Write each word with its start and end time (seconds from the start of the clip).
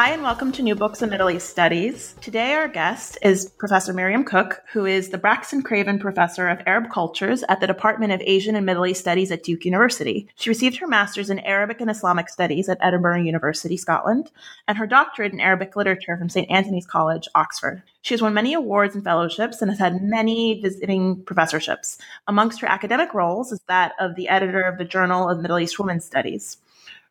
Hi, 0.00 0.12
and 0.12 0.22
welcome 0.22 0.50
to 0.52 0.62
New 0.62 0.74
Books 0.74 1.02
in 1.02 1.10
Middle 1.10 1.28
East 1.28 1.50
Studies. 1.50 2.14
Today, 2.22 2.54
our 2.54 2.68
guest 2.68 3.18
is 3.20 3.50
Professor 3.58 3.92
Miriam 3.92 4.24
Cooke, 4.24 4.62
who 4.72 4.86
is 4.86 5.10
the 5.10 5.18
Braxton 5.18 5.60
Craven 5.60 5.98
Professor 5.98 6.48
of 6.48 6.62
Arab 6.64 6.90
Cultures 6.90 7.44
at 7.50 7.60
the 7.60 7.66
Department 7.66 8.10
of 8.10 8.22
Asian 8.24 8.56
and 8.56 8.64
Middle 8.64 8.86
East 8.86 9.02
Studies 9.02 9.30
at 9.30 9.42
Duke 9.42 9.66
University. 9.66 10.26
She 10.36 10.48
received 10.48 10.78
her 10.78 10.86
master's 10.86 11.28
in 11.28 11.38
Arabic 11.40 11.82
and 11.82 11.90
Islamic 11.90 12.30
Studies 12.30 12.70
at 12.70 12.78
Edinburgh 12.80 13.24
University, 13.24 13.76
Scotland, 13.76 14.30
and 14.66 14.78
her 14.78 14.86
doctorate 14.86 15.34
in 15.34 15.40
Arabic 15.40 15.76
literature 15.76 16.16
from 16.16 16.30
St. 16.30 16.50
Antony's 16.50 16.86
College, 16.86 17.28
Oxford. 17.34 17.82
She 18.00 18.14
has 18.14 18.22
won 18.22 18.32
many 18.32 18.54
awards 18.54 18.94
and 18.94 19.04
fellowships 19.04 19.60
and 19.60 19.70
has 19.70 19.80
had 19.80 20.02
many 20.02 20.62
visiting 20.62 21.22
professorships. 21.24 21.98
Amongst 22.26 22.62
her 22.62 22.66
academic 22.66 23.12
roles 23.12 23.52
is 23.52 23.60
that 23.68 23.92
of 24.00 24.14
the 24.14 24.30
editor 24.30 24.62
of 24.62 24.78
the 24.78 24.86
Journal 24.86 25.28
of 25.28 25.40
Middle 25.40 25.58
East 25.58 25.78
Women's 25.78 26.06
Studies. 26.06 26.56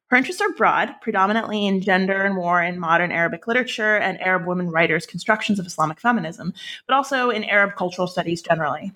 Her 0.09 0.17
interests 0.17 0.41
are 0.41 0.51
broad, 0.53 0.95
predominantly 1.01 1.67
in 1.67 1.81
gender 1.81 2.23
and 2.23 2.35
war 2.35 2.63
in 2.63 2.79
modern 2.79 3.11
Arabic 3.11 3.45
literature 3.45 3.95
and 3.97 4.19
Arab 4.19 4.47
women 4.47 4.69
writers' 4.69 5.05
constructions 5.05 5.59
of 5.59 5.67
Islamic 5.67 5.99
feminism, 5.99 6.53
but 6.87 6.95
also 6.95 7.29
in 7.29 7.43
Arab 7.43 7.75
cultural 7.75 8.07
studies 8.07 8.41
generally. 8.41 8.91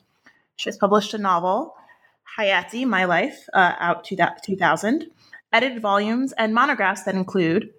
She 0.56 0.70
has 0.70 0.78
published 0.78 1.14
a 1.14 1.20
novel, 1.20 1.76
Hayati, 2.38 2.88
My 2.88 3.06
Life, 3.06 3.48
uh, 3.54 3.76
out 3.80 4.04
to 4.06 4.16
that 4.16 4.42
2000, 4.44 5.06
edited 5.52 5.82
volumes, 5.84 6.34
and 6.34 6.54
monographs 6.54 7.04
that 7.04 7.14
include 7.14 7.70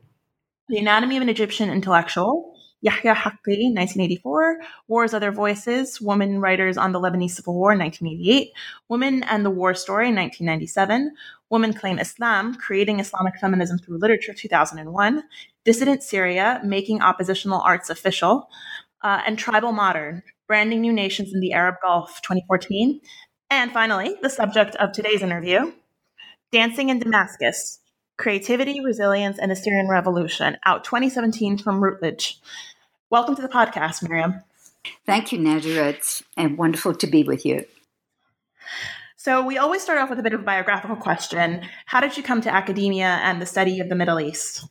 The 0.68 0.78
Anatomy 0.78 1.16
of 1.16 1.22
an 1.22 1.28
Egyptian 1.28 1.70
Intellectual, 1.70 2.54
Yahya 2.82 3.14
Haqqi, 3.14 3.72
1984, 3.72 4.60
War's 4.88 5.14
Other 5.14 5.32
Voices, 5.32 6.00
Women 6.02 6.38
Writers 6.38 6.76
on 6.76 6.92
the 6.92 7.00
Lebanese 7.00 7.30
Civil 7.30 7.54
War, 7.54 7.70
1988, 7.70 8.52
Women 8.90 9.22
and 9.22 9.44
the 9.44 9.50
War 9.50 9.74
Story, 9.74 10.12
1997, 10.12 11.10
Women 11.54 11.72
Claim 11.72 12.00
Islam, 12.00 12.56
Creating 12.56 12.98
Islamic 12.98 13.38
Feminism 13.38 13.78
Through 13.78 13.98
Literature, 13.98 14.34
2001, 14.34 15.22
Dissident 15.64 16.02
Syria, 16.02 16.60
Making 16.64 17.00
Oppositional 17.00 17.60
Arts 17.60 17.90
Official, 17.90 18.48
uh, 19.04 19.20
and 19.24 19.38
Tribal 19.38 19.70
Modern, 19.70 20.24
Branding 20.48 20.80
New 20.80 20.92
Nations 20.92 21.32
in 21.32 21.38
the 21.38 21.52
Arab 21.52 21.76
Gulf, 21.80 22.20
2014. 22.22 23.00
And 23.50 23.70
finally, 23.70 24.16
the 24.20 24.30
subject 24.30 24.74
of 24.76 24.90
today's 24.90 25.22
interview, 25.22 25.70
Dancing 26.50 26.88
in 26.88 26.98
Damascus, 26.98 27.78
Creativity, 28.16 28.84
Resilience, 28.84 29.38
and 29.38 29.48
the 29.48 29.54
Syrian 29.54 29.88
Revolution, 29.88 30.56
out 30.66 30.82
2017 30.82 31.58
from 31.58 31.84
Routledge. 31.84 32.40
Welcome 33.10 33.36
to 33.36 33.42
the 33.42 33.48
podcast, 33.48 34.02
Miriam. 34.02 34.42
Thank 35.06 35.30
you, 35.30 35.38
Nadira. 35.38 35.90
It's 35.90 36.24
wonderful 36.36 36.96
to 36.96 37.06
be 37.06 37.22
with 37.22 37.46
you. 37.46 37.64
So, 39.24 39.42
we 39.42 39.56
always 39.56 39.80
start 39.80 39.98
off 39.98 40.10
with 40.10 40.18
a 40.18 40.22
bit 40.22 40.34
of 40.34 40.40
a 40.40 40.44
biographical 40.44 40.96
question. 40.96 41.62
How 41.86 41.98
did 42.00 42.14
you 42.14 42.22
come 42.22 42.42
to 42.42 42.54
academia 42.54 43.20
and 43.22 43.40
the 43.40 43.46
study 43.46 43.80
of 43.80 43.88
the 43.88 43.94
Middle 43.94 44.20
East? 44.20 44.68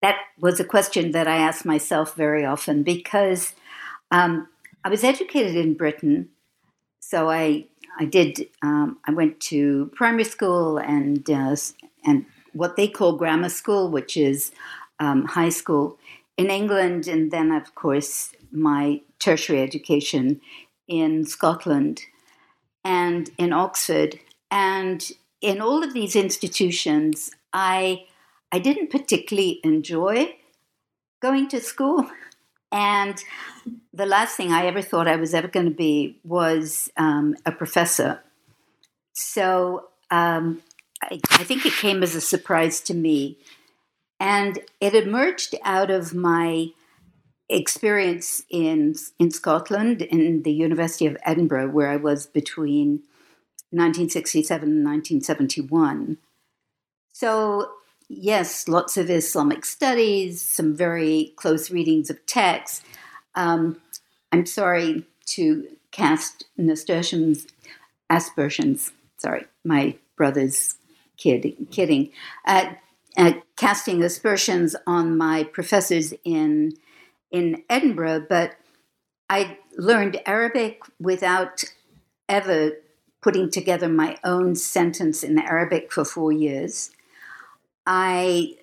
That 0.00 0.16
was 0.38 0.60
a 0.60 0.64
question 0.64 1.10
that 1.10 1.28
I 1.28 1.36
asked 1.36 1.66
myself 1.66 2.14
very 2.14 2.42
often 2.42 2.82
because 2.82 3.52
um, 4.10 4.48
I 4.82 4.88
was 4.88 5.04
educated 5.04 5.56
in 5.56 5.74
Britain. 5.74 6.30
So, 7.00 7.28
I 7.28 7.66
I 7.98 8.06
did. 8.06 8.48
Um, 8.62 8.96
I 9.06 9.12
went 9.12 9.40
to 9.50 9.90
primary 9.94 10.24
school 10.24 10.78
and 10.78 11.28
uh, 11.28 11.54
and 12.06 12.24
what 12.54 12.76
they 12.76 12.88
call 12.88 13.18
grammar 13.18 13.50
school, 13.50 13.90
which 13.90 14.16
is 14.16 14.52
um, 15.00 15.26
high 15.26 15.50
school 15.50 15.98
in 16.38 16.48
England, 16.48 17.06
and 17.08 17.30
then, 17.30 17.52
of 17.52 17.74
course, 17.74 18.32
my 18.50 19.02
tertiary 19.18 19.60
education 19.60 20.40
in 20.88 21.26
Scotland 21.26 22.06
and 22.84 23.30
in 23.38 23.52
Oxford. 23.52 24.18
And 24.50 25.10
in 25.40 25.60
all 25.60 25.82
of 25.82 25.94
these 25.94 26.16
institutions, 26.16 27.30
I, 27.52 28.06
I 28.52 28.58
didn't 28.58 28.90
particularly 28.90 29.60
enjoy 29.64 30.36
going 31.20 31.48
to 31.48 31.60
school. 31.60 32.10
And 32.72 33.20
the 33.92 34.06
last 34.06 34.36
thing 34.36 34.52
I 34.52 34.66
ever 34.66 34.80
thought 34.80 35.08
I 35.08 35.16
was 35.16 35.34
ever 35.34 35.48
going 35.48 35.66
to 35.66 35.74
be 35.74 36.20
was 36.22 36.88
um, 36.96 37.34
a 37.44 37.50
professor. 37.50 38.22
So 39.12 39.88
um, 40.10 40.62
I, 41.02 41.18
I 41.32 41.42
think 41.42 41.66
it 41.66 41.72
came 41.72 42.04
as 42.04 42.14
a 42.14 42.20
surprise 42.20 42.80
to 42.82 42.94
me 42.94 43.38
and 44.20 44.60
it 44.80 44.94
emerged 44.94 45.56
out 45.64 45.90
of 45.90 46.14
my 46.14 46.68
experience 47.50 48.44
in, 48.48 48.94
in 49.18 49.30
Scotland, 49.30 50.02
in 50.02 50.42
the 50.42 50.52
University 50.52 51.06
of 51.06 51.16
Edinburgh, 51.24 51.70
where 51.70 51.88
I 51.88 51.96
was 51.96 52.26
between 52.26 53.02
1967 53.70 54.62
and 54.62 54.84
1971. 54.84 56.18
So, 57.12 57.70
yes, 58.08 58.68
lots 58.68 58.96
of 58.96 59.10
Islamic 59.10 59.64
studies, 59.64 60.40
some 60.40 60.74
very 60.74 61.32
close 61.36 61.70
readings 61.70 62.08
of 62.08 62.24
texts. 62.26 62.82
Um, 63.34 63.80
I'm 64.32 64.46
sorry 64.46 65.04
to 65.26 65.68
cast 65.90 66.44
nasturtiums, 66.56 67.46
aspersions, 68.08 68.92
sorry, 69.18 69.46
my 69.64 69.96
brother's 70.16 70.76
kid, 71.16 71.56
kidding. 71.70 72.10
Uh, 72.46 72.72
uh, 73.16 73.32
casting 73.56 74.02
aspersions 74.02 74.76
on 74.86 75.18
my 75.18 75.44
professors 75.44 76.14
in 76.24 76.72
in 77.30 77.62
Edinburgh, 77.68 78.26
but 78.28 78.56
I 79.28 79.58
learned 79.76 80.20
Arabic 80.26 80.82
without 80.98 81.64
ever 82.28 82.72
putting 83.22 83.50
together 83.50 83.88
my 83.88 84.16
own 84.24 84.56
sentence 84.56 85.22
in 85.22 85.38
Arabic 85.38 85.92
for 85.92 86.04
four 86.04 86.32
years. 86.32 86.90
I 87.86 88.56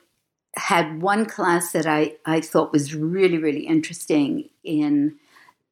had 0.55 1.01
one 1.01 1.25
class 1.25 1.71
that 1.71 1.85
I, 1.85 2.15
I 2.25 2.41
thought 2.41 2.73
was 2.73 2.95
really, 2.95 3.37
really 3.37 3.67
interesting 3.67 4.49
in 4.63 5.15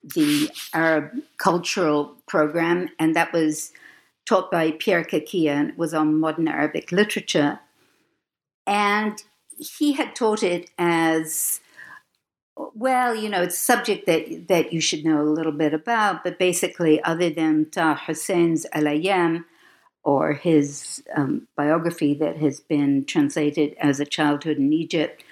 the 0.03 0.51
Arab 0.73 1.11
cultural 1.37 2.15
program, 2.27 2.89
and 2.99 3.15
that 3.15 3.33
was 3.33 3.71
taught 4.25 4.51
by 4.51 4.71
Pierre 4.71 5.03
Cachia, 5.03 5.51
and 5.51 5.77
was 5.77 5.93
on 5.93 6.19
modern 6.19 6.47
Arabic 6.47 6.91
literature. 6.91 7.59
And 8.67 9.21
he 9.57 9.93
had 9.93 10.15
taught 10.15 10.43
it 10.43 10.69
as 10.77 11.59
well, 12.57 13.15
you 13.15 13.29
know, 13.29 13.41
it's 13.41 13.55
a 13.55 13.59
subject 13.59 14.05
that, 14.05 14.47
that 14.47 14.71
you 14.71 14.79
should 14.79 15.03
know 15.03 15.21
a 15.21 15.23
little 15.23 15.51
bit 15.51 15.73
about, 15.73 16.23
but 16.23 16.39
basically, 16.39 17.01
other 17.03 17.29
than 17.29 17.69
Taha 17.69 18.05
Hussein's 18.05 18.65
Al 18.71 18.83
Ayyam, 18.83 19.45
or 20.03 20.33
his 20.33 21.03
um, 21.15 21.47
biography 21.57 22.13
that 22.13 22.37
has 22.37 22.59
been 22.59 23.05
translated 23.05 23.75
as 23.79 23.99
a 23.99 24.05
childhood 24.05 24.57
in 24.57 24.71
Egypt, 24.71 25.23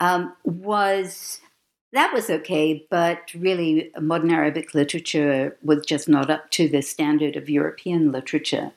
um, 0.00 0.34
was 0.44 1.40
that 1.92 2.12
was 2.12 2.28
okay, 2.28 2.86
but 2.90 3.32
really, 3.34 3.90
modern 3.98 4.30
Arabic 4.30 4.74
literature 4.74 5.56
was 5.62 5.86
just 5.86 6.08
not 6.08 6.30
up 6.30 6.50
to 6.50 6.68
the 6.68 6.82
standard 6.82 7.36
of 7.36 7.48
European 7.48 8.12
literature. 8.12 8.72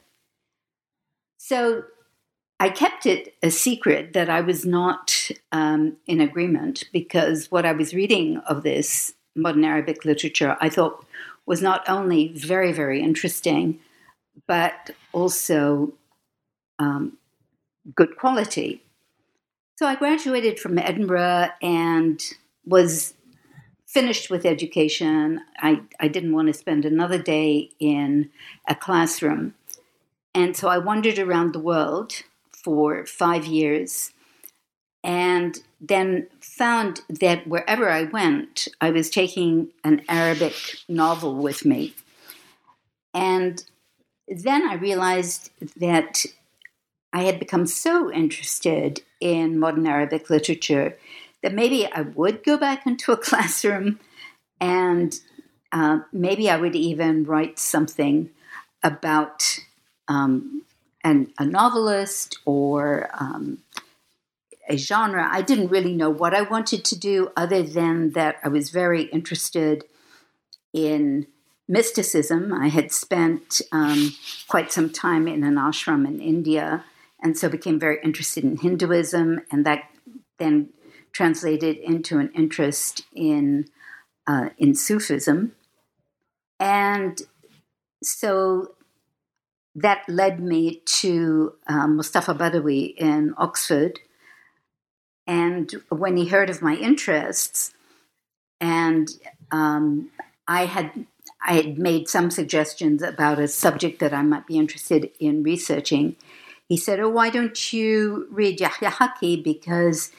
So 1.37 1.83
I 2.59 2.69
kept 2.69 3.05
it 3.05 3.35
a 3.41 3.49
secret 3.49 4.13
that 4.13 4.29
I 4.29 4.41
was 4.41 4.65
not 4.65 5.29
um, 5.51 5.95
in 6.07 6.19
agreement 6.19 6.83
because 6.91 7.49
what 7.49 7.65
I 7.65 7.71
was 7.71 7.93
reading 7.93 8.37
of 8.39 8.63
this 8.63 9.13
modern 9.35 9.63
Arabic 9.63 10.03
literature 10.03 10.57
I 10.59 10.69
thought 10.69 11.05
was 11.45 11.61
not 11.61 11.87
only 11.87 12.27
very, 12.35 12.73
very 12.73 13.01
interesting, 13.01 13.79
but 14.45 14.91
also 15.13 15.93
um, 16.79 17.17
good 17.95 18.17
quality. 18.17 18.83
So 19.77 19.87
I 19.87 19.95
graduated 19.95 20.59
from 20.59 20.77
Edinburgh 20.77 21.49
and 21.61 22.21
was 22.65 23.13
finished 23.87 24.29
with 24.29 24.45
education. 24.45 25.41
I, 25.57 25.81
I 25.99 26.09
didn't 26.09 26.33
want 26.33 26.47
to 26.49 26.53
spend 26.53 26.83
another 26.83 27.17
day 27.17 27.71
in 27.79 28.29
a 28.67 28.75
classroom. 28.75 29.55
And 30.35 30.55
so 30.55 30.67
I 30.67 30.77
wandered 30.77 31.17
around 31.17 31.53
the 31.53 31.59
world 31.59 32.21
for 32.63 33.05
five 33.05 33.45
years 33.45 34.11
and 35.03 35.59
then 35.79 36.27
found 36.41 37.01
that 37.09 37.47
wherever 37.47 37.89
I 37.89 38.03
went, 38.03 38.67
I 38.81 38.91
was 38.91 39.09
taking 39.09 39.69
an 39.83 40.01
Arabic 40.09 40.53
novel 40.89 41.35
with 41.35 41.65
me. 41.65 41.93
And 43.13 43.63
then 44.27 44.67
I 44.67 44.75
realized 44.75 45.51
that 45.77 46.25
I 47.13 47.23
had 47.23 47.39
become 47.39 47.65
so 47.65 48.11
interested 48.11 49.01
in 49.19 49.59
modern 49.59 49.87
Arabic 49.87 50.29
literature 50.29 50.97
that 51.41 51.53
maybe 51.53 51.87
I 51.91 52.01
would 52.01 52.43
go 52.43 52.57
back 52.57 52.85
into 52.85 53.11
a 53.11 53.17
classroom 53.29 53.99
and 54.59 55.17
uh, 55.71 55.99
maybe 56.11 56.49
I 56.49 56.57
would 56.57 56.75
even 56.75 57.23
write 57.23 57.57
something 57.57 58.29
about 58.83 59.59
um, 60.07 60.63
an, 61.03 61.31
a 61.37 61.45
novelist 61.45 62.39
or 62.45 63.09
um, 63.19 63.59
a 64.67 64.77
genre. 64.77 65.27
I 65.29 65.41
didn't 65.41 65.69
really 65.69 65.93
know 65.93 66.09
what 66.09 66.33
I 66.33 66.41
wanted 66.41 66.85
to 66.85 66.99
do, 66.99 67.31
other 67.35 67.63
than 67.63 68.11
that 68.11 68.37
I 68.43 68.49
was 68.49 68.69
very 68.69 69.03
interested 69.03 69.85
in 70.73 71.27
mysticism. 71.67 72.53
I 72.53 72.67
had 72.67 72.91
spent 72.91 73.61
um, 73.71 74.15
quite 74.47 74.71
some 74.71 74.89
time 74.89 75.27
in 75.27 75.43
an 75.43 75.55
ashram 75.55 76.07
in 76.07 76.19
India, 76.19 76.83
and 77.21 77.37
so 77.37 77.49
became 77.49 77.79
very 77.79 77.99
interested 78.03 78.43
in 78.43 78.57
Hinduism, 78.57 79.41
and 79.51 79.65
that 79.65 79.83
then 80.37 80.69
translated 81.11 81.77
into 81.77 82.19
an 82.19 82.31
interest 82.35 83.05
in 83.13 83.65
uh, 84.27 84.49
in 84.57 84.75
Sufism, 84.75 85.53
and 86.59 87.21
so 88.03 88.75
that 89.75 90.03
led 90.07 90.39
me 90.39 90.81
to 90.85 91.53
um, 91.67 91.97
Mustafa 91.97 92.33
Badawi 92.33 92.95
in 92.97 93.33
Oxford. 93.37 93.99
And 95.27 95.71
when 95.89 96.17
he 96.17 96.27
heard 96.27 96.49
of 96.49 96.61
my 96.61 96.75
interests, 96.75 97.73
and 98.59 99.09
um, 99.51 100.09
I 100.47 100.65
had 100.65 101.05
I 101.45 101.53
had 101.53 101.77
made 101.77 102.09
some 102.09 102.31
suggestions 102.31 103.01
about 103.01 103.39
a 103.39 103.47
subject 103.47 103.99
that 103.99 104.13
I 104.13 104.23
might 104.23 104.47
be 104.47 104.57
interested 104.57 105.11
in 105.19 105.43
researching. 105.43 106.15
He 106.67 106.75
said, 106.75 106.99
"Oh, 106.99 107.09
why 107.09 107.29
don't 107.29 107.71
you 107.71 108.27
read 108.31 108.59
Yahya 108.59 108.89
Hakki? 108.89 109.43
Because 109.43 110.11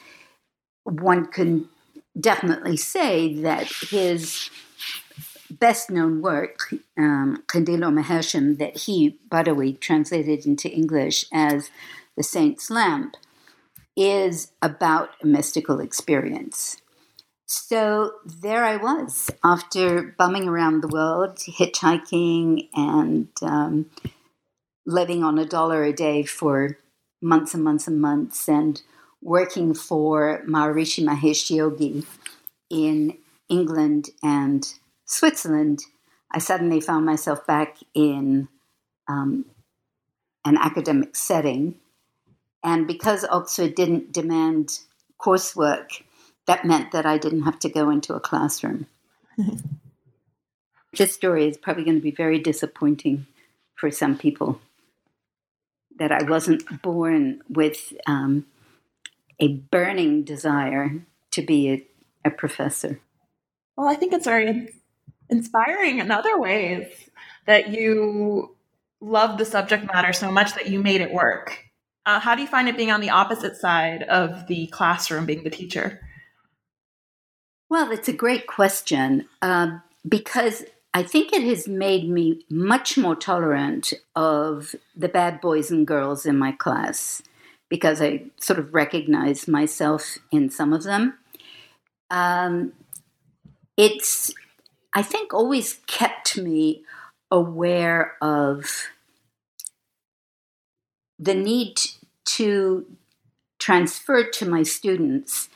one 0.83 1.25
can 1.27 1.69
definitely 2.19 2.77
say 2.77 3.35
that 3.35 3.67
his 3.67 4.49
best 5.51 5.89
known 5.89 6.21
work, 6.21 6.73
um, 6.97 7.43
Mahashim, 7.47 8.57
that 8.57 8.77
he, 8.77 9.17
Badawi, 9.29 9.79
translated 9.79 10.45
into 10.45 10.69
English 10.69 11.25
as 11.33 11.69
The 12.17 12.23
Saint's 12.23 12.69
Lamp, 12.69 13.15
is 13.95 14.51
about 14.61 15.09
a 15.21 15.27
mystical 15.27 15.79
experience. 15.79 16.77
So 17.45 18.13
there 18.23 18.63
I 18.63 18.77
was 18.77 19.29
after 19.43 20.15
bumming 20.17 20.47
around 20.47 20.81
the 20.81 20.87
world, 20.87 21.37
hitchhiking 21.37 22.69
and 22.73 23.27
um, 23.41 23.87
living 24.85 25.23
on 25.23 25.37
a 25.37 25.45
dollar 25.45 25.83
a 25.83 25.91
day 25.91 26.23
for 26.23 26.77
months 27.21 27.53
and 27.53 27.63
months 27.63 27.87
and 27.87 27.99
months, 27.99 28.47
and 28.47 28.81
working 29.21 29.73
for 29.73 30.41
Maharishi 30.47 31.03
Mahesh 31.03 31.53
Yogi 31.53 32.05
in 32.69 33.17
England 33.49 34.11
and 34.23 34.73
Switzerland. 35.11 35.83
I 36.31 36.39
suddenly 36.39 36.79
found 36.79 37.05
myself 37.05 37.45
back 37.45 37.77
in 37.93 38.47
um, 39.07 39.45
an 40.45 40.57
academic 40.57 41.15
setting. 41.15 41.75
And 42.63 42.87
because 42.87 43.25
Oxford 43.25 43.75
didn't 43.75 44.11
demand 44.11 44.79
coursework, 45.19 46.03
that 46.47 46.65
meant 46.65 46.91
that 46.91 47.05
I 47.05 47.17
didn't 47.17 47.43
have 47.43 47.59
to 47.59 47.69
go 47.69 47.89
into 47.89 48.13
a 48.13 48.19
classroom. 48.19 48.87
this 50.93 51.13
story 51.13 51.47
is 51.47 51.57
probably 51.57 51.83
going 51.83 51.97
to 51.97 52.01
be 52.01 52.11
very 52.11 52.39
disappointing 52.39 53.27
for 53.75 53.91
some 53.91 54.17
people 54.17 54.61
that 55.97 56.11
I 56.11 56.23
wasn't 56.23 56.81
born 56.81 57.41
with 57.49 57.93
um, 58.07 58.45
a 59.39 59.49
burning 59.49 60.23
desire 60.23 61.03
to 61.31 61.41
be 61.41 61.69
a, 61.69 61.87
a, 62.25 62.31
professor. 62.31 62.99
Well, 63.75 63.87
I 63.87 63.95
think 63.95 64.13
it's 64.13 64.25
very 64.25 64.73
inspiring 65.31 65.99
in 65.99 66.11
other 66.11 66.39
ways 66.39 66.87
that 67.47 67.69
you 67.69 68.55
love 68.99 69.37
the 69.37 69.45
subject 69.45 69.85
matter 69.91 70.13
so 70.13 70.31
much 70.31 70.53
that 70.53 70.67
you 70.69 70.81
made 70.81 71.01
it 71.01 71.11
work. 71.11 71.65
Uh, 72.05 72.19
how 72.19 72.35
do 72.35 72.41
you 72.41 72.47
find 72.47 72.67
it 72.67 72.77
being 72.77 72.91
on 72.91 73.01
the 73.01 73.09
opposite 73.09 73.55
side 73.55 74.03
of 74.03 74.47
the 74.47 74.67
classroom, 74.67 75.25
being 75.25 75.43
the 75.43 75.49
teacher? 75.49 76.01
Well, 77.69 77.91
it's 77.91 78.07
a 78.07 78.13
great 78.13 78.47
question 78.47 79.27
uh, 79.41 79.77
because 80.07 80.63
I 80.93 81.03
think 81.03 81.31
it 81.31 81.43
has 81.43 81.67
made 81.67 82.09
me 82.09 82.45
much 82.49 82.97
more 82.97 83.15
tolerant 83.15 83.93
of 84.15 84.75
the 84.95 85.07
bad 85.07 85.39
boys 85.39 85.71
and 85.71 85.87
girls 85.87 86.25
in 86.25 86.37
my 86.37 86.51
class 86.51 87.21
because 87.69 88.01
I 88.01 88.25
sort 88.37 88.59
of 88.59 88.73
recognize 88.73 89.47
myself 89.47 90.17
in 90.31 90.49
some 90.49 90.73
of 90.73 90.83
them. 90.83 91.17
Um, 92.09 92.73
it's, 93.77 94.33
I 94.93 95.01
think, 95.01 95.33
always 95.33 95.79
kept 95.87 96.37
me 96.37 96.83
aware 97.29 98.17
of 98.21 98.87
the 101.17 101.35
need 101.35 101.79
to 102.25 102.85
transfer 103.59 104.23
to 104.23 104.45
my 104.45 104.63
students 104.63 105.49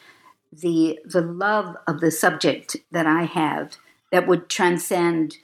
the 0.52 1.00
the 1.04 1.22
love 1.22 1.76
of 1.88 2.00
the 2.00 2.12
subject 2.12 2.78
that 2.92 3.06
I 3.06 3.24
have 3.24 3.78
that 4.12 4.28
would 4.28 4.48
transcend, 4.48 5.38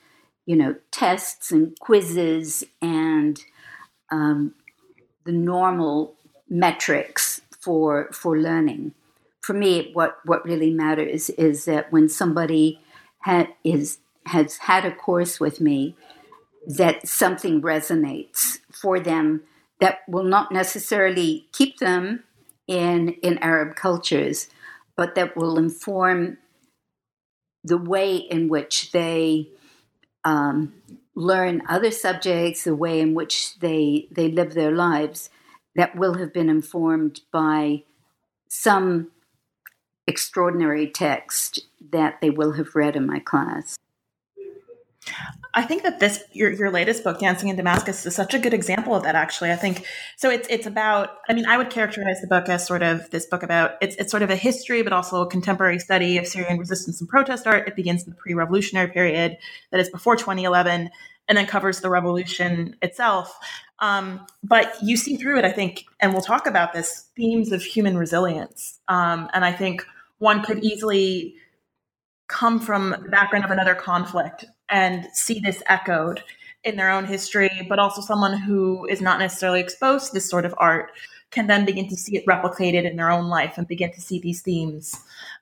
you 0.46 0.56
know, 0.56 0.76
tests 0.90 1.50
and 1.52 1.78
quizzes 1.80 2.64
and 2.80 3.38
um, 4.10 4.54
the 5.24 5.32
normal 5.32 6.14
metrics 6.48 7.42
for 7.60 8.08
for 8.12 8.38
learning. 8.38 8.94
For 9.40 9.52
me, 9.52 9.90
what 9.92 10.18
what 10.24 10.44
really 10.44 10.70
matters 10.70 11.28
is 11.30 11.64
that 11.66 11.92
when 11.92 12.08
somebody 12.08 12.80
is 13.64 13.98
has 14.26 14.58
had 14.58 14.84
a 14.84 14.94
course 14.94 15.40
with 15.40 15.60
me, 15.60 15.96
that 16.66 17.08
something 17.08 17.60
resonates 17.60 18.58
for 18.70 19.00
them 19.00 19.42
that 19.80 20.00
will 20.06 20.24
not 20.24 20.52
necessarily 20.52 21.48
keep 21.52 21.78
them 21.78 22.22
in 22.68 23.10
in 23.22 23.38
Arab 23.38 23.74
cultures, 23.74 24.48
but 24.96 25.14
that 25.14 25.36
will 25.36 25.58
inform 25.58 26.38
the 27.64 27.78
way 27.78 28.16
in 28.16 28.48
which 28.48 28.92
they 28.92 29.48
um, 30.24 30.72
learn 31.14 31.62
other 31.68 31.90
subjects, 31.90 32.64
the 32.64 32.74
way 32.74 33.00
in 33.00 33.14
which 33.14 33.58
they 33.58 34.08
they 34.10 34.28
live 34.28 34.54
their 34.54 34.72
lives, 34.72 35.30
that 35.74 35.96
will 35.96 36.14
have 36.14 36.32
been 36.32 36.48
informed 36.48 37.20
by 37.32 37.82
some 38.48 39.10
extraordinary 40.06 40.90
text 40.90 41.60
that 41.90 42.20
they 42.20 42.30
will 42.30 42.52
have 42.52 42.74
read 42.74 42.96
in 42.96 43.06
my 43.06 43.18
class. 43.18 43.78
I 45.54 45.62
think 45.62 45.82
that 45.82 46.00
this 46.00 46.22
your 46.32 46.50
your 46.52 46.70
latest 46.70 47.04
book, 47.04 47.18
Dancing 47.18 47.48
in 47.48 47.56
Damascus, 47.56 48.06
is 48.06 48.14
such 48.14 48.32
a 48.34 48.38
good 48.38 48.54
example 48.54 48.94
of 48.94 49.02
that. 49.02 49.14
Actually, 49.14 49.52
I 49.52 49.56
think 49.56 49.84
so. 50.16 50.30
It's 50.30 50.48
it's 50.48 50.66
about. 50.66 51.18
I 51.28 51.34
mean, 51.34 51.44
I 51.44 51.58
would 51.58 51.70
characterize 51.70 52.20
the 52.20 52.26
book 52.26 52.48
as 52.48 52.66
sort 52.66 52.82
of 52.82 53.10
this 53.10 53.26
book 53.26 53.42
about. 53.42 53.72
It's 53.82 53.96
it's 53.96 54.10
sort 54.10 54.22
of 54.22 54.30
a 54.30 54.36
history, 54.36 54.82
but 54.82 54.92
also 54.92 55.20
a 55.20 55.26
contemporary 55.28 55.78
study 55.78 56.16
of 56.16 56.26
Syrian 56.26 56.58
resistance 56.58 57.00
and 57.00 57.08
protest 57.08 57.46
art. 57.46 57.68
It 57.68 57.76
begins 57.76 58.04
in 58.04 58.10
the 58.10 58.16
pre-revolutionary 58.16 58.92
period, 58.92 59.36
that 59.72 59.80
is 59.80 59.90
before 59.90 60.16
2011, 60.16 60.88
and 61.28 61.38
then 61.38 61.46
covers 61.46 61.80
the 61.80 61.90
revolution 61.90 62.76
itself. 62.80 63.38
Um, 63.80 64.24
but 64.42 64.74
you 64.82 64.96
see 64.96 65.16
through 65.16 65.38
it, 65.38 65.44
I 65.44 65.50
think, 65.50 65.84
and 66.00 66.12
we'll 66.12 66.22
talk 66.22 66.46
about 66.46 66.72
this 66.72 67.08
themes 67.16 67.52
of 67.52 67.62
human 67.62 67.98
resilience. 67.98 68.78
Um, 68.88 69.28
and 69.34 69.44
I 69.44 69.52
think 69.52 69.84
one 70.22 70.42
could 70.44 70.62
easily 70.62 71.34
come 72.28 72.60
from 72.60 72.90
the 72.90 73.08
background 73.08 73.44
of 73.44 73.50
another 73.50 73.74
conflict 73.74 74.44
and 74.68 75.06
see 75.12 75.40
this 75.40 75.62
echoed 75.66 76.22
in 76.62 76.76
their 76.76 76.90
own 76.90 77.04
history, 77.04 77.66
but 77.68 77.80
also 77.80 78.00
someone 78.00 78.38
who 78.38 78.86
is 78.86 79.00
not 79.00 79.18
necessarily 79.18 79.60
exposed 79.60 80.06
to 80.06 80.14
this 80.14 80.30
sort 80.30 80.44
of 80.44 80.54
art 80.58 80.92
can 81.32 81.48
then 81.48 81.64
begin 81.64 81.88
to 81.88 81.96
see 81.96 82.16
it 82.16 82.24
replicated 82.24 82.88
in 82.88 82.94
their 82.96 83.10
own 83.10 83.28
life 83.28 83.58
and 83.58 83.66
begin 83.66 83.92
to 83.92 84.00
see 84.00 84.20
these 84.20 84.42
themes. 84.42 84.94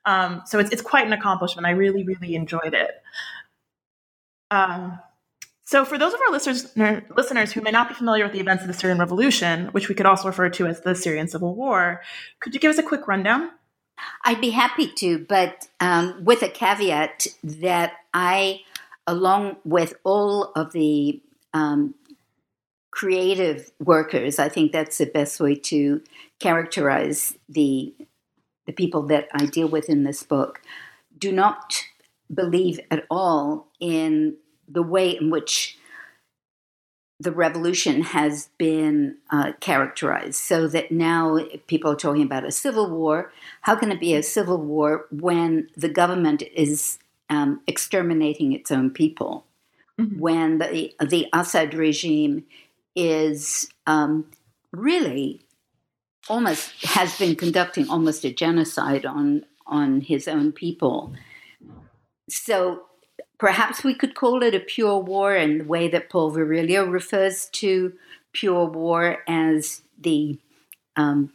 Um, 0.05 0.41
so 0.47 0.57
it's, 0.57 0.71
it's 0.71 0.81
quite 0.81 1.05
an 1.05 1.13
accomplishment. 1.13 1.67
I 1.67 1.71
really, 1.71 2.03
really 2.03 2.33
enjoyed 2.33 2.73
it. 2.73 2.91
Um, 4.49 4.99
so, 5.63 5.85
for 5.85 5.97
those 5.97 6.13
of 6.13 6.19
our 6.27 6.31
listeners, 6.31 6.75
listeners 7.15 7.53
who 7.53 7.61
may 7.61 7.71
not 7.71 7.87
be 7.87 7.93
familiar 7.93 8.25
with 8.25 8.33
the 8.33 8.41
events 8.41 8.63
of 8.63 8.67
the 8.67 8.73
Syrian 8.73 8.99
Revolution, 8.99 9.67
which 9.67 9.87
we 9.87 9.95
could 9.95 10.05
also 10.05 10.27
refer 10.27 10.49
to 10.49 10.67
as 10.67 10.81
the 10.81 10.95
Syrian 10.95 11.29
Civil 11.29 11.55
War, 11.55 12.01
could 12.41 12.53
you 12.53 12.59
give 12.59 12.71
us 12.71 12.77
a 12.77 12.83
quick 12.83 13.07
rundown? 13.07 13.51
I'd 14.23 14.41
be 14.41 14.51
happy 14.51 14.87
to, 14.97 15.19
but 15.19 15.67
um, 15.79 16.23
with 16.23 16.41
a 16.41 16.49
caveat 16.49 17.27
that 17.43 17.93
I 18.13 18.61
along 19.07 19.57
with 19.63 19.95
all 20.03 20.51
of 20.55 20.71
the 20.73 21.21
um, 21.53 21.95
creative 22.91 23.71
workers, 23.79 24.39
I 24.39 24.49
think 24.49 24.71
that's 24.71 24.97
the 24.97 25.05
best 25.05 25.39
way 25.39 25.55
to 25.55 26.01
characterize 26.39 27.37
the 27.49 27.93
the 28.67 28.73
people 28.73 29.01
that 29.07 29.27
I 29.33 29.47
deal 29.47 29.67
with 29.67 29.89
in 29.89 30.03
this 30.03 30.21
book. 30.21 30.61
Do 31.17 31.31
not 31.31 31.83
believe 32.33 32.79
at 32.91 33.05
all 33.09 33.67
in 33.79 34.37
the 34.67 34.83
way 34.83 35.09
in 35.09 35.31
which 35.31 35.77
the 37.21 37.31
revolution 37.31 38.01
has 38.01 38.49
been 38.57 39.17
uh, 39.29 39.51
characterized 39.59 40.35
so 40.35 40.67
that 40.67 40.91
now 40.91 41.37
people 41.67 41.91
are 41.91 41.95
talking 41.95 42.23
about 42.23 42.45
a 42.45 42.51
civil 42.51 42.89
war. 42.89 43.31
How 43.61 43.75
can 43.75 43.91
it 43.91 43.99
be 43.99 44.15
a 44.15 44.23
civil 44.23 44.57
war 44.57 45.05
when 45.11 45.69
the 45.77 45.89
government 45.89 46.41
is 46.55 46.97
um, 47.29 47.61
exterminating 47.67 48.53
its 48.53 48.71
own 48.71 48.89
people? 48.89 49.45
Mm-hmm. 49.99 50.19
When 50.19 50.57
the, 50.57 50.95
the 50.99 51.27
Assad 51.31 51.75
regime 51.75 52.45
is 52.95 53.69
um, 53.85 54.25
really 54.71 55.41
almost 56.27 56.71
has 56.85 57.15
been 57.17 57.35
conducting 57.35 57.87
almost 57.89 58.23
a 58.25 58.33
genocide 58.33 59.05
on 59.05 59.45
on 59.67 60.01
his 60.01 60.27
own 60.27 60.51
people. 60.51 61.13
So 62.29 62.83
perhaps 63.41 63.83
we 63.83 63.95
could 63.95 64.13
call 64.13 64.43
it 64.43 64.53
a 64.53 64.59
pure 64.59 64.99
war 64.99 65.35
in 65.35 65.57
the 65.57 65.63
way 65.63 65.87
that 65.87 66.11
Paul 66.11 66.31
Virilio 66.31 66.89
refers 66.89 67.47
to 67.53 67.91
pure 68.33 68.65
war 68.65 69.23
as 69.27 69.81
the 69.99 70.37
um, 70.95 71.33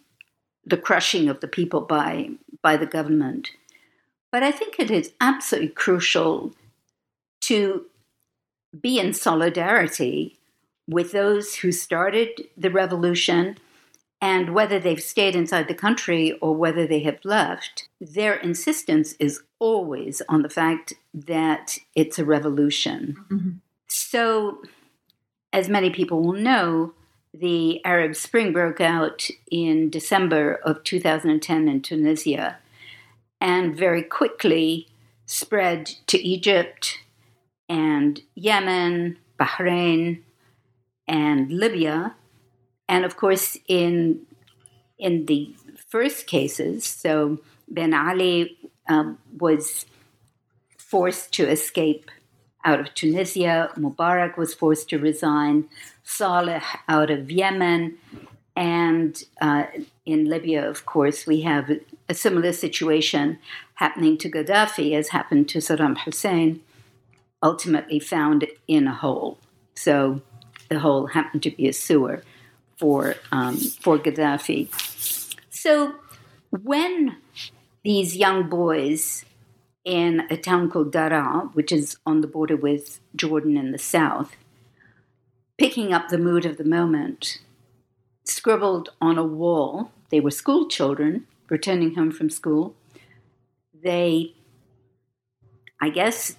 the 0.64 0.76
crushing 0.76 1.28
of 1.28 1.40
the 1.40 1.48
people 1.48 1.80
by 1.80 2.30
by 2.62 2.76
the 2.76 2.86
government. 2.86 3.50
But 4.30 4.44
I 4.44 4.52
think 4.52 4.76
it 4.78 4.88
is 4.88 5.14
absolutely 5.20 5.70
crucial 5.70 6.52
to 7.40 7.86
be 8.80 9.00
in 9.00 9.12
solidarity 9.12 10.38
with 10.86 11.10
those 11.10 11.56
who 11.56 11.72
started 11.72 12.28
the 12.56 12.70
revolution 12.70 13.58
and 14.20 14.54
whether 14.54 14.78
they've 14.78 15.02
stayed 15.02 15.36
inside 15.36 15.68
the 15.68 15.74
country 15.74 16.32
or 16.40 16.54
whether 16.54 16.86
they 16.86 17.00
have 17.00 17.18
left, 17.24 17.88
their 18.00 18.34
insistence 18.34 19.12
is 19.18 19.42
always 19.58 20.22
on 20.28 20.42
the 20.42 20.48
fact 20.48 20.94
that 21.12 21.78
it's 21.94 22.18
a 22.18 22.24
revolution. 22.24 23.16
Mm-hmm. 23.30 23.50
So, 23.88 24.62
as 25.52 25.68
many 25.68 25.90
people 25.90 26.22
will 26.22 26.32
know, 26.32 26.94
the 27.32 27.84
Arab 27.84 28.16
Spring 28.16 28.52
broke 28.52 28.80
out 28.80 29.28
in 29.50 29.90
December 29.90 30.54
of 30.54 30.82
2010 30.84 31.68
in 31.68 31.82
Tunisia 31.82 32.58
and 33.40 33.76
very 33.76 34.02
quickly 34.02 34.88
spread 35.26 35.86
to 36.06 36.18
Egypt 36.18 37.00
and 37.68 38.22
Yemen, 38.34 39.18
Bahrain, 39.38 40.22
and 41.06 41.50
Libya 41.50 42.14
and 42.88 43.04
of 43.04 43.16
course, 43.16 43.58
in 43.68 44.26
in 44.98 45.26
the 45.26 45.54
first 45.88 46.26
cases, 46.26 46.84
so 46.84 47.38
Ben 47.68 47.92
Ali 47.92 48.56
um, 48.88 49.18
was 49.38 49.86
forced 50.78 51.32
to 51.34 51.48
escape 51.48 52.10
out 52.64 52.80
of 52.80 52.94
Tunisia. 52.94 53.70
Mubarak 53.76 54.36
was 54.36 54.54
forced 54.54 54.88
to 54.90 54.98
resign. 54.98 55.68
Saleh 56.02 56.62
out 56.88 57.10
of 57.10 57.30
Yemen. 57.30 57.98
And 58.54 59.22
uh, 59.40 59.64
in 60.06 60.24
Libya, 60.24 60.66
of 60.68 60.86
course, 60.86 61.26
we 61.26 61.42
have 61.42 61.70
a 62.08 62.14
similar 62.14 62.52
situation 62.52 63.38
happening 63.74 64.16
to 64.18 64.30
Gaddafi 64.30 64.94
as 64.94 65.08
happened 65.08 65.48
to 65.50 65.58
Saddam 65.58 65.98
Hussein, 65.98 66.62
ultimately 67.42 67.98
found 67.98 68.46
in 68.66 68.86
a 68.86 68.94
hole. 68.94 69.38
So 69.74 70.22
the 70.70 70.78
hole 70.78 71.08
happened 71.08 71.42
to 71.42 71.50
be 71.50 71.68
a 71.68 71.72
sewer 71.72 72.22
for 72.76 73.16
um, 73.32 73.56
for 73.56 73.98
Gaddafi. 73.98 74.68
So 75.50 75.94
when 76.50 77.16
these 77.84 78.16
young 78.16 78.48
boys 78.48 79.24
in 79.84 80.26
a 80.30 80.36
town 80.36 80.70
called 80.70 80.92
Daraa, 80.92 81.54
which 81.54 81.70
is 81.70 81.96
on 82.04 82.20
the 82.20 82.26
border 82.26 82.56
with 82.56 83.00
Jordan 83.14 83.56
in 83.56 83.70
the 83.70 83.78
south, 83.78 84.36
picking 85.56 85.92
up 85.92 86.08
the 86.08 86.18
mood 86.18 86.44
of 86.44 86.56
the 86.56 86.64
moment, 86.64 87.38
scribbled 88.24 88.90
on 89.00 89.16
a 89.16 89.24
wall. 89.24 89.92
They 90.10 90.20
were 90.20 90.30
school 90.30 90.68
children 90.68 91.26
returning 91.48 91.94
home 91.94 92.10
from 92.10 92.30
school. 92.30 92.74
They, 93.72 94.34
I 95.80 95.90
guess, 95.90 96.36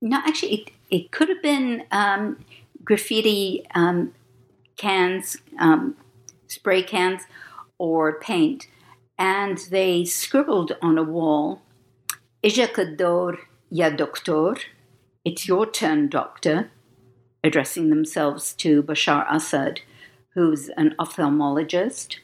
no, 0.00 0.16
actually, 0.18 0.54
it, 0.54 0.70
it 0.90 1.10
could 1.10 1.28
have 1.28 1.42
been 1.42 1.84
um, 1.90 2.42
graffiti 2.82 3.66
um, 3.74 4.14
cans, 4.82 5.36
um, 5.60 5.96
spray 6.48 6.82
cans, 6.82 7.22
or 7.78 8.18
paint, 8.18 8.66
and 9.16 9.58
they 9.70 10.04
scribbled 10.04 10.72
on 10.82 10.98
a 10.98 11.04
wall, 11.04 11.62
Ijakador 12.42 13.38
ya 13.70 13.90
doctor, 13.90 14.56
it's 15.24 15.46
your 15.46 15.66
turn, 15.70 16.08
doctor, 16.08 16.70
addressing 17.44 17.90
themselves 17.90 18.54
to 18.54 18.82
Bashar 18.82 19.24
Assad, 19.32 19.80
who's 20.34 20.68
an 20.70 20.96
ophthalmologist, 20.98 22.16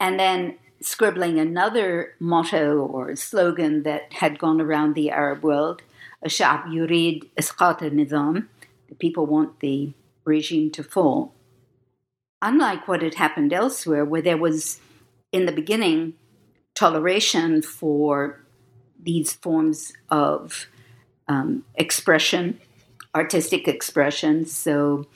and 0.00 0.18
then 0.18 0.56
scribbling 0.80 1.38
another 1.38 2.14
motto 2.18 2.78
or 2.78 3.14
slogan 3.14 3.84
that 3.84 4.12
had 4.14 4.40
gone 4.40 4.60
around 4.60 4.94
the 4.94 5.10
Arab 5.10 5.44
world, 5.44 5.82
Ashab 6.24 6.64
yurid 6.64 7.28
isqat 7.38 7.78
nizam, 7.92 8.48
the 8.88 8.96
people 8.96 9.26
want 9.26 9.60
the 9.60 9.92
regime 10.24 10.72
to 10.72 10.82
fall 10.82 11.35
unlike 12.42 12.86
what 12.86 13.02
had 13.02 13.14
happened 13.14 13.52
elsewhere, 13.52 14.04
where 14.04 14.22
there 14.22 14.36
was, 14.36 14.80
in 15.32 15.46
the 15.46 15.52
beginning, 15.52 16.14
toleration 16.74 17.62
for 17.62 18.40
these 19.02 19.32
forms 19.32 19.92
of 20.10 20.66
um, 21.28 21.64
expression, 21.74 22.60
artistic 23.14 23.66
expression. 23.66 24.44
So, 24.44 25.06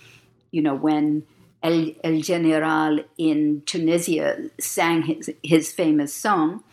you 0.51 0.63
know, 0.63 0.75
when 0.75 1.25
El, 1.63 1.93
El 2.03 2.21
General 2.21 3.01
in 3.19 3.63
Tunisia 3.67 4.51
sang 4.59 5.03
his, 5.03 5.31
his 5.43 5.73
famous 5.73 6.13
song, 6.13 6.65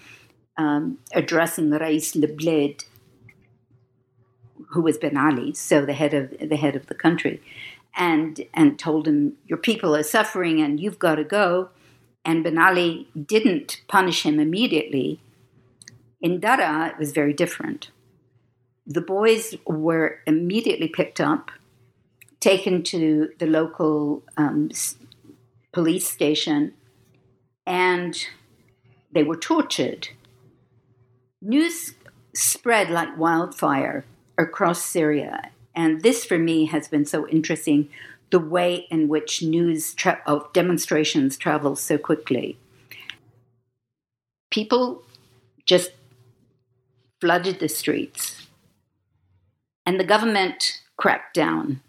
um, 0.57 0.99
addressing 1.13 1.69
Rais 1.71 2.15
Lebled, 2.15 2.85
who 4.69 4.81
was 4.81 4.97
Ben 4.97 5.17
Ali, 5.17 5.53
so 5.53 5.85
the 5.85 5.93
head 5.93 6.13
of 6.13 6.33
the 6.49 6.55
head 6.55 6.75
of 6.75 6.87
the 6.87 6.95
country, 6.95 7.41
and 7.97 8.45
and 8.53 8.79
told 8.79 9.07
him 9.07 9.33
your 9.45 9.57
people 9.57 9.95
are 9.95 10.03
suffering 10.03 10.61
and 10.61 10.79
you've 10.79 10.99
got 10.99 11.15
to 11.15 11.23
go. 11.23 11.69
And 12.23 12.43
Ben 12.43 12.57
Ali 12.57 13.07
didn't 13.19 13.81
punish 13.87 14.23
him 14.23 14.39
immediately. 14.39 15.19
In 16.21 16.39
Daraa 16.39 16.91
it 16.91 16.97
was 16.97 17.11
very 17.11 17.33
different. 17.33 17.89
The 18.85 19.01
boys 19.01 19.55
were 19.65 20.19
immediately 20.25 20.87
picked 20.87 21.19
up 21.19 21.51
taken 22.39 22.83
to 22.83 23.29
the 23.39 23.47
local 23.47 24.23
um, 24.37 24.69
police 25.73 26.07
station 26.07 26.73
and 27.65 28.27
they 29.11 29.23
were 29.23 29.35
tortured. 29.35 30.09
News 31.41 31.95
spread 32.33 32.89
like 32.89 33.17
wildfire 33.17 34.05
across 34.37 34.83
Syria 34.85 35.51
and 35.77 36.01
this, 36.01 36.25
for 36.25 36.39
me, 36.39 36.65
has 36.65 36.87
been 36.87 37.05
so 37.05 37.27
interesting 37.27 37.87
the 38.31 38.39
way 38.39 38.87
in 38.89 39.07
which 39.07 39.43
news 39.43 39.93
tra- 39.93 40.21
of 40.25 40.51
demonstrations 40.51 41.37
travels 41.37 41.79
so 41.79 41.99
quickly. 41.99 42.57
People 44.49 45.03
just 45.65 45.91
flooded 47.21 47.59
the 47.59 47.69
streets, 47.69 48.47
and 49.85 49.99
the 49.99 50.03
government 50.03 50.81
cracked 50.97 51.35
down. 51.35 51.81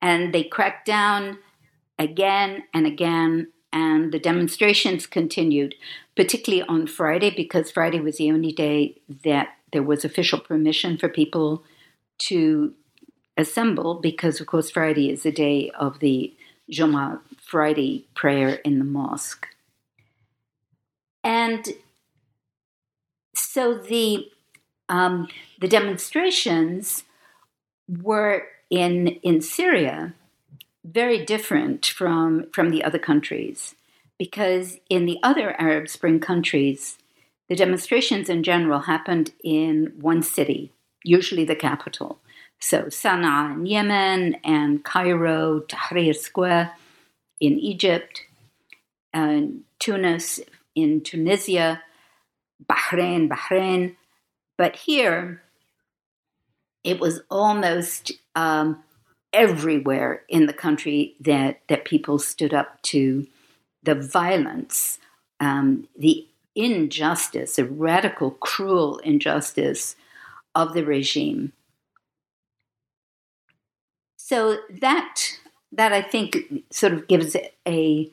And 0.00 0.32
they 0.32 0.44
cracked 0.44 0.86
down 0.86 1.38
again 1.98 2.64
and 2.72 2.86
again, 2.86 3.48
and 3.72 4.12
the 4.12 4.18
demonstrations 4.18 5.06
continued, 5.06 5.74
particularly 6.14 6.62
on 6.68 6.86
Friday, 6.86 7.30
because 7.30 7.70
Friday 7.70 8.00
was 8.00 8.18
the 8.18 8.30
only 8.30 8.52
day 8.52 9.00
that 9.24 9.48
there 9.72 9.82
was 9.82 10.04
official 10.04 10.38
permission 10.38 10.96
for 10.98 11.08
people 11.08 11.64
to 12.28 12.74
assemble 13.36 13.94
because, 13.94 14.40
of 14.40 14.46
course, 14.46 14.70
Friday 14.70 15.10
is 15.10 15.22
the 15.22 15.32
day 15.32 15.70
of 15.78 15.98
the 15.98 16.34
Juma 16.70 17.20
Friday 17.40 18.06
prayer 18.14 18.54
in 18.64 18.78
the 18.78 18.84
mosque. 18.84 19.48
And 21.22 21.66
so 23.34 23.74
the 23.74 24.30
um, 24.88 25.28
the 25.60 25.68
demonstrations 25.68 27.04
were 27.88 28.46
in 28.70 29.08
in 29.22 29.40
Syria 29.40 30.14
very 30.84 31.24
different 31.24 31.86
from 31.86 32.46
from 32.52 32.70
the 32.70 32.84
other 32.84 32.98
countries 32.98 33.74
because 34.18 34.78
in 34.88 35.06
the 35.06 35.18
other 35.22 35.58
Arab 35.60 35.88
Spring 35.88 36.20
countries, 36.20 36.98
the 37.48 37.56
demonstrations 37.56 38.28
in 38.28 38.42
general 38.42 38.80
happened 38.80 39.32
in 39.42 39.92
one 40.00 40.22
city, 40.22 40.72
usually 41.02 41.44
the 41.44 41.56
capital. 41.56 42.20
So 42.60 42.84
Sana'a 42.84 43.54
in 43.54 43.66
Yemen 43.66 44.36
and 44.44 44.84
Cairo, 44.84 45.60
Tahrir 45.68 46.14
Square 46.16 46.72
in 47.40 47.58
Egypt, 47.58 48.22
and 49.12 49.62
Tunis 49.78 50.40
in 50.74 51.02
Tunisia, 51.02 51.82
Bahrain, 52.68 53.28
Bahrain. 53.28 53.96
But 54.56 54.76
here, 54.76 55.42
it 56.82 57.00
was 57.00 57.20
almost 57.30 58.12
um, 58.34 58.82
everywhere 59.32 60.22
in 60.28 60.46
the 60.46 60.52
country 60.52 61.16
that, 61.20 61.60
that 61.68 61.84
people 61.84 62.18
stood 62.18 62.54
up 62.54 62.80
to 62.82 63.26
the 63.82 63.94
violence, 63.94 64.98
um, 65.40 65.88
the 65.98 66.26
injustice, 66.54 67.56
the 67.56 67.64
radical, 67.64 68.30
cruel 68.30 68.98
injustice 68.98 69.96
of 70.54 70.72
the 70.72 70.84
regime. 70.84 71.52
So 74.26 74.56
that 74.80 75.20
that 75.70 75.92
I 75.92 76.00
think 76.00 76.38
sort 76.70 76.94
of 76.94 77.08
gives 77.08 77.36
a 77.68 78.10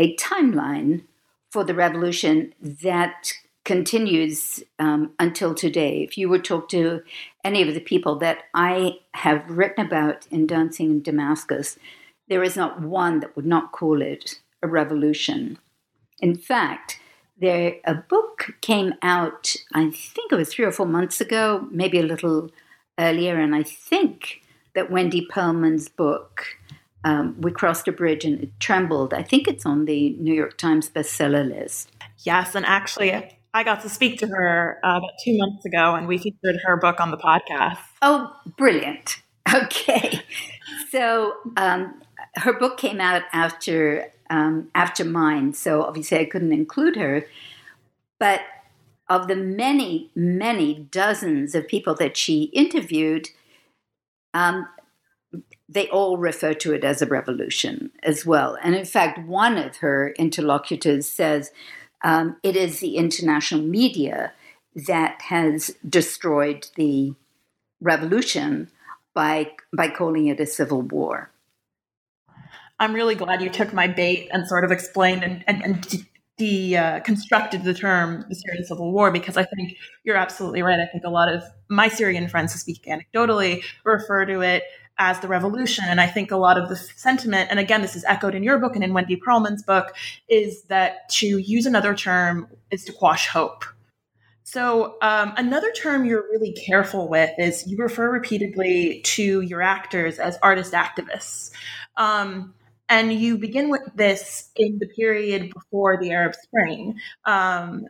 a 0.00 0.16
timeline 0.16 1.04
for 1.52 1.62
the 1.62 1.74
revolution 1.74 2.52
that 2.60 3.32
continues 3.64 4.64
um, 4.80 5.12
until 5.20 5.54
today. 5.54 6.02
If 6.02 6.18
you 6.18 6.28
were 6.28 6.38
to 6.38 6.42
talk 6.42 6.68
to 6.70 7.02
any 7.44 7.62
of 7.62 7.72
the 7.72 7.80
people 7.80 8.16
that 8.16 8.38
I 8.52 8.98
have 9.14 9.48
written 9.48 9.86
about 9.86 10.26
in 10.32 10.44
Dancing 10.44 10.90
in 10.90 11.02
Damascus, 11.02 11.78
there 12.26 12.42
is 12.42 12.56
not 12.56 12.80
one 12.80 13.20
that 13.20 13.36
would 13.36 13.46
not 13.46 13.70
call 13.70 14.02
it 14.02 14.40
a 14.60 14.66
revolution. 14.66 15.56
In 16.18 16.36
fact, 16.36 16.98
there 17.38 17.76
a 17.84 17.94
book 17.94 18.56
came 18.60 18.94
out. 19.02 19.54
I 19.72 19.88
think 19.88 20.32
it 20.32 20.36
was 20.36 20.52
three 20.52 20.64
or 20.64 20.72
four 20.72 20.86
months 20.86 21.20
ago, 21.20 21.68
maybe 21.70 22.00
a 22.00 22.02
little 22.02 22.50
earlier, 22.98 23.38
and 23.38 23.54
I 23.54 23.62
think 23.62 24.42
that 24.76 24.90
Wendy 24.90 25.26
Pearlman's 25.26 25.88
book. 25.88 26.44
Um, 27.02 27.40
we 27.40 27.50
crossed 27.50 27.88
a 27.88 27.92
bridge 27.92 28.24
and 28.24 28.40
it 28.40 28.60
trembled. 28.60 29.14
I 29.14 29.22
think 29.22 29.48
it's 29.48 29.64
on 29.66 29.86
the 29.86 30.10
New 30.20 30.34
York 30.34 30.58
Times 30.58 30.88
bestseller 30.88 31.48
list. 31.48 31.90
Yes, 32.18 32.54
and 32.54 32.64
actually, 32.66 33.12
I 33.54 33.64
got 33.64 33.80
to 33.82 33.88
speak 33.88 34.18
to 34.20 34.26
her 34.28 34.78
uh, 34.84 34.98
about 34.98 35.12
two 35.24 35.36
months 35.38 35.64
ago, 35.64 35.94
and 35.94 36.06
we 36.06 36.18
featured 36.18 36.60
her 36.64 36.76
book 36.76 37.00
on 37.00 37.10
the 37.10 37.16
podcast. 37.16 37.78
Oh, 38.02 38.32
brilliant! 38.56 39.22
Okay, 39.54 40.20
so 40.90 41.34
um, 41.56 42.02
her 42.34 42.52
book 42.52 42.78
came 42.78 43.00
out 43.00 43.22
after 43.32 44.12
um, 44.28 44.68
after 44.74 45.04
mine, 45.04 45.54
so 45.54 45.84
obviously 45.84 46.18
I 46.18 46.24
couldn't 46.24 46.52
include 46.52 46.96
her. 46.96 47.26
But 48.18 48.40
of 49.08 49.28
the 49.28 49.36
many, 49.36 50.10
many 50.16 50.88
dozens 50.90 51.54
of 51.54 51.68
people 51.68 51.94
that 51.94 52.16
she 52.16 52.44
interviewed, 52.52 53.28
um, 54.36 54.68
they 55.68 55.88
all 55.88 56.18
refer 56.18 56.52
to 56.52 56.74
it 56.74 56.84
as 56.84 57.00
a 57.00 57.06
revolution 57.06 57.90
as 58.02 58.26
well. 58.26 58.58
And 58.62 58.74
in 58.74 58.84
fact, 58.84 59.26
one 59.26 59.56
of 59.56 59.78
her 59.78 60.10
interlocutors 60.18 61.08
says 61.08 61.50
um, 62.04 62.36
it 62.42 62.54
is 62.54 62.80
the 62.80 62.96
international 62.96 63.62
media 63.62 64.32
that 64.86 65.22
has 65.22 65.74
destroyed 65.88 66.68
the 66.76 67.14
revolution 67.80 68.70
by 69.14 69.52
by 69.74 69.88
calling 69.88 70.26
it 70.26 70.38
a 70.38 70.46
civil 70.46 70.82
war. 70.82 71.30
I'm 72.78 72.92
really 72.92 73.14
glad 73.14 73.40
you 73.40 73.48
took 73.48 73.72
my 73.72 73.86
bait 73.86 74.28
and 74.30 74.46
sort 74.46 74.64
of 74.64 74.70
explained 74.70 75.24
and, 75.24 75.42
and, 75.46 75.64
and 75.64 76.06
deconstructed 76.38 77.60
uh, 77.60 77.64
the 77.64 77.74
term 77.74 78.24
the 78.28 78.34
Syrian 78.34 78.64
civil 78.64 78.92
war 78.92 79.10
because 79.10 79.36
I 79.36 79.44
think 79.44 79.76
you're 80.04 80.16
absolutely 80.16 80.62
right. 80.62 80.78
I 80.78 80.86
think 80.86 81.04
a 81.04 81.10
lot 81.10 81.32
of 81.32 81.42
my 81.68 81.88
Syrian 81.88 82.28
friends 82.28 82.52
who 82.52 82.58
speak 82.58 82.84
anecdotally 82.86 83.62
refer 83.84 84.26
to 84.26 84.40
it 84.40 84.62
as 84.98 85.20
the 85.20 85.28
revolution. 85.28 85.84
And 85.86 86.00
I 86.00 86.06
think 86.06 86.30
a 86.30 86.36
lot 86.36 86.58
of 86.58 86.68
the 86.68 86.76
sentiment, 86.76 87.48
and 87.50 87.58
again, 87.58 87.82
this 87.82 87.96
is 87.96 88.04
echoed 88.04 88.34
in 88.34 88.42
your 88.42 88.58
book 88.58 88.74
and 88.74 88.84
in 88.84 88.94
Wendy 88.94 89.16
Pearlman's 89.16 89.62
book, 89.62 89.94
is 90.28 90.62
that 90.64 91.08
to 91.10 91.38
use 91.38 91.66
another 91.66 91.94
term 91.94 92.48
is 92.70 92.84
to 92.84 92.92
quash 92.92 93.26
hope. 93.26 93.64
So, 94.42 94.96
um, 95.02 95.34
another 95.36 95.72
term 95.72 96.04
you're 96.04 96.22
really 96.30 96.52
careful 96.52 97.08
with 97.08 97.30
is 97.36 97.66
you 97.66 97.76
refer 97.78 98.10
repeatedly 98.10 99.00
to 99.02 99.40
your 99.40 99.60
actors 99.60 100.20
as 100.20 100.38
artist 100.40 100.72
activists. 100.72 101.50
Um, 101.96 102.54
and 102.88 103.12
you 103.12 103.38
begin 103.38 103.70
with 103.70 103.82
this 103.94 104.50
in 104.56 104.78
the 104.78 104.86
period 104.86 105.52
before 105.52 105.98
the 106.00 106.12
Arab 106.12 106.34
Spring. 106.34 106.98
Um, 107.24 107.86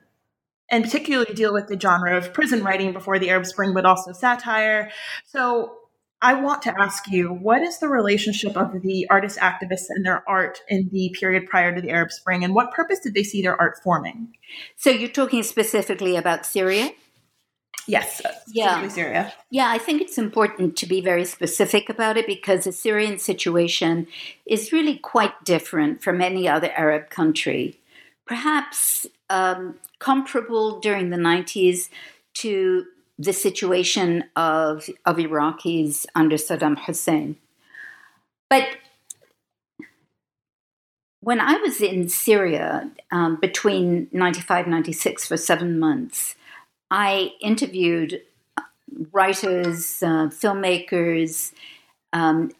and 0.68 0.82
particularly 0.82 1.32
deal 1.32 1.52
with 1.52 1.68
the 1.68 1.78
genre 1.78 2.16
of 2.16 2.32
prison 2.32 2.64
writing 2.64 2.92
before 2.92 3.18
the 3.18 3.30
Arab 3.30 3.46
Spring, 3.46 3.72
but 3.72 3.86
also 3.86 4.12
satire. 4.12 4.90
So 5.24 5.76
I 6.20 6.34
want 6.34 6.62
to 6.62 6.74
ask 6.80 7.08
you 7.08 7.28
what 7.28 7.62
is 7.62 7.78
the 7.78 7.88
relationship 7.88 8.56
of 8.56 8.82
the 8.82 9.06
artist 9.10 9.38
activists 9.38 9.86
and 9.90 10.04
their 10.04 10.28
art 10.28 10.62
in 10.68 10.88
the 10.90 11.14
period 11.18 11.46
prior 11.46 11.74
to 11.74 11.80
the 11.80 11.90
Arab 11.90 12.10
Spring, 12.10 12.42
and 12.42 12.54
what 12.54 12.72
purpose 12.72 13.00
did 13.00 13.14
they 13.14 13.22
see 13.22 13.42
their 13.42 13.60
art 13.60 13.78
forming? 13.82 14.34
So 14.76 14.90
you're 14.90 15.08
talking 15.08 15.42
specifically 15.42 16.16
about 16.16 16.46
Syria? 16.46 16.90
Yes, 17.86 18.20
yeah. 18.48 18.86
Syria. 18.88 19.32
Yeah, 19.50 19.68
I 19.70 19.78
think 19.78 20.02
it's 20.02 20.18
important 20.18 20.76
to 20.78 20.86
be 20.86 21.00
very 21.00 21.24
specific 21.24 21.88
about 21.88 22.16
it 22.16 22.26
because 22.26 22.64
the 22.64 22.72
Syrian 22.72 23.18
situation 23.18 24.08
is 24.44 24.72
really 24.72 24.96
quite 24.96 25.44
different 25.44 26.02
from 26.02 26.20
any 26.20 26.48
other 26.48 26.72
Arab 26.72 27.10
country. 27.10 27.78
Perhaps 28.26 29.06
um, 29.30 29.76
comparable 29.98 30.80
during 30.80 31.10
the 31.10 31.16
90s 31.16 31.88
to 32.34 32.86
the 33.18 33.32
situation 33.32 34.24
of, 34.34 34.88
of 35.04 35.16
Iraqis 35.16 36.06
under 36.14 36.36
Saddam 36.36 36.78
Hussein. 36.78 37.36
But 38.50 38.64
when 41.20 41.40
I 41.40 41.56
was 41.56 41.80
in 41.80 42.08
Syria 42.08 42.90
um, 43.10 43.38
between 43.40 44.08
95 44.12 44.66
96 44.66 45.26
for 45.26 45.36
seven 45.36 45.78
months, 45.78 46.36
I 46.90 47.32
interviewed 47.40 48.22
writers, 49.12 50.02
uh, 50.02 50.28
filmmakers, 50.28 51.52
um, 52.12 52.52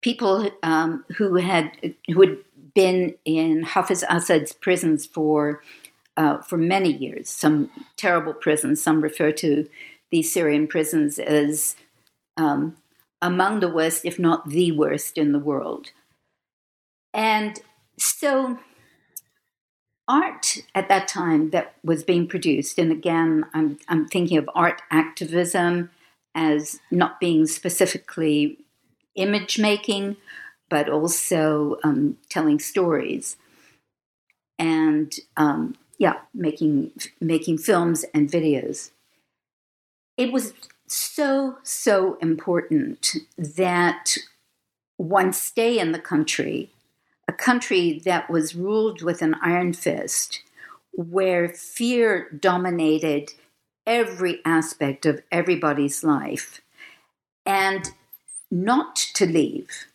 people 0.00 0.50
um, 0.62 1.04
who 1.16 1.36
had 1.36 1.94
who 2.08 2.20
had 2.20 2.38
been 2.74 3.14
in 3.24 3.62
Hafiz 3.62 4.04
Assad's 4.08 4.52
prisons 4.52 5.06
for 5.06 5.62
uh, 6.16 6.38
for 6.42 6.58
many 6.58 6.92
years. 6.92 7.28
Some 7.28 7.70
terrible 7.96 8.34
prisons. 8.34 8.82
Some 8.82 9.00
refer 9.00 9.32
to 9.32 9.68
these 10.10 10.32
Syrian 10.32 10.66
prisons 10.68 11.18
as 11.18 11.76
um, 12.36 12.76
among 13.20 13.60
the 13.60 13.68
worst, 13.68 14.04
if 14.04 14.18
not 14.18 14.48
the 14.48 14.72
worst, 14.72 15.18
in 15.18 15.32
the 15.32 15.38
world. 15.38 15.90
And 17.12 17.60
so 17.98 18.58
art 20.06 20.58
at 20.74 20.88
that 20.88 21.08
time 21.08 21.50
that 21.50 21.74
was 21.82 22.04
being 22.04 22.26
produced, 22.26 22.78
and 22.78 22.92
again, 22.92 23.46
I'm, 23.54 23.78
I'm 23.88 24.06
thinking 24.06 24.38
of 24.38 24.50
art 24.54 24.82
activism 24.90 25.90
as 26.34 26.80
not 26.90 27.20
being 27.20 27.46
specifically 27.46 28.58
image 29.14 29.58
making, 29.58 30.16
but 30.68 30.88
also 30.88 31.78
um, 31.84 32.18
telling 32.28 32.58
stories 32.58 33.36
and 34.58 35.14
um, 35.36 35.76
yeah, 35.98 36.14
making 36.32 36.92
making 37.20 37.58
films 37.58 38.04
and 38.14 38.30
videos. 38.30 38.90
It 40.16 40.32
was 40.32 40.54
so 40.86 41.58
so 41.62 42.16
important 42.20 43.16
that 43.36 44.16
one 44.96 45.32
stay 45.32 45.78
in 45.78 45.92
the 45.92 45.98
country 45.98 46.70
a 47.28 47.32
country 47.32 48.00
that 48.04 48.30
was 48.30 48.54
ruled 48.54 49.02
with 49.02 49.22
an 49.22 49.34
iron 49.42 49.72
fist, 49.72 50.42
where 50.92 51.48
fear 51.48 52.30
dominated 52.30 53.32
every 53.86 54.40
aspect 54.44 55.04
of 55.06 55.22
everybody's 55.30 56.04
life, 56.04 56.60
and 57.44 57.90
not 58.50 58.96
to 58.96 59.26
leave. 59.26 59.86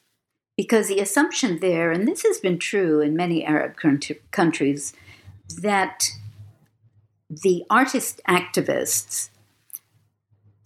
Because 0.58 0.90
the 0.90 1.00
assumption 1.00 1.60
there, 1.60 1.92
and 1.92 2.08
this 2.08 2.24
has 2.24 2.40
been 2.40 2.60
true 2.60 3.00
in 3.00 3.16
many 3.16 3.46
Arab 3.46 3.78
countries, 4.32 4.94
that 5.62 6.10
the 7.30 7.64
artist 7.70 8.20
activists 8.28 9.30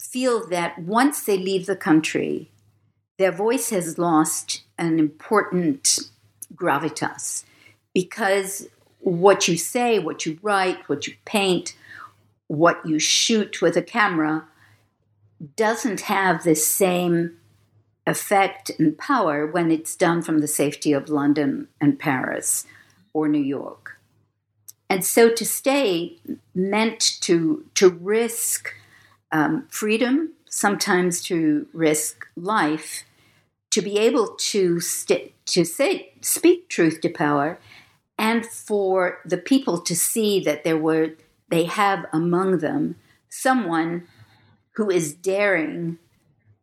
feel 0.00 0.46
that 0.48 0.78
once 0.78 1.22
they 1.22 1.38
leave 1.38 1.66
the 1.66 1.76
country, 1.76 2.50
their 3.18 3.30
voice 3.30 3.70
has 3.70 3.98
lost 3.98 4.62
an 4.78 4.98
important 4.98 6.00
gravitas 6.54 7.44
because 7.92 8.68
what 9.00 9.48
you 9.48 9.56
say, 9.56 9.98
what 9.98 10.24
you 10.24 10.38
write, 10.42 10.88
what 10.88 11.06
you 11.06 11.14
paint, 11.24 11.76
what 12.48 12.84
you 12.86 12.98
shoot 12.98 13.60
with 13.60 13.76
a 13.76 13.82
camera 13.82 14.46
doesn't 15.56 16.02
have 16.02 16.44
the 16.44 16.54
same 16.54 17.36
effect 18.06 18.70
and 18.78 18.96
power 18.98 19.46
when 19.46 19.70
it's 19.70 19.96
done 19.96 20.22
from 20.22 20.38
the 20.38 20.48
safety 20.48 20.92
of 20.92 21.08
London 21.08 21.68
and 21.80 21.98
Paris 21.98 22.66
or 23.12 23.28
New 23.28 23.42
York. 23.42 23.98
And 24.90 25.04
so 25.04 25.30
to 25.30 25.44
stay 25.44 26.18
meant 26.54 27.18
to, 27.22 27.64
to 27.74 27.88
risk 27.88 28.74
um, 29.32 29.66
freedom, 29.68 30.32
sometimes 30.48 31.22
to 31.22 31.66
risk 31.72 32.26
life, 32.36 33.04
to 33.70 33.82
be 33.82 33.98
able 33.98 34.28
to 34.38 34.80
st- 34.80 35.33
to 35.46 35.64
say 35.64 36.12
speak 36.20 36.68
truth 36.68 37.00
to 37.02 37.08
power, 37.08 37.58
and 38.18 38.46
for 38.46 39.18
the 39.24 39.38
people 39.38 39.80
to 39.80 39.94
see 39.96 40.40
that 40.40 40.64
there 40.64 40.78
were 40.78 41.16
they 41.48 41.64
have 41.64 42.06
among 42.12 42.58
them 42.58 42.96
someone 43.28 44.06
who 44.76 44.90
is 44.90 45.14
daring 45.14 45.98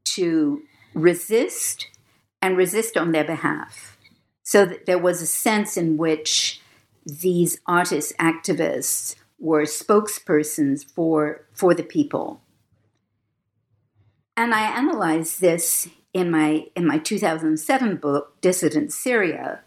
to 0.03 0.61
resist 0.93 1.87
and 2.41 2.57
resist 2.57 2.97
on 2.97 3.11
their 3.11 3.23
behalf. 3.23 3.97
So 4.43 4.65
that 4.65 4.85
there 4.85 4.97
was 4.97 5.21
a 5.21 5.27
sense 5.27 5.77
in 5.77 5.97
which 5.97 6.59
these 7.05 7.59
artist 7.65 8.13
activists 8.17 9.15
were 9.39 9.63
spokespersons 9.63 10.85
for, 10.85 11.45
for 11.53 11.73
the 11.73 11.83
people. 11.83 12.41
And 14.35 14.53
I 14.53 14.77
analyzed 14.77 15.41
this 15.41 15.89
in 16.13 16.29
my 16.29 16.65
in 16.75 16.85
my 16.85 16.97
2007 16.97 17.97
book 17.97 18.39
Dissident 18.41 18.91
Syria 18.91 19.61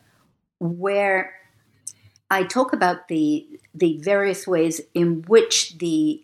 where 0.58 1.34
I 2.30 2.44
talk 2.44 2.72
about 2.72 3.08
the 3.08 3.46
the 3.74 3.98
various 3.98 4.46
ways 4.46 4.80
in 4.94 5.22
which 5.22 5.78
the 5.78 6.22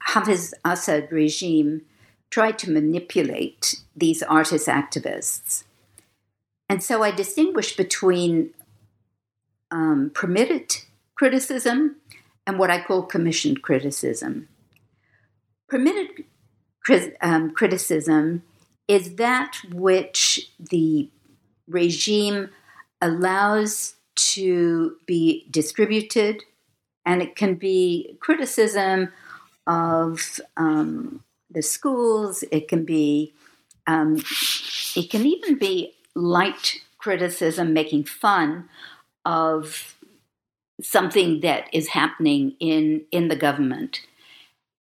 Hafiz 0.00 0.54
Assad 0.64 1.10
regime 1.10 1.82
tried 2.30 2.58
to 2.58 2.70
manipulate 2.70 3.76
these 3.94 4.22
artist 4.22 4.66
activists. 4.66 5.64
And 6.68 6.82
so 6.82 7.02
I 7.02 7.10
distinguish 7.10 7.76
between 7.76 8.50
um, 9.70 10.10
permitted 10.14 10.76
criticism 11.14 11.96
and 12.46 12.58
what 12.58 12.70
I 12.70 12.82
call 12.82 13.02
commissioned 13.02 13.62
criticism. 13.62 14.48
Permitted 15.68 16.24
um, 17.20 17.50
criticism 17.50 18.42
is 18.92 19.14
that 19.14 19.56
which 19.72 20.50
the 20.58 21.08
regime 21.66 22.50
allows 23.00 23.94
to 24.14 24.96
be 25.06 25.46
distributed, 25.50 26.42
and 27.06 27.22
it 27.22 27.34
can 27.34 27.54
be 27.54 28.18
criticism 28.20 29.08
of 29.66 30.40
um, 30.58 31.24
the 31.50 31.62
schools. 31.62 32.44
It 32.52 32.68
can 32.68 32.84
be, 32.84 33.32
um, 33.86 34.22
it 34.94 35.08
can 35.10 35.24
even 35.24 35.56
be 35.56 35.94
light 36.14 36.80
criticism, 36.98 37.72
making 37.72 38.04
fun 38.04 38.68
of 39.24 39.96
something 40.82 41.40
that 41.40 41.64
is 41.72 41.88
happening 41.88 42.56
in 42.60 43.06
in 43.10 43.28
the 43.28 43.36
government. 43.36 44.00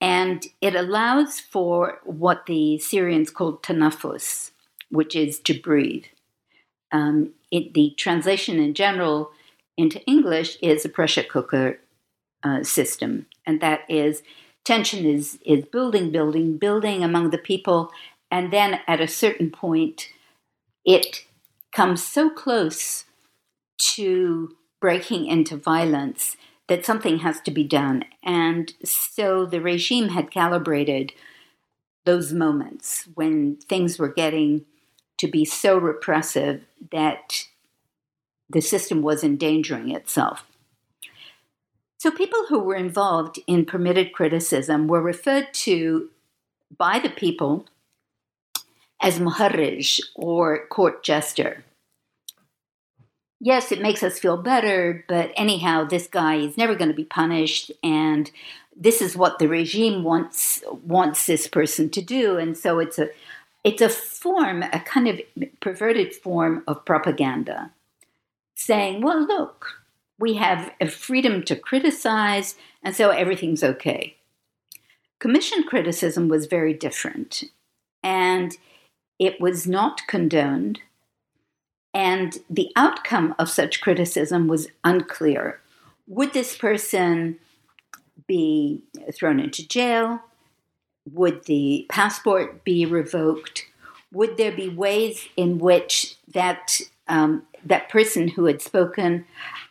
And 0.01 0.47
it 0.61 0.75
allows 0.75 1.41
for 1.41 2.01
what 2.05 2.47
the 2.47 2.79
Syrians 2.79 3.31
call 3.31 3.57
tanafus, 3.59 4.53
which 4.91 5.17
is 5.17 5.41
to 5.41 5.59
breathe. 5.59 6.05
Um, 6.93 7.31
it, 7.51 7.75
the 7.75 7.95
translation 7.97 8.59
in 8.59 8.75
general 8.75 9.31
into 9.77 10.01
English 10.05 10.57
is 10.63 10.85
a 10.85 10.89
pressure 10.89 11.23
cooker 11.23 11.81
uh, 12.43 12.63
system, 12.63 13.27
and 13.45 13.61
that 13.61 13.81
is 13.89 14.23
tension 14.65 15.05
is 15.05 15.39
is 15.45 15.65
building, 15.65 16.11
building, 16.11 16.57
building 16.59 17.03
among 17.03 17.31
the 17.31 17.39
people, 17.39 17.91
and 18.31 18.53
then 18.53 18.81
at 18.87 19.01
a 19.01 19.09
certain 19.09 19.51
point, 19.51 20.09
it 20.85 21.25
comes 21.73 22.03
so 22.03 22.31
close 22.31 23.05
to 23.79 24.57
breaking 24.81 25.27
into 25.27 25.57
violence 25.57 26.37
that 26.69 26.85
something 26.85 27.19
has 27.19 27.41
to 27.41 27.51
be 27.51 27.65
done. 27.65 28.05
And 28.23 28.73
so 28.85 29.47
the 29.47 29.61
regime 29.61 30.11
had 30.11 30.31
calibrated 30.31 31.13
those 32.05 32.33
moments 32.33 33.09
when 33.15 33.57
things 33.57 33.99
were 33.99 34.13
getting 34.13 34.65
to 35.19 35.27
be 35.27 35.45
so 35.45 35.77
repressive 35.77 36.65
that 36.93 37.47
the 38.49 38.61
system 38.61 39.03
was 39.03 39.25
endangering 39.25 39.91
itself. 39.91 40.45
So, 41.99 42.11
people 42.11 42.47
who 42.49 42.61
were 42.61 42.77
involved 42.77 43.41
in 43.47 43.67
permitted 43.67 44.13
criticism 44.13 44.87
were 44.87 45.03
referred 45.03 45.53
to 45.65 46.11
by 46.77 47.01
the 47.01 47.11
people 47.11 47.67
as 49.03 49.19
muharrij 49.19 50.01
or 50.15 50.67
court 50.69 51.03
jester 51.03 51.65
yes, 53.41 53.73
it 53.73 53.81
makes 53.81 54.03
us 54.03 54.19
feel 54.19 54.37
better, 54.37 55.05
but 55.09 55.33
anyhow, 55.37 55.85
this 55.85 56.07
guy 56.07 56.37
is 56.37 56.57
never 56.57 56.75
going 56.75 56.91
to 56.91 56.97
be 56.97 57.05
punished, 57.05 57.71
and 57.83 58.31
this 58.77 59.03
is 59.03 59.17
what 59.17 59.39
the 59.39 59.49
regime 59.49 60.05
wants 60.05 60.63
wants 60.85 61.27
this 61.27 61.47
person 61.47 61.91
to 61.91 62.03
do, 62.03 62.37
and 62.37 62.57
so 62.57 62.79
it's 62.79 62.99
a 62.99 63.11
it's 63.65 63.83
a 63.83 63.89
form, 63.89 64.63
a 64.63 64.81
kind 64.81 65.09
of 65.09 65.21
perverted 65.61 66.15
form 66.15 66.63
of 66.67 66.85
propaganda, 66.85 67.73
saying, 68.55 69.03
well, 69.03 69.27
look, 69.27 69.83
we 70.19 70.35
have 70.35 70.73
a 70.81 70.89
freedom 70.89 71.43
to 71.45 71.57
criticize, 71.57 72.57
and 72.83 72.95
so 72.95 73.11
everything's 73.11 73.65
okay. 73.65 74.17
Commission 75.19 75.65
criticism 75.65 76.29
was 76.29 76.47
very 76.47 76.73
different, 76.73 77.45
and 78.03 78.57
it 79.19 79.41
was 79.41 79.67
not 79.67 80.07
condoned 80.07 80.81
and 81.99 82.39
the 82.49 82.71
outcome 82.77 83.35
of 83.41 83.51
such 83.51 83.81
criticism 83.81 84.47
was 84.47 84.69
unclear. 84.85 85.61
Would 86.07 86.33
this 86.33 86.57
person 86.57 87.41
be 88.29 88.85
thrown 89.13 89.41
into 89.41 89.67
jail? 89.67 90.21
Would 91.11 91.47
the 91.47 91.87
passport 91.89 92.63
be 92.63 92.87
revoked? 92.87 93.67
Would 94.13 94.37
there 94.37 94.53
be 94.53 94.69
ways 94.69 95.29
in 95.37 95.59
which 95.59 96.15
that 96.33 96.81
um, 97.09 97.43
that 97.65 97.89
person 97.89 98.29
who 98.29 98.45
had 98.45 98.63
spoken 98.63 99.25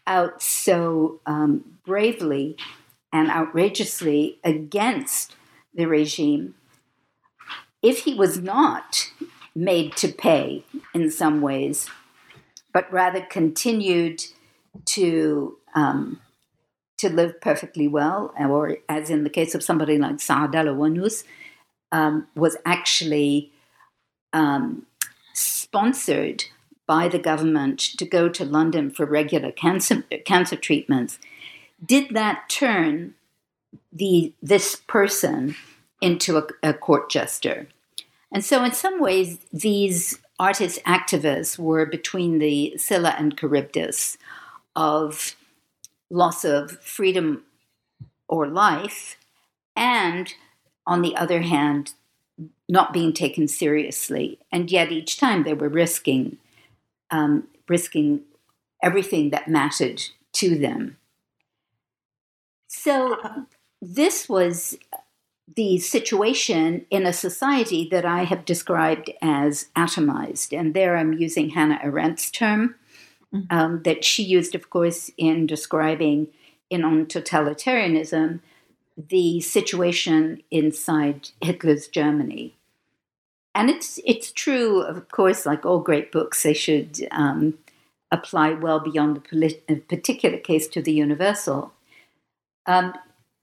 out 0.05 0.41
so 0.41 1.21
um, 1.25 1.63
bravely 1.85 2.57
and 3.13 3.29
outrageously 3.29 4.37
against 4.43 5.33
the 5.73 5.85
regime, 5.85 6.55
if 7.81 7.99
he 7.99 8.13
was 8.13 8.37
not 8.37 9.13
made 9.55 9.95
to 9.95 10.09
pay 10.09 10.65
in 10.93 11.09
some 11.09 11.39
ways, 11.39 11.89
but 12.73 12.91
rather 12.91 13.21
continued 13.21 14.23
to 14.85 15.57
um, 15.75 16.19
to 16.97 17.09
live 17.09 17.39
perfectly 17.41 17.87
well, 17.87 18.33
or 18.39 18.77
as 18.89 19.09
in 19.09 19.23
the 19.23 19.29
case 19.29 19.53
of 19.53 19.63
somebody 19.63 19.97
like 19.97 20.15
Saadallah 20.15 20.75
Wannous, 20.75 21.23
um, 21.91 22.27
was 22.35 22.57
actually 22.65 23.51
um, 24.33 24.85
sponsored 25.33 26.45
by 26.87 27.07
the 27.07 27.19
government 27.19 27.79
to 27.79 28.05
go 28.05 28.29
to 28.29 28.45
London 28.45 28.89
for 28.89 29.05
regular 29.05 29.51
cancer, 29.51 30.03
cancer 30.25 30.55
treatments. 30.55 31.19
Did 31.85 32.13
that 32.15 32.49
turn 32.49 33.13
the 33.91 34.33
this 34.41 34.77
person 34.87 35.55
into 36.01 36.37
a, 36.37 36.47
a 36.63 36.73
court 36.73 37.11
jester? 37.11 37.67
And 38.31 38.43
so, 38.43 38.63
in 38.63 38.71
some 38.71 38.99
ways, 38.99 39.37
these 39.53 40.19
artist 40.39 40.79
activists 40.85 41.57
were 41.57 41.85
between 41.85 42.39
the 42.39 42.77
Scylla 42.77 43.15
and 43.17 43.37
Charybdis 43.37 44.17
of 44.75 45.35
loss 46.09 46.45
of 46.45 46.79
freedom 46.81 47.43
or 48.27 48.47
life, 48.47 49.17
and 49.75 50.33
on 50.85 51.01
the 51.01 51.15
other 51.15 51.41
hand, 51.41 51.93
not 52.69 52.93
being 52.93 53.13
taken 53.13 53.47
seriously. 53.47 54.39
And 54.51 54.71
yet, 54.71 54.91
each 54.91 55.17
time 55.17 55.43
they 55.43 55.53
were 55.53 55.69
risking, 55.69 56.37
um, 57.11 57.47
risking 57.67 58.21
everything 58.83 59.31
that 59.31 59.47
mattered 59.47 60.03
to 60.33 60.57
them. 60.57 60.97
So, 62.67 63.17
this 63.81 64.27
was 64.27 64.77
the 65.55 65.79
situation 65.79 66.85
in 66.89 67.05
a 67.05 67.13
society 67.13 67.87
that 67.89 68.05
I 68.05 68.23
have 68.23 68.45
described 68.45 69.11
as 69.21 69.69
atomized. 69.75 70.57
And 70.57 70.73
there 70.73 70.97
I'm 70.97 71.13
using 71.13 71.51
Hannah 71.51 71.79
Arendt's 71.83 72.29
term 72.29 72.75
mm-hmm. 73.33 73.45
um, 73.49 73.83
that 73.83 74.03
she 74.03 74.23
used, 74.23 74.55
of 74.55 74.69
course, 74.69 75.09
in 75.17 75.47
describing 75.47 76.27
in 76.69 76.83
on 76.83 77.05
totalitarianism 77.05 78.41
the 78.97 79.39
situation 79.41 80.41
inside 80.49 81.29
Hitler's 81.41 81.87
Germany. 81.87 82.55
And 83.53 83.69
it's 83.69 83.99
it's 84.05 84.31
true, 84.31 84.81
of 84.81 85.09
course, 85.09 85.45
like 85.45 85.65
all 85.65 85.79
great 85.79 86.11
books, 86.11 86.43
they 86.43 86.53
should 86.53 87.07
um, 87.11 87.57
apply 88.11 88.51
well 88.51 88.79
beyond 88.79 89.15
the 89.15 89.21
polit- 89.21 89.87
particular 89.87 90.37
case 90.37 90.67
to 90.69 90.81
the 90.81 90.91
universal. 90.91 91.73
Um, 92.65 92.93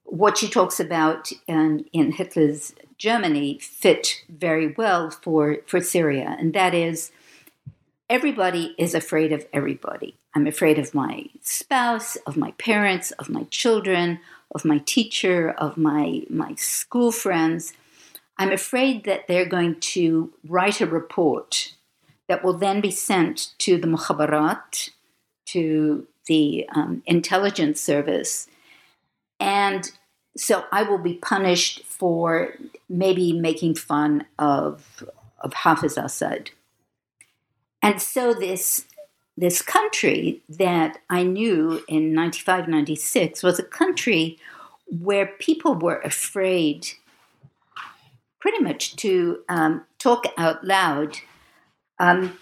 what 0.04 0.38
she 0.38 0.48
talks 0.48 0.78
about 0.78 1.32
in, 1.46 1.86
in 1.92 2.12
Hitler's 2.12 2.74
Germany 2.98 3.58
fit 3.58 4.22
very 4.28 4.68
well 4.68 5.10
for, 5.10 5.58
for 5.66 5.80
Syria, 5.80 6.36
and 6.38 6.54
that 6.54 6.74
is 6.74 7.10
everybody 8.08 8.74
is 8.78 8.94
afraid 8.94 9.32
of 9.32 9.46
everybody. 9.52 10.16
I'm 10.34 10.46
afraid 10.46 10.78
of 10.78 10.94
my 10.94 11.26
spouse, 11.42 12.16
of 12.26 12.36
my 12.36 12.52
parents, 12.52 13.10
of 13.12 13.28
my 13.28 13.44
children, 13.44 14.20
of 14.54 14.64
my 14.64 14.78
teacher, 14.78 15.50
of 15.50 15.76
my, 15.76 16.22
my 16.28 16.54
school 16.56 17.12
friends. 17.12 17.72
I'm 18.36 18.52
afraid 18.52 19.04
that 19.04 19.26
they're 19.26 19.46
going 19.46 19.80
to 19.80 20.32
write 20.46 20.80
a 20.80 20.86
report 20.86 21.74
that 22.28 22.44
will 22.44 22.54
then 22.54 22.80
be 22.80 22.90
sent 22.90 23.54
to 23.58 23.78
the 23.78 23.86
mukhabarat, 23.86 24.90
to 25.46 26.06
the 26.26 26.68
um, 26.74 27.02
intelligence 27.06 27.80
service, 27.80 28.48
and 29.44 29.90
so 30.38 30.64
I 30.72 30.82
will 30.84 30.98
be 30.98 31.14
punished 31.14 31.84
for 31.84 32.54
maybe 32.88 33.32
making 33.34 33.74
fun 33.74 34.24
of 34.38 35.04
of 35.40 35.52
Hafiz 35.52 35.98
Assad. 35.98 36.50
And 37.82 38.00
so 38.00 38.32
this 38.32 38.86
this 39.36 39.60
country 39.60 40.40
that 40.48 40.98
I 41.10 41.24
knew 41.24 41.82
in 41.88 42.14
95, 42.14 42.68
96 42.68 43.42
was 43.42 43.58
a 43.58 43.64
country 43.64 44.38
where 44.86 45.26
people 45.26 45.74
were 45.74 46.00
afraid 46.00 46.86
pretty 48.38 48.62
much 48.62 48.96
to 48.96 49.40
um, 49.48 49.84
talk 49.98 50.24
out 50.38 50.64
loud 50.64 51.18
um, 51.98 52.38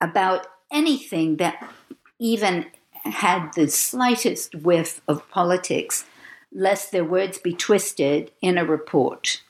about 0.00 0.46
anything 0.72 1.36
that 1.38 1.70
even 2.18 2.66
had 3.10 3.52
the 3.54 3.68
slightest 3.68 4.54
whiff 4.54 5.00
of 5.08 5.28
politics, 5.30 6.04
lest 6.52 6.92
their 6.92 7.04
words 7.04 7.38
be 7.38 7.52
twisted 7.52 8.30
in 8.40 8.58
a 8.58 8.64
report. 8.64 9.42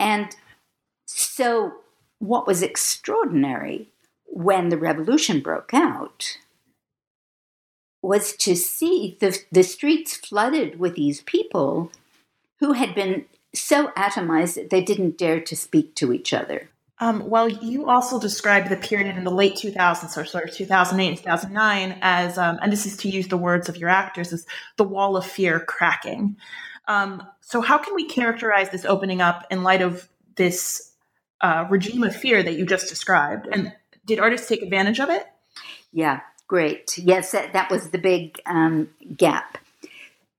And 0.00 0.34
so, 1.06 1.72
what 2.18 2.46
was 2.46 2.62
extraordinary 2.62 3.88
when 4.26 4.68
the 4.68 4.78
revolution 4.78 5.40
broke 5.40 5.72
out 5.72 6.38
was 8.02 8.36
to 8.36 8.54
see 8.54 9.16
the, 9.20 9.38
the 9.50 9.62
streets 9.62 10.16
flooded 10.16 10.78
with 10.78 10.94
these 10.94 11.20
people 11.22 11.90
who 12.60 12.72
had 12.72 12.94
been 12.94 13.24
so 13.54 13.88
atomized 13.88 14.54
that 14.54 14.70
they 14.70 14.82
didn't 14.82 15.18
dare 15.18 15.40
to 15.40 15.56
speak 15.56 15.94
to 15.96 16.12
each 16.12 16.32
other. 16.32 16.70
Um, 17.00 17.28
well, 17.28 17.48
you 17.48 17.88
also 17.88 18.18
described 18.18 18.70
the 18.70 18.76
period 18.76 19.16
in 19.16 19.24
the 19.24 19.30
late 19.30 19.54
2000s, 19.54 20.16
or 20.16 20.24
sort 20.24 20.44
of 20.44 20.54
2008 20.54 21.08
and 21.08 21.16
2009, 21.16 21.98
as, 22.02 22.38
um, 22.38 22.58
and 22.60 22.72
this 22.72 22.86
is 22.86 22.96
to 22.98 23.08
use 23.08 23.28
the 23.28 23.36
words 23.36 23.68
of 23.68 23.76
your 23.76 23.88
actors, 23.88 24.32
as 24.32 24.46
the 24.76 24.84
wall 24.84 25.16
of 25.16 25.24
fear 25.24 25.60
cracking. 25.60 26.36
Um, 26.88 27.22
so, 27.40 27.60
how 27.60 27.78
can 27.78 27.94
we 27.94 28.06
characterize 28.06 28.70
this 28.70 28.84
opening 28.84 29.20
up 29.20 29.46
in 29.50 29.62
light 29.62 29.82
of 29.82 30.08
this 30.36 30.92
uh, 31.40 31.66
regime 31.70 32.02
of 32.02 32.16
fear 32.16 32.42
that 32.42 32.54
you 32.54 32.66
just 32.66 32.88
described? 32.88 33.46
And 33.52 33.72
did 34.04 34.18
artists 34.18 34.48
take 34.48 34.62
advantage 34.62 34.98
of 34.98 35.10
it? 35.10 35.26
Yeah, 35.92 36.20
great. 36.48 36.98
Yes, 36.98 37.30
that, 37.30 37.52
that 37.52 37.70
was 37.70 37.90
the 37.90 37.98
big 37.98 38.40
um, 38.46 38.88
gap. 39.16 39.58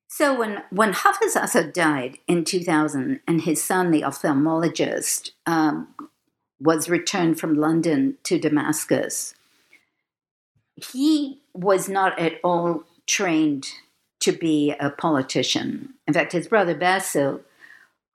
So 0.07 0.37
when 0.37 0.63
when 0.71 0.91
Hafiz 0.91 1.37
Assad 1.37 1.71
died 1.71 2.17
in 2.27 2.43
2000, 2.43 3.21
and 3.25 3.41
his 3.41 3.63
son, 3.63 3.91
the 3.91 4.01
ophthalmologist, 4.01 5.31
um, 5.45 5.87
was 6.61 6.89
returned 6.89 7.39
from 7.39 7.55
London 7.55 8.17
to 8.23 8.39
Damascus, 8.39 9.33
he 10.75 11.41
was 11.53 11.89
not 11.89 12.17
at 12.19 12.39
all 12.43 12.83
trained 13.07 13.67
to 14.21 14.31
be 14.31 14.73
a 14.79 14.89
politician. 14.89 15.93
In 16.07 16.13
fact, 16.13 16.33
his 16.33 16.47
brother 16.47 16.75
Basil, 16.75 17.41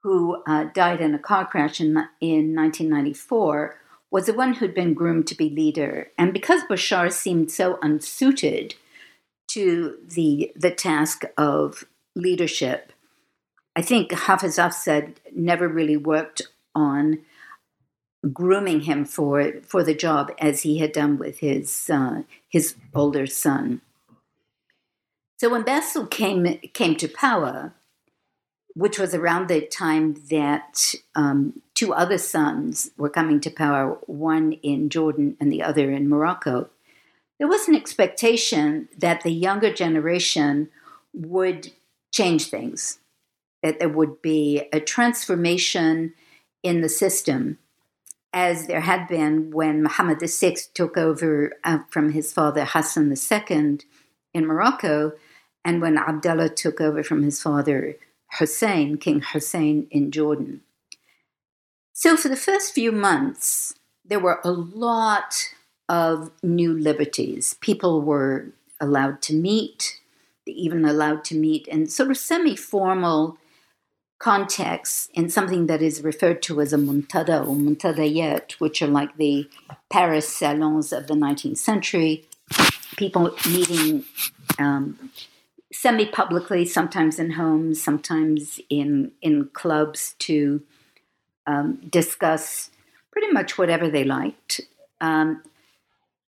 who 0.03 0.43
uh, 0.47 0.65
died 0.73 1.01
in 1.01 1.15
a 1.15 1.19
car 1.19 1.45
crash 1.45 1.81
in, 1.81 1.97
in 2.21 2.55
1994, 2.55 3.77
was 4.11 4.27
the 4.27 4.33
one 4.33 4.53
who'd 4.53 4.73
been 4.73 4.93
groomed 4.93 5.27
to 5.27 5.35
be 5.35 5.49
leader. 5.49 6.11
And 6.17 6.31
because 6.31 6.63
Bashar 6.63 7.11
seemed 7.11 7.51
so 7.51 7.79
unsuited 7.81 8.75
to 9.49 9.97
the, 10.07 10.51
the 10.55 10.71
task 10.71 11.23
of 11.37 11.85
leadership, 12.15 12.93
I 13.75 13.81
think 13.81 14.11
Hafiz 14.13 14.57
Assad 14.57 15.19
never 15.35 15.67
really 15.67 15.97
worked 15.97 16.43
on 16.73 17.19
grooming 18.31 18.81
him 18.81 19.05
for 19.05 19.53
for 19.61 19.83
the 19.83 19.93
job 19.93 20.31
as 20.39 20.61
he 20.61 20.79
had 20.79 20.91
done 20.91 21.17
with 21.17 21.39
his 21.39 21.89
uh, 21.89 22.23
his 22.49 22.75
older 22.93 23.27
son. 23.27 23.81
So 25.37 25.49
when 25.49 25.63
Basil 25.63 26.07
came 26.07 26.59
came 26.73 26.95
to 26.95 27.07
power, 27.07 27.73
which 28.73 28.97
was 28.97 29.13
around 29.13 29.47
the 29.47 29.61
time 29.61 30.15
that 30.29 30.95
um, 31.15 31.61
two 31.73 31.93
other 31.93 32.17
sons 32.17 32.91
were 32.97 33.09
coming 33.09 33.39
to 33.41 33.49
power, 33.49 33.97
one 34.07 34.53
in 34.53 34.89
Jordan 34.89 35.37
and 35.39 35.51
the 35.51 35.61
other 35.61 35.91
in 35.91 36.09
Morocco, 36.09 36.69
there 37.37 37.47
was 37.47 37.67
an 37.67 37.75
expectation 37.75 38.87
that 38.97 39.21
the 39.21 39.31
younger 39.31 39.73
generation 39.73 40.69
would 41.13 41.71
change 42.13 42.47
things, 42.47 42.99
that 43.61 43.79
there 43.79 43.89
would 43.89 44.21
be 44.21 44.67
a 44.71 44.79
transformation 44.79 46.13
in 46.63 46.81
the 46.81 46.89
system 46.89 47.57
as 48.35 48.67
there 48.67 48.81
had 48.81 49.07
been 49.07 49.49
when 49.49 49.81
Muhammad 49.81 50.19
VI 50.19 50.57
took 50.73 50.97
over 50.97 51.53
uh, 51.63 51.79
from 51.89 52.11
his 52.11 52.33
father 52.33 52.65
Hassan 52.65 53.11
II 53.11 53.79
in 54.33 54.45
Morocco, 54.45 55.13
and 55.63 55.81
when 55.81 55.97
Abdullah 55.97 56.49
took 56.49 56.81
over 56.81 57.01
from 57.01 57.23
his 57.23 57.41
father 57.41 57.95
Hussein, 58.37 58.97
King 58.97 59.21
Hussein 59.21 59.87
in 59.89 60.11
Jordan. 60.11 60.61
So, 61.93 62.17
for 62.17 62.27
the 62.27 62.35
first 62.35 62.73
few 62.73 62.91
months, 62.91 63.73
there 64.03 64.19
were 64.19 64.41
a 64.43 64.51
lot 64.51 65.53
of 65.87 66.29
new 66.43 66.77
liberties. 66.77 67.55
People 67.61 68.01
were 68.01 68.47
allowed 68.81 69.21
to 69.23 69.33
meet, 69.33 70.01
they 70.45 70.51
even 70.51 70.83
allowed 70.83 71.23
to 71.25 71.35
meet 71.35 71.69
in 71.69 71.87
sort 71.87 72.11
of 72.11 72.17
semi 72.17 72.57
formal 72.57 73.37
contexts 74.19 75.09
in 75.13 75.29
something 75.29 75.67
that 75.67 75.81
is 75.81 76.01
referred 76.01 76.41
to 76.43 76.61
as 76.61 76.73
a 76.73 76.77
muntada 76.77 77.41
or 77.41 77.55
muntadayat, 77.55 78.53
which 78.53 78.81
are 78.81 78.87
like 78.87 79.15
the 79.17 79.49
Paris 79.89 80.27
salons 80.27 80.93
of 80.93 81.07
the 81.07 81.13
19th 81.13 81.57
century, 81.57 82.25
people 82.95 83.35
meeting 83.49 84.05
um, 84.57 85.11
semi 85.71 86.05
publicly, 86.05 86.65
sometimes 86.65 87.19
in 87.19 87.31
homes, 87.31 87.81
sometimes 87.81 88.59
in, 88.69 89.11
in 89.21 89.49
clubs 89.53 90.15
to 90.19 90.63
um, 91.45 91.75
discuss 91.89 92.71
pretty 93.11 93.31
much 93.31 93.57
whatever 93.57 93.89
they 93.89 94.03
liked. 94.03 94.61
Um, 95.01 95.43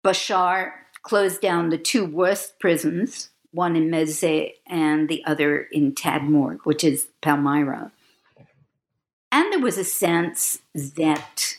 Bashar 0.02 0.72
closed 1.02 1.40
down 1.40 1.68
the 1.68 1.78
two 1.78 2.04
worst 2.04 2.58
prisons 2.58 3.30
one 3.54 3.76
in 3.76 3.88
Mezze 3.88 4.52
and 4.66 5.08
the 5.08 5.24
other 5.24 5.58
in 5.72 5.94
Tadmor, 5.94 6.58
which 6.64 6.82
is 6.82 7.08
Palmyra. 7.22 7.92
And 9.30 9.52
there 9.52 9.60
was 9.60 9.78
a 9.78 9.84
sense 9.84 10.58
that 10.74 11.56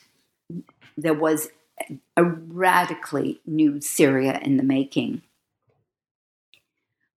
there 0.98 1.14
was 1.14 1.50
a 2.16 2.24
radically 2.24 3.40
new 3.46 3.82
Syria 3.82 4.40
in 4.42 4.58
the 4.58 4.64
making. 4.64 5.22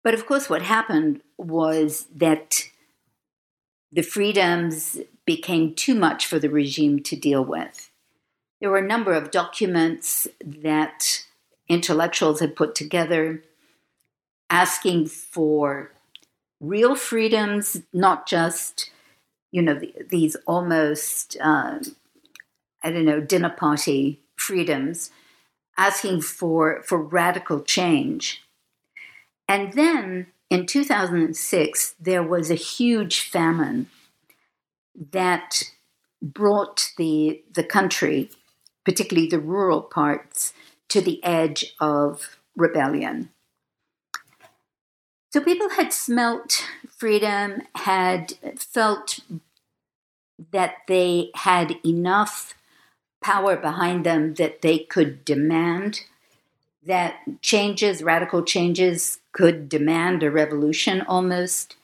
But 0.03 0.13
of 0.13 0.25
course, 0.25 0.49
what 0.49 0.61
happened 0.61 1.21
was 1.37 2.07
that 2.15 2.63
the 3.91 4.03
freedoms 4.03 4.99
became 5.25 5.75
too 5.75 5.95
much 5.95 6.25
for 6.25 6.39
the 6.39 6.49
regime 6.49 7.03
to 7.03 7.15
deal 7.15 7.43
with. 7.43 7.89
There 8.59 8.69
were 8.69 8.77
a 8.77 8.87
number 8.87 9.13
of 9.13 9.31
documents 9.31 10.27
that 10.43 11.25
intellectuals 11.67 12.39
had 12.39 12.55
put 12.55 12.73
together 12.73 13.43
asking 14.49 15.07
for 15.07 15.91
real 16.59 16.95
freedoms, 16.95 17.81
not 17.93 18.27
just, 18.27 18.91
you 19.51 19.61
know, 19.61 19.79
these 20.09 20.35
almost, 20.45 21.37
uh, 21.41 21.79
I 22.83 22.91
don't 22.91 23.05
know, 23.05 23.21
dinner 23.21 23.49
party 23.49 24.21
freedoms, 24.35 25.11
asking 25.77 26.21
for, 26.21 26.81
for 26.83 27.01
radical 27.01 27.61
change. 27.61 28.43
And 29.47 29.73
then 29.73 30.27
in 30.49 30.65
2006, 30.65 31.95
there 31.99 32.23
was 32.23 32.49
a 32.49 32.55
huge 32.55 33.21
famine 33.21 33.89
that 35.11 35.63
brought 36.21 36.91
the, 36.97 37.43
the 37.53 37.63
country, 37.63 38.29
particularly 38.83 39.29
the 39.29 39.39
rural 39.39 39.81
parts, 39.81 40.53
to 40.89 41.01
the 41.01 41.23
edge 41.23 41.75
of 41.79 42.37
rebellion. 42.55 43.29
So 45.29 45.41
people 45.41 45.69
had 45.69 45.91
smelt 45.91 46.65
freedom, 46.87 47.63
had 47.75 48.33
felt 48.57 49.19
that 50.51 50.75
they 50.87 51.31
had 51.35 51.75
enough 51.85 52.53
power 53.21 53.57
behind 53.57 54.05
them 54.05 54.35
that 54.35 54.61
they 54.61 54.79
could 54.79 55.25
demand 55.25 56.01
that 56.85 57.15
changes, 57.41 58.01
radical 58.01 58.43
changes, 58.43 59.19
could 59.33 59.67
demand 59.67 60.23
a 60.23 60.31
revolution 60.31 61.01
almost. 61.01 61.75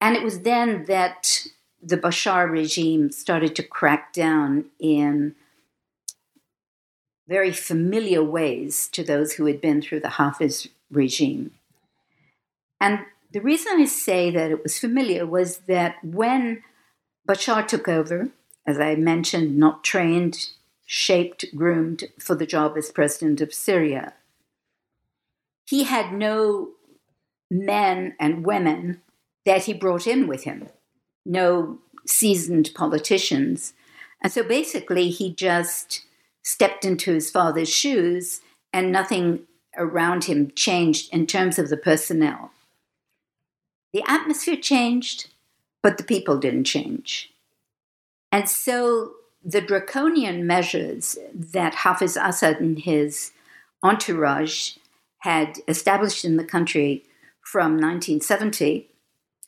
And 0.00 0.16
it 0.16 0.22
was 0.22 0.40
then 0.40 0.84
that 0.86 1.46
the 1.80 1.96
Bashar 1.96 2.50
regime 2.50 3.12
started 3.12 3.54
to 3.56 3.62
crack 3.62 4.12
down 4.12 4.64
in 4.80 5.36
very 7.28 7.52
familiar 7.52 8.24
ways 8.24 8.88
to 8.88 9.04
those 9.04 9.34
who 9.34 9.46
had 9.46 9.60
been 9.60 9.80
through 9.80 10.00
the 10.00 10.10
Hafiz 10.10 10.66
regime. 10.90 11.52
And 12.80 13.00
the 13.32 13.40
reason 13.40 13.80
I 13.80 13.84
say 13.84 14.30
that 14.30 14.50
it 14.50 14.62
was 14.62 14.78
familiar 14.78 15.26
was 15.26 15.58
that 15.68 16.02
when 16.02 16.62
Bashar 17.28 17.66
took 17.66 17.88
over, 17.88 18.30
as 18.66 18.78
I 18.78 18.94
mentioned, 18.94 19.56
not 19.56 19.84
trained, 19.84 20.48
shaped, 20.86 21.44
groomed 21.54 22.04
for 22.18 22.34
the 22.34 22.46
job 22.46 22.76
as 22.76 22.90
president 22.90 23.40
of 23.40 23.52
Syria, 23.52 24.14
he 25.66 25.84
had 25.84 26.12
no 26.12 26.70
men 27.50 28.14
and 28.18 28.46
women 28.46 29.02
that 29.44 29.64
he 29.64 29.72
brought 29.74 30.06
in 30.06 30.26
with 30.26 30.44
him, 30.44 30.68
no 31.26 31.78
seasoned 32.06 32.70
politicians. 32.74 33.74
And 34.22 34.32
so 34.32 34.42
basically, 34.42 35.10
he 35.10 35.34
just 35.34 36.02
stepped 36.42 36.84
into 36.84 37.12
his 37.12 37.30
father's 37.30 37.68
shoes 37.68 38.40
and 38.72 38.90
nothing 38.90 39.40
around 39.76 40.24
him 40.24 40.50
changed 40.54 41.12
in 41.12 41.26
terms 41.26 41.58
of 41.58 41.68
the 41.68 41.76
personnel. 41.76 42.50
The 43.98 44.08
atmosphere 44.08 44.56
changed, 44.56 45.26
but 45.82 45.98
the 45.98 46.04
people 46.04 46.38
didn't 46.38 46.64
change. 46.64 47.34
And 48.30 48.48
so 48.48 49.14
the 49.44 49.60
draconian 49.60 50.46
measures 50.46 51.18
that 51.34 51.74
Hafiz 51.74 52.16
Assad 52.16 52.60
and 52.60 52.78
his 52.78 53.32
entourage 53.82 54.76
had 55.22 55.58
established 55.66 56.24
in 56.24 56.36
the 56.36 56.44
country 56.44 57.02
from 57.40 57.72
1970, 57.72 58.88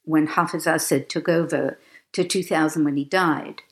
when 0.02 0.26
Hafiz 0.26 0.66
Assad 0.66 1.08
took 1.08 1.28
over, 1.28 1.78
to 2.12 2.24
2000 2.24 2.82
when 2.82 2.96
he 2.96 3.04
died, 3.04 3.62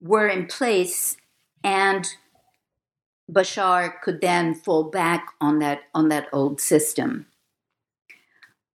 were 0.00 0.26
in 0.26 0.46
place 0.46 1.16
and 1.62 2.08
Bashar 3.30 4.00
could 4.02 4.20
then 4.20 4.56
fall 4.56 4.82
back 4.82 5.28
on 5.40 5.60
that 5.60 5.82
on 5.94 6.08
that 6.08 6.26
old 6.32 6.60
system. 6.60 7.26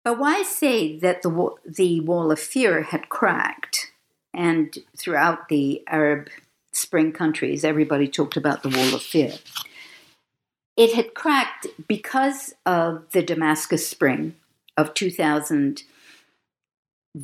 But 0.04 0.18
why 0.18 0.42
say 0.42 0.98
that 0.98 1.22
the 1.22 1.54
the 1.64 2.00
wall 2.00 2.30
of 2.30 2.38
fear 2.38 2.82
had 2.82 3.08
cracked, 3.08 3.90
and 4.34 4.76
throughout 4.96 5.48
the 5.48 5.82
Arab 5.88 6.28
Spring 6.72 7.10
countries, 7.12 7.64
everybody 7.64 8.06
talked 8.06 8.36
about 8.36 8.62
the 8.62 8.68
wall 8.68 8.94
of 8.94 9.02
fear. 9.02 9.32
It 10.76 10.92
had 10.94 11.14
cracked 11.14 11.68
because 11.88 12.54
of 12.66 13.10
the 13.12 13.22
Damascus 13.22 13.88
Spring 13.88 14.34
of 14.76 14.92
2000 14.92 15.84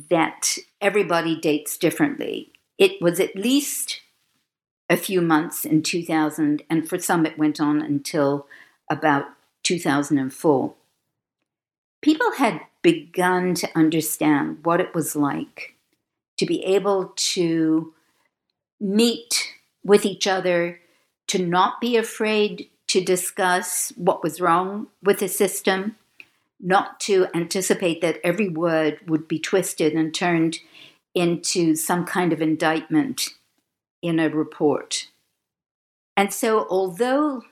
that 0.09 0.57
everybody 0.79 1.39
dates 1.39 1.77
differently. 1.77 2.53
It 2.77 3.01
was 3.01 3.19
at 3.19 3.35
least 3.35 4.01
a 4.89 4.95
few 4.97 5.21
months 5.21 5.65
in 5.65 5.83
2000, 5.83 6.63
and 6.69 6.87
for 6.87 6.97
some 6.97 7.25
it 7.25 7.37
went 7.37 7.59
on 7.59 7.81
until 7.81 8.47
about 8.89 9.25
2004. 9.63 10.73
People 12.01 12.31
had 12.33 12.61
begun 12.81 13.53
to 13.55 13.69
understand 13.75 14.59
what 14.63 14.79
it 14.79 14.93
was 14.95 15.15
like 15.15 15.75
to 16.37 16.45
be 16.45 16.63
able 16.63 17.13
to 17.15 17.93
meet 18.79 19.53
with 19.83 20.05
each 20.05 20.25
other, 20.25 20.79
to 21.27 21.37
not 21.37 21.79
be 21.79 21.95
afraid 21.95 22.67
to 22.87 23.03
discuss 23.03 23.93
what 23.95 24.23
was 24.23 24.41
wrong 24.41 24.87
with 25.03 25.19
the 25.19 25.27
system, 25.27 25.95
not 26.59 26.99
to 26.99 27.27
anticipate 27.33 28.01
that 28.01 28.19
every 28.23 28.49
word 28.49 28.99
would 29.07 29.27
be 29.27 29.39
twisted 29.39 29.93
and 29.93 30.13
turned 30.13 30.59
into 31.13 31.75
some 31.75 32.05
kind 32.05 32.33
of 32.33 32.41
indictment 32.41 33.29
in 34.01 34.19
a 34.19 34.29
report. 34.29 35.07
And 36.17 36.33
so, 36.33 36.67
although, 36.69 37.43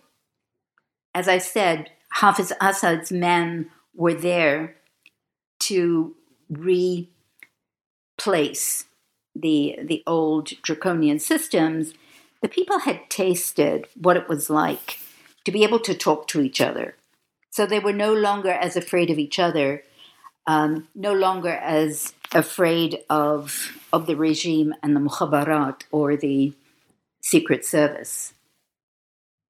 as 1.14 1.28
I 1.28 1.38
said, 1.38 1.92
Hafiz 2.14 2.52
Assad's 2.60 3.12
men 3.12 3.70
were 3.96 4.14
there 4.14 4.76
to 5.60 6.16
replace 6.50 7.26
the, 9.36 9.80
the 9.84 10.04
old 10.08 10.48
draconian 10.62 11.20
systems, 11.20 11.94
the 12.42 12.48
people 12.48 12.80
had 12.80 13.10
tasted 13.10 13.88
what 13.96 14.18
it 14.18 14.28
was 14.30 14.50
like 14.50 15.00
to 15.46 15.52
be 15.52 15.64
able 15.64 15.80
to 15.80 15.94
talk 15.94 16.28
to 16.28 16.42
each 16.42 16.62
other. 16.62 16.96
So 17.50 17.66
they 17.66 17.80
were 17.80 17.94
no 17.94 18.14
longer 18.14 18.52
as 18.52 18.76
afraid 18.76 19.10
of 19.10 19.18
each 19.20 19.40
other, 19.40 19.84
um, 20.48 20.88
no 20.96 21.14
longer 21.14 21.50
as 21.50 22.14
afraid 22.34 23.00
of 23.10 23.76
of 23.92 24.06
the 24.06 24.16
regime 24.16 24.74
and 24.84 24.96
the 24.96 25.00
mukhabarat 25.00 25.82
or 25.92 26.16
the 26.16 26.54
secret 27.22 27.66
service. 27.66 28.34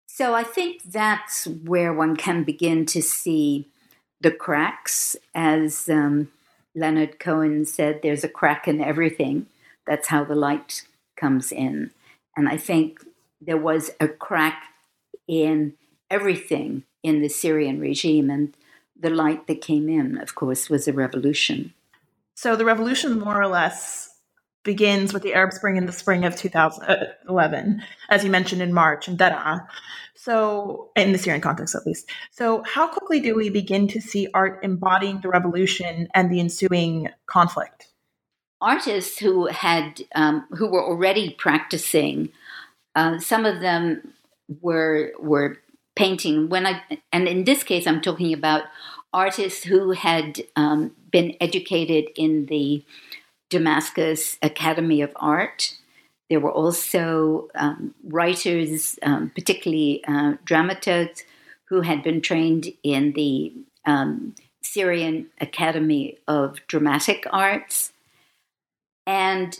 So 0.08 0.34
I 0.34 0.44
think 0.44 0.84
that's 0.84 1.46
where 1.46 1.94
one 1.94 2.16
can 2.16 2.44
begin 2.44 2.86
to 2.88 3.02
see 3.02 3.68
the 4.22 4.32
cracks. 4.32 5.16
As 5.34 5.90
um, 5.90 6.32
Leonard 6.76 7.20
Cohen 7.20 7.66
said, 7.66 8.02
there's 8.02 8.24
a 8.24 8.30
crack 8.30 8.68
in 8.68 8.82
everything. 8.82 9.48
That's 9.86 10.08
how 10.08 10.24
the 10.24 10.36
light 10.36 10.84
comes 11.16 11.52
in. 11.52 11.92
And 12.36 12.48
I 12.48 12.58
think 12.58 13.04
there 13.42 13.58
was 13.58 13.92
a 14.00 14.08
crack 14.08 14.64
in 15.28 15.74
everything 16.10 16.84
in 17.04 17.22
the 17.22 17.30
Syrian 17.30 17.80
regime. 17.80 18.30
And 18.30 18.56
the 19.00 19.10
light 19.10 19.48
that 19.48 19.62
came 19.62 19.90
in, 19.90 20.18
of 20.18 20.36
course, 20.36 20.70
was 20.70 20.88
a 20.88 20.94
revolution. 20.94 21.74
So 22.36 22.56
the 22.56 22.66
revolution, 22.66 23.20
more 23.20 23.42
or 23.42 23.48
less, 23.48 24.09
begins 24.64 25.14
with 25.14 25.24
the 25.24 25.34
Arab 25.34 25.54
Spring 25.54 25.78
in 25.78 25.86
the 25.86 25.92
spring 25.92 26.26
of 26.26 26.36
2011, 26.36 27.82
as 28.10 28.24
you 28.24 28.30
mentioned 28.30 28.62
in 28.62 28.74
March 28.74 29.08
in 29.08 29.18
Daraa. 29.18 29.66
So, 30.16 30.90
in 30.98 31.14
the 31.14 31.18
Syrian 31.18 31.42
context 31.42 31.76
at 31.76 31.86
least. 31.86 32.10
So, 32.32 32.62
how 32.64 32.88
quickly 32.88 33.22
do 33.22 33.36
we 33.36 33.50
begin 33.50 33.88
to 33.90 34.02
see 34.02 34.28
art 34.34 34.60
embodying 34.64 35.22
the 35.22 35.30
revolution 35.30 36.10
and 36.14 36.30
the 36.30 36.42
ensuing 36.42 37.10
conflict? 37.26 37.88
Artists 38.60 39.18
who 39.18 39.46
had 39.48 40.02
um, 40.16 40.46
who 40.52 40.68
were 40.68 40.84
already 40.84 41.36
practicing, 41.40 42.30
uh, 42.96 43.18
some 43.20 43.46
of 43.46 43.62
them 43.62 44.14
were 44.62 45.14
were 45.20 45.58
painting. 45.96 46.50
When 46.50 46.66
I 46.66 46.82
and 47.14 47.28
in 47.28 47.46
this 47.46 47.64
case, 47.64 47.88
I'm 47.88 48.02
talking 48.02 48.34
about 48.34 48.64
artists 49.14 49.64
who 49.64 49.92
had 49.92 50.42
um, 50.58 50.92
been 51.12 51.36
educated 51.40 52.10
in 52.18 52.48
the 52.48 52.84
Damascus 53.50 54.38
Academy 54.42 55.02
of 55.02 55.12
Art. 55.16 55.76
There 56.30 56.40
were 56.40 56.52
also 56.52 57.50
um, 57.56 57.96
writers, 58.04 59.00
um, 59.02 59.32
particularly 59.34 60.04
uh, 60.08 60.34
dramaturgs, 60.46 61.24
who 61.66 61.82
had 61.82 62.04
been 62.04 62.22
trained 62.22 62.72
in 62.84 63.14
the 63.14 63.54
um, 63.86 64.36
Syrian 64.62 65.28
Academy 65.42 66.18
of 66.28 66.60
Dramatic 66.68 67.26
Arts. 67.32 67.92
And 69.08 69.60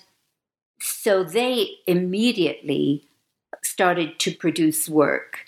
so 0.80 1.24
they 1.24 1.72
immediately 1.88 3.06
started 3.64 4.20
to 4.20 4.32
produce 4.32 4.88
work. 4.88 5.46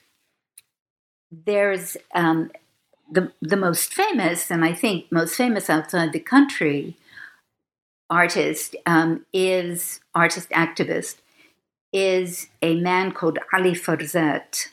There's 1.32 1.98
um, 2.14 2.52
the, 3.12 3.32
the 3.42 3.58
most 3.58 3.94
famous, 3.94 4.50
and 4.50 4.66
I 4.66 4.74
think 4.74 5.12
most 5.12 5.36
famous 5.36 5.70
outside 5.70 6.14
the 6.14 6.20
country, 6.20 6.98
artist 8.12 8.76
um, 8.86 9.26
is 9.34 10.02
artist 10.14 10.50
activist 10.50 11.16
is 11.94 12.48
a 12.62 12.76
man 12.76 13.12
called 13.12 13.40
Ali 13.54 13.72
Farzat, 13.72 14.68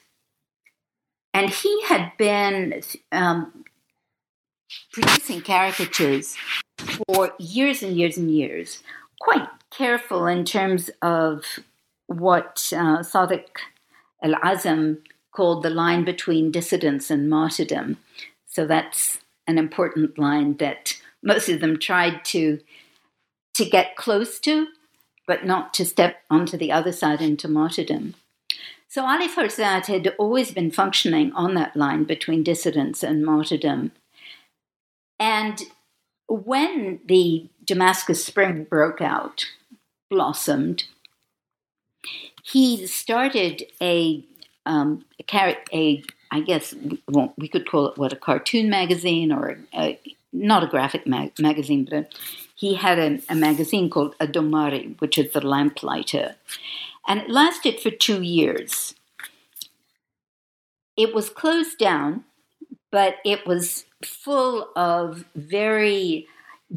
and 1.32 1.48
he 1.50 1.82
had 1.84 2.12
been 2.18 2.82
um, 3.12 3.64
producing 4.92 5.40
caricatures 5.40 6.36
for 6.78 7.32
years 7.38 7.82
and 7.82 7.96
years 7.96 8.16
and 8.16 8.30
years, 8.30 8.82
quite 9.20 9.48
careful 9.70 10.26
in 10.26 10.44
terms 10.44 10.90
of 11.02 11.44
what 12.06 12.72
uh, 12.72 12.98
Sadiq 12.98 13.48
Al 14.22 14.34
Azam 14.34 14.98
called 15.32 15.62
the 15.62 15.70
line 15.70 16.04
between 16.04 16.50
dissidence 16.50 17.10
and 17.10 17.30
martyrdom. 17.30 17.98
So 18.46 18.66
that's 18.66 19.18
an 19.46 19.58
important 19.58 20.18
line 20.18 20.56
that 20.56 20.94
most 21.22 21.48
of 21.48 21.60
them 21.60 21.78
tried 21.78 22.24
to 22.26 22.58
to 23.58 23.64
get 23.64 23.96
close 23.96 24.38
to, 24.38 24.68
but 25.26 25.44
not 25.44 25.74
to 25.74 25.84
step 25.84 26.22
onto 26.30 26.56
the 26.56 26.70
other 26.70 26.92
side 26.92 27.20
into 27.20 27.48
martyrdom. 27.48 28.14
So 28.86 29.04
Ali 29.04 29.28
Farzat 29.28 29.86
had 29.86 30.14
always 30.16 30.52
been 30.52 30.70
functioning 30.70 31.32
on 31.32 31.54
that 31.54 31.76
line 31.76 32.04
between 32.04 32.44
dissidence 32.44 33.02
and 33.02 33.24
martyrdom. 33.24 33.90
And 35.18 35.60
when 36.28 37.00
the 37.04 37.48
Damascus 37.64 38.24
Spring 38.24 38.62
broke 38.62 39.00
out, 39.00 39.44
blossomed, 40.08 40.84
he 42.44 42.86
started 42.86 43.64
a 43.82 44.24
um, 44.66 45.04
a, 45.32 45.56
a 45.72 46.02
I 46.30 46.40
guess 46.40 46.74
we 47.36 47.48
could 47.48 47.68
call 47.68 47.88
it 47.88 47.98
what 47.98 48.12
a 48.12 48.16
cartoon 48.16 48.70
magazine 48.70 49.32
or 49.32 49.58
a, 49.74 49.98
not 50.32 50.62
a 50.62 50.66
graphic 50.68 51.06
mag- 51.06 51.38
magazine, 51.40 51.84
but 51.84 51.94
a, 51.94 52.06
he 52.58 52.74
had 52.74 52.98
a, 52.98 53.20
a, 53.28 53.36
magazine 53.36 53.88
called 53.88 54.18
Adomari, 54.18 55.00
which 55.00 55.16
is 55.16 55.32
the 55.32 55.46
lamplighter, 55.46 56.34
and 57.06 57.20
it 57.20 57.30
lasted 57.30 57.78
for 57.78 57.92
two 57.92 58.20
years. 58.20 58.96
It 60.96 61.14
was 61.14 61.30
closed 61.30 61.78
down, 61.78 62.24
but 62.90 63.18
it 63.24 63.46
was 63.46 63.84
full 64.02 64.70
of 64.74 65.24
very 65.36 66.26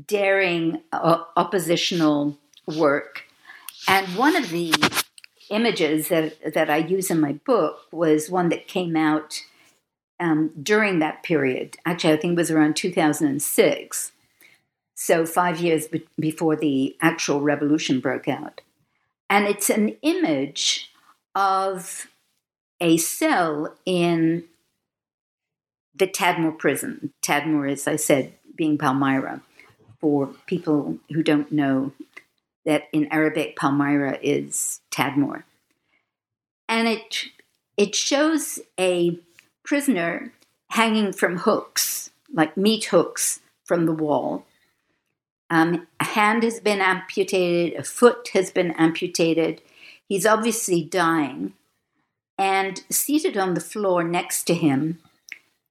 daring 0.06 0.84
uh, 0.92 1.24
oppositional 1.36 2.38
work. 2.68 3.24
And 3.88 4.06
one 4.16 4.36
of 4.36 4.52
the 4.52 4.76
images 5.50 6.10
that, 6.10 6.54
that 6.54 6.70
I 6.70 6.78
use 6.78 7.10
in 7.10 7.20
my 7.20 7.34
book 7.34 7.88
was 7.92 8.30
one 8.30 8.50
that 8.50 8.68
came 8.68 8.96
out 8.96 9.42
um, 10.20 10.52
during 10.62 11.00
that 11.00 11.24
period. 11.24 11.78
Actually, 11.88 12.14
I 12.14 12.18
think 12.18 12.34
it 12.34 12.38
was 12.38 12.52
around 12.52 12.76
2006. 12.76 14.12
So, 15.04 15.26
five 15.26 15.60
years 15.60 15.88
be- 15.88 16.08
before 16.20 16.56
the 16.56 16.96
actual 17.02 17.42
revolution 17.42 18.02
broke 18.02 18.28
out. 18.28 18.62
And 19.32 19.48
it's 19.48 19.72
an 19.72 19.96
image 20.04 20.92
of 21.34 22.06
a 22.80 22.98
cell 22.98 23.76
in 23.84 24.44
the 25.96 26.06
Tadmor 26.06 26.56
prison. 26.56 27.14
Tadmor, 27.24 27.72
as 27.72 27.88
I 27.88 27.96
said, 27.96 28.34
being 28.56 28.78
Palmyra. 28.78 29.42
For 30.00 30.28
people 30.46 31.00
who 31.10 31.24
don't 31.24 31.52
know, 31.52 31.94
that 32.64 32.84
in 32.94 33.08
Arabic, 33.08 33.56
Palmyra 33.56 34.20
is 34.22 34.82
Tadmor. 34.92 35.46
And 36.70 36.88
it, 36.88 37.26
it 37.76 37.96
shows 37.96 38.60
a 38.80 39.18
prisoner 39.64 40.32
hanging 40.70 41.12
from 41.12 41.38
hooks, 41.38 42.12
like 42.32 42.56
meat 42.56 42.86
hooks 42.86 43.40
from 43.64 43.88
the 43.88 43.94
wall. 43.94 44.46
Um, 45.52 45.86
a 46.00 46.06
hand 46.06 46.42
has 46.42 46.60
been 46.60 46.82
amputated, 46.82 47.80
a 47.80 47.84
foot 47.84 48.30
has 48.34 48.50
been 48.50 48.72
amputated. 48.72 49.62
He's 50.08 50.26
obviously 50.26 50.84
dying. 50.84 51.54
And 52.40 52.82
seated 52.90 53.38
on 53.38 53.54
the 53.54 53.62
floor 53.62 54.04
next 54.04 54.46
to 54.46 54.56
him 54.56 54.98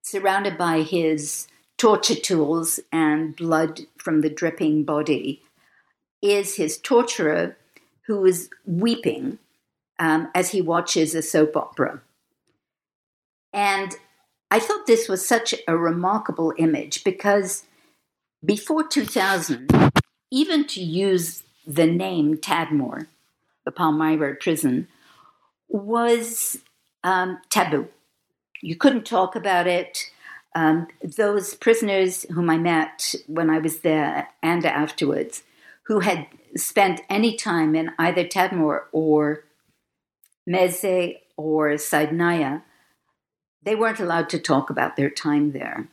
surrounded 0.02 0.58
by 0.58 0.82
his 0.82 1.46
torture 1.78 2.14
tools 2.14 2.80
and 2.92 3.36
blood 3.36 3.80
from 3.96 4.20
the 4.20 4.30
dripping 4.30 4.84
body, 4.84 5.42
is 6.20 6.56
his 6.56 6.76
torturer 6.76 7.56
who 8.06 8.24
is 8.26 8.50
weeping 8.66 9.38
um, 9.98 10.28
as 10.34 10.50
he 10.50 10.60
watches 10.60 11.14
a 11.14 11.22
soap 11.22 11.56
opera. 11.56 12.02
And 13.52 13.94
I 14.50 14.58
thought 14.58 14.86
this 14.86 15.08
was 15.08 15.26
such 15.26 15.54
a 15.66 15.76
remarkable 15.76 16.52
image 16.58 17.04
because 17.04 17.64
before 18.44 18.86
2000, 18.86 19.70
even 20.30 20.66
to 20.66 20.82
use 20.82 21.42
the 21.66 21.86
name 21.86 22.36
Tadmor, 22.38 23.06
the 23.64 23.70
Palmyra 23.70 24.36
prison, 24.36 24.88
was 25.68 26.58
um, 27.04 27.38
taboo. 27.48 27.88
You 28.62 28.76
couldn't 28.76 29.04
talk 29.04 29.36
about 29.36 29.66
it. 29.66 30.10
Um, 30.54 30.88
those 31.02 31.54
prisoners 31.54 32.26
whom 32.32 32.50
I 32.50 32.58
met 32.58 33.14
when 33.26 33.50
I 33.50 33.58
was 33.58 33.80
there 33.80 34.28
and 34.42 34.66
afterwards, 34.66 35.42
who 35.84 36.00
had 36.00 36.26
spent 36.56 37.02
any 37.08 37.36
time 37.36 37.76
in 37.76 37.92
either 37.98 38.24
Tadmor 38.24 38.82
or 38.92 39.44
Meze 40.48 41.18
or 41.36 41.70
Saidnaya, 41.74 42.62
they 43.62 43.76
weren't 43.76 44.00
allowed 44.00 44.28
to 44.30 44.38
talk 44.38 44.70
about 44.70 44.96
their 44.96 45.10
time 45.10 45.52
there. 45.52 45.88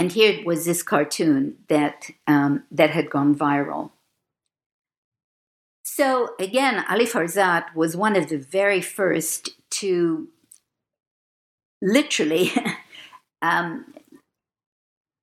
And 0.00 0.10
here 0.10 0.42
was 0.46 0.64
this 0.64 0.82
cartoon 0.82 1.58
that 1.68 2.10
um, 2.26 2.64
that 2.70 2.88
had 2.88 3.10
gone 3.10 3.34
viral. 3.34 3.90
So 5.82 6.30
again, 6.38 6.86
Ali 6.88 7.04
Farzat 7.04 7.74
was 7.74 7.98
one 7.98 8.16
of 8.16 8.30
the 8.30 8.38
very 8.38 8.80
first 8.80 9.50
to 9.80 10.28
literally, 11.82 12.50
um, 13.42 13.92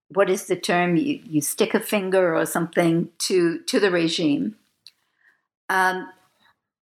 what 0.10 0.30
is 0.30 0.46
the 0.46 0.56
term? 0.56 0.96
You, 0.96 1.22
you 1.26 1.42
stick 1.42 1.74
a 1.74 1.80
finger 1.80 2.36
or 2.36 2.46
something 2.46 3.10
to, 3.20 3.64
to 3.64 3.80
the 3.80 3.90
regime. 3.90 4.58
Um, 5.70 6.08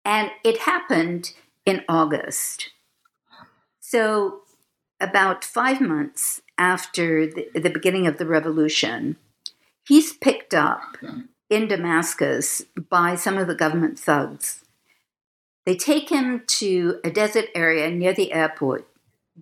and 0.05 0.31
it 0.45 0.59
happened 0.59 1.33
in 1.65 1.83
August. 1.89 2.69
So, 3.81 4.43
about 5.01 5.43
five 5.43 5.81
months 5.81 6.41
after 6.61 7.25
the, 7.25 7.49
the 7.55 7.71
beginning 7.71 8.05
of 8.05 8.19
the 8.19 8.25
revolution, 8.27 9.17
he's 9.87 10.13
picked 10.13 10.53
up 10.53 10.95
in 11.49 11.67
Damascus 11.67 12.61
by 12.89 13.15
some 13.15 13.39
of 13.39 13.47
the 13.47 13.55
government 13.55 13.97
thugs. 13.97 14.63
They 15.65 15.75
take 15.75 16.09
him 16.09 16.43
to 16.59 16.99
a 17.03 17.09
desert 17.09 17.45
area 17.55 17.89
near 17.89 18.13
the 18.13 18.31
airport 18.31 18.87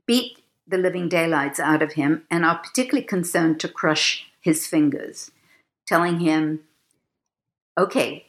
beat 0.06 0.38
the 0.66 0.78
living 0.78 1.10
daylights 1.10 1.60
out 1.60 1.82
of 1.82 1.94
him 1.94 2.24
and 2.32 2.46
are 2.46 2.60
particularly 2.60 3.06
concerned 3.06 3.60
to 3.60 3.68
crush 3.68 4.28
his 4.40 4.66
fingers, 4.66 5.32
telling 5.88 6.20
him, 6.20 6.62
okay, 7.78 8.28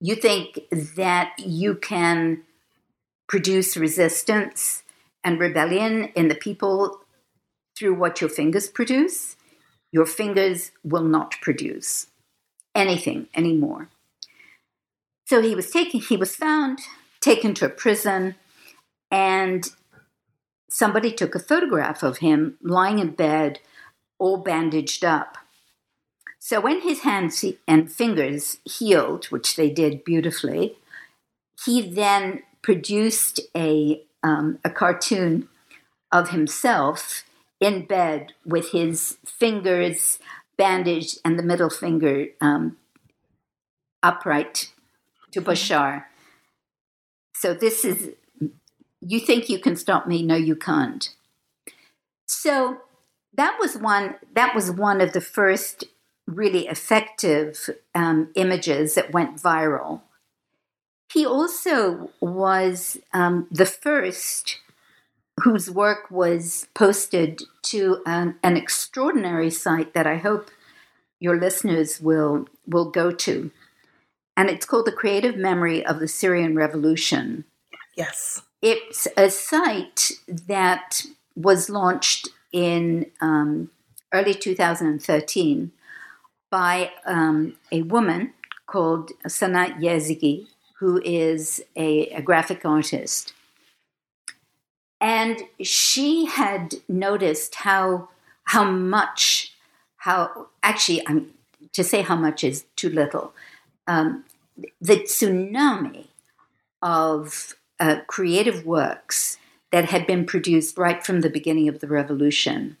you 0.00 0.16
think 0.16 0.58
that 0.96 1.34
you 1.38 1.76
can 1.76 2.42
produce 3.28 3.76
resistance 3.76 4.82
and 5.22 5.38
rebellion 5.38 6.06
in 6.16 6.26
the 6.26 6.34
people 6.34 7.01
through 7.82 7.94
what 7.94 8.20
your 8.20 8.30
fingers 8.30 8.68
produce? 8.68 9.34
Your 9.90 10.06
fingers 10.06 10.70
will 10.84 11.02
not 11.02 11.34
produce 11.42 12.06
anything 12.76 13.26
anymore. 13.34 13.88
So 15.26 15.42
he 15.42 15.56
was 15.56 15.68
taken, 15.68 15.98
he 15.98 16.16
was 16.16 16.36
found, 16.36 16.78
taken 17.20 17.54
to 17.54 17.66
a 17.66 17.68
prison, 17.68 18.36
and 19.10 19.68
somebody 20.70 21.10
took 21.10 21.34
a 21.34 21.40
photograph 21.40 22.04
of 22.04 22.18
him 22.18 22.56
lying 22.62 23.00
in 23.00 23.16
bed, 23.16 23.58
all 24.16 24.36
bandaged 24.36 25.04
up. 25.04 25.36
So 26.38 26.60
when 26.60 26.82
his 26.82 27.00
hands 27.00 27.44
and 27.66 27.90
fingers 27.90 28.58
healed, 28.64 29.24
which 29.26 29.56
they 29.56 29.70
did 29.70 30.04
beautifully, 30.04 30.76
he 31.64 31.82
then 31.82 32.44
produced 32.62 33.40
a, 33.56 34.02
um, 34.22 34.60
a 34.64 34.70
cartoon 34.70 35.48
of 36.12 36.28
himself 36.30 37.24
in 37.62 37.86
bed 37.86 38.32
with 38.44 38.72
his 38.72 39.18
fingers 39.24 40.18
bandaged 40.58 41.18
and 41.24 41.38
the 41.38 41.42
middle 41.42 41.70
finger 41.70 42.26
um, 42.40 42.76
upright 44.02 44.72
to 45.30 45.40
Bashar. 45.40 46.04
So 47.34 47.54
this 47.54 47.84
is 47.84 48.10
you 49.00 49.20
think 49.20 49.48
you 49.48 49.58
can 49.58 49.76
stop 49.76 50.06
me? 50.06 50.22
No 50.22 50.34
you 50.34 50.56
can't. 50.56 51.08
So 52.26 52.78
that 53.34 53.56
was 53.60 53.76
one 53.76 54.16
that 54.34 54.54
was 54.54 54.70
one 54.70 55.00
of 55.00 55.12
the 55.12 55.20
first 55.20 55.84
really 56.26 56.66
effective 56.66 57.70
um, 57.94 58.30
images 58.34 58.94
that 58.96 59.12
went 59.12 59.36
viral. 59.36 60.02
He 61.12 61.26
also 61.26 62.10
was 62.20 62.98
um, 63.12 63.46
the 63.50 63.66
first 63.66 64.58
whose 65.42 65.70
work 65.70 66.10
was 66.10 66.66
posted 66.74 67.42
to 67.62 68.02
an, 68.06 68.36
an 68.42 68.56
extraordinary 68.56 69.50
site 69.50 69.94
that 69.94 70.06
i 70.06 70.16
hope 70.16 70.50
your 71.22 71.38
listeners 71.38 72.00
will 72.00 72.48
will 72.66 72.90
go 72.90 73.12
to. 73.12 73.52
And 74.36 74.50
it's 74.50 74.66
called 74.66 74.86
the 74.86 74.92
creative 74.92 75.36
memory 75.36 75.86
of 75.86 76.00
the 76.00 76.08
syrian 76.08 76.56
revolution. 76.56 77.44
Yes. 77.96 78.42
It's 78.60 79.06
a 79.16 79.30
site 79.30 80.10
that 80.26 81.02
was 81.36 81.70
launched 81.70 82.28
in 82.52 83.06
um, 83.20 83.70
early 84.12 84.34
2013 84.34 85.70
by 86.50 86.90
um, 87.06 87.56
a 87.70 87.82
woman 87.82 88.32
called 88.66 89.12
Sana 89.28 89.76
Yazigi, 89.78 90.48
who 90.80 91.00
is 91.04 91.62
a, 91.76 92.08
a 92.08 92.22
graphic 92.22 92.64
artist. 92.64 93.32
And 95.02 95.42
she 95.60 96.26
had 96.26 96.76
noticed 96.88 97.56
how 97.56 98.08
how 98.44 98.64
much 98.64 99.52
how 99.96 100.46
actually 100.62 101.06
I'm 101.06 101.32
to 101.72 101.84
say 101.84 102.02
how 102.02 102.16
much 102.16 102.44
is 102.44 102.64
too 102.76 102.88
little. 102.88 103.34
Um, 103.86 104.24
the 104.80 104.96
tsunami 104.96 106.06
of 106.80 107.54
uh, 107.80 108.00
creative 108.06 108.64
works 108.64 109.38
that 109.72 109.86
had 109.86 110.06
been 110.06 110.24
produced 110.26 110.78
right 110.78 111.04
from 111.04 111.20
the 111.20 111.30
beginning 111.30 111.68
of 111.68 111.80
the 111.80 111.86
revolution. 111.86 112.76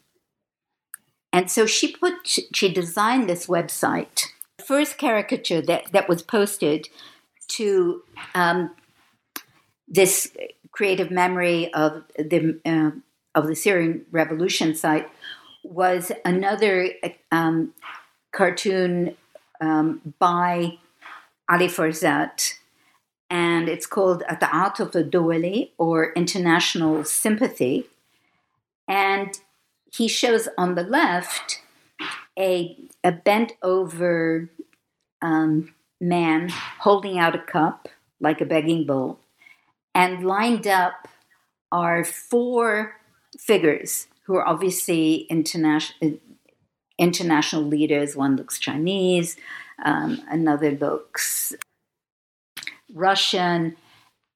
And 1.32 1.50
so 1.50 1.64
she 1.64 1.96
put, 1.96 2.14
she 2.26 2.72
designed 2.72 3.28
this 3.28 3.46
website. 3.46 4.26
The 4.58 4.64
First 4.64 4.98
caricature 4.98 5.62
that, 5.62 5.90
that 5.92 6.08
was 6.08 6.22
posted 6.22 6.88
to 7.48 8.02
um, 8.34 8.74
this 9.88 10.30
creative 10.72 11.10
memory 11.10 11.72
of 11.74 12.04
the 12.16 12.58
uh, 12.64 12.90
of 13.34 13.46
the 13.46 13.54
Syrian 13.54 14.04
Revolution 14.10 14.74
site 14.74 15.08
was 15.62 16.10
another 16.24 16.90
um, 17.30 17.72
cartoon 18.32 19.16
um, 19.60 20.14
by 20.18 20.78
Ali 21.48 21.68
Farzat 21.68 22.54
and 23.32 23.66
it's 23.66 23.86
called 23.86 24.22
Ata'atuf 24.28 24.94
al-Dawali 24.94 25.70
or 25.78 26.12
International 26.12 27.02
Sympathy. 27.02 27.86
And 28.86 29.40
he 29.90 30.06
shows 30.06 30.50
on 30.58 30.74
the 30.74 30.82
left 30.82 31.62
a, 32.38 32.76
a 33.02 33.10
bent 33.10 33.52
over 33.62 34.50
um, 35.22 35.74
man 35.98 36.50
holding 36.80 37.18
out 37.18 37.34
a 37.34 37.38
cup 37.38 37.88
like 38.20 38.42
a 38.42 38.44
begging 38.44 38.84
bowl, 38.84 39.18
and 39.94 40.24
lined 40.24 40.66
up 40.66 41.08
are 41.70 42.04
four 42.04 42.96
figures 43.38 44.06
who 44.24 44.34
are 44.36 44.46
obviously 44.46 45.26
international 45.30 46.18
international 46.98 47.62
leaders. 47.62 48.14
One 48.14 48.36
looks 48.36 48.58
Chinese, 48.58 49.36
um, 49.84 50.22
another 50.30 50.70
looks 50.72 51.54
Russian, 52.94 53.76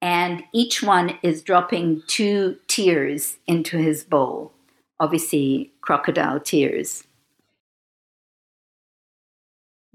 and 0.01 0.45
each 0.53 0.83
one 0.83 1.19
is 1.23 1.43
dropping 1.43 2.03
two 2.07 2.57
tears 2.67 3.37
into 3.47 3.79
his 3.79 4.05
bowl. 4.05 4.53
Obviously, 4.99 5.73
crocodile 5.81 6.41
tears. 6.41 7.05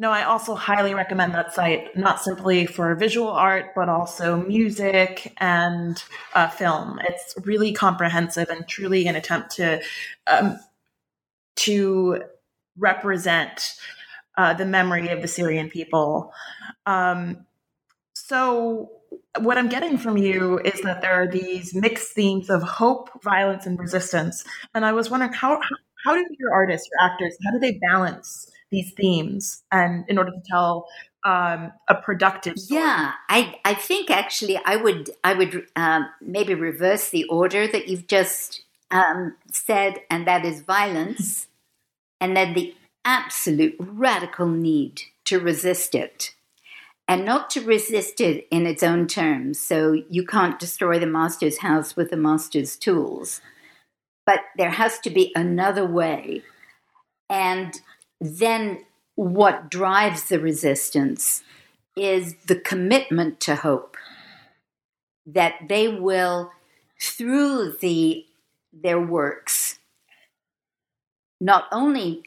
No, 0.01 0.09
I 0.09 0.23
also 0.23 0.55
highly 0.55 0.95
recommend 0.95 1.35
that 1.35 1.53
site, 1.53 1.95
not 1.95 2.19
simply 2.19 2.65
for 2.65 2.95
visual 2.95 3.29
art, 3.29 3.73
but 3.75 3.87
also 3.87 4.37
music 4.37 5.31
and 5.37 6.03
uh, 6.33 6.47
film. 6.49 6.99
It's 7.07 7.35
really 7.45 7.71
comprehensive 7.71 8.49
and 8.49 8.67
truly 8.67 9.05
an 9.05 9.15
attempt 9.15 9.51
to 9.57 9.79
um, 10.25 10.59
to 11.57 12.23
represent 12.79 13.75
uh, 14.39 14.55
the 14.55 14.65
memory 14.65 15.09
of 15.09 15.21
the 15.21 15.27
Syrian 15.27 15.69
people. 15.69 16.33
Um, 16.87 17.45
so, 18.15 18.89
what 19.39 19.59
I'm 19.59 19.69
getting 19.69 19.99
from 19.99 20.17
you 20.17 20.57
is 20.65 20.81
that 20.81 21.03
there 21.03 21.13
are 21.13 21.27
these 21.27 21.75
mixed 21.75 22.13
themes 22.13 22.49
of 22.49 22.63
hope, 22.63 23.21
violence, 23.21 23.67
and 23.67 23.77
resistance. 23.77 24.43
And 24.73 24.83
I 24.83 24.93
was 24.93 25.11
wondering 25.11 25.33
how 25.33 25.61
how 26.03 26.15
do 26.15 26.25
your 26.39 26.51
artists, 26.51 26.89
your 26.91 27.07
actors, 27.07 27.37
how 27.45 27.51
do 27.51 27.59
they 27.59 27.77
balance 27.77 28.50
these 28.71 28.91
themes 28.93 29.63
and 29.71 30.05
in 30.07 30.17
order 30.17 30.31
to 30.31 30.41
tell 30.49 30.87
um, 31.23 31.71
a 31.87 31.95
productive 31.95 32.57
story. 32.57 32.81
Yeah, 32.81 33.13
I, 33.29 33.59
I 33.63 33.73
think 33.73 34.09
actually 34.09 34.59
I 34.65 34.75
would 34.75 35.11
I 35.23 35.33
would 35.33 35.67
um, 35.75 36.07
maybe 36.21 36.53
reverse 36.53 37.09
the 37.09 37.25
order 37.25 37.67
that 37.67 37.87
you've 37.87 38.07
just 38.07 38.63
um, 38.89 39.35
said, 39.51 40.01
and 40.09 40.25
that 40.27 40.45
is 40.45 40.61
violence, 40.61 41.47
and 42.21 42.35
then 42.35 42.53
the 42.53 42.73
absolute 43.05 43.75
radical 43.79 44.47
need 44.47 45.01
to 45.25 45.39
resist 45.39 45.93
it, 45.93 46.33
and 47.07 47.23
not 47.23 47.49
to 47.51 47.61
resist 47.61 48.19
it 48.19 48.47
in 48.49 48.65
its 48.65 48.81
own 48.81 49.07
terms. 49.07 49.59
So 49.59 50.01
you 50.09 50.25
can't 50.25 50.59
destroy 50.59 50.97
the 50.97 51.05
master's 51.05 51.59
house 51.59 51.95
with 51.95 52.09
the 52.09 52.17
master's 52.17 52.75
tools, 52.75 53.41
but 54.25 54.39
there 54.57 54.71
has 54.71 54.97
to 54.99 55.11
be 55.11 55.31
another 55.35 55.85
way, 55.85 56.41
and 57.29 57.79
then 58.21 58.85
what 59.15 59.69
drives 59.69 60.25
the 60.25 60.39
resistance 60.39 61.43
is 61.97 62.35
the 62.45 62.55
commitment 62.55 63.39
to 63.41 63.55
hope 63.55 63.97
that 65.25 65.55
they 65.67 65.87
will 65.87 66.51
through 66.99 67.75
the 67.81 68.25
their 68.71 68.99
works 68.99 69.79
not 71.41 71.65
only 71.71 72.23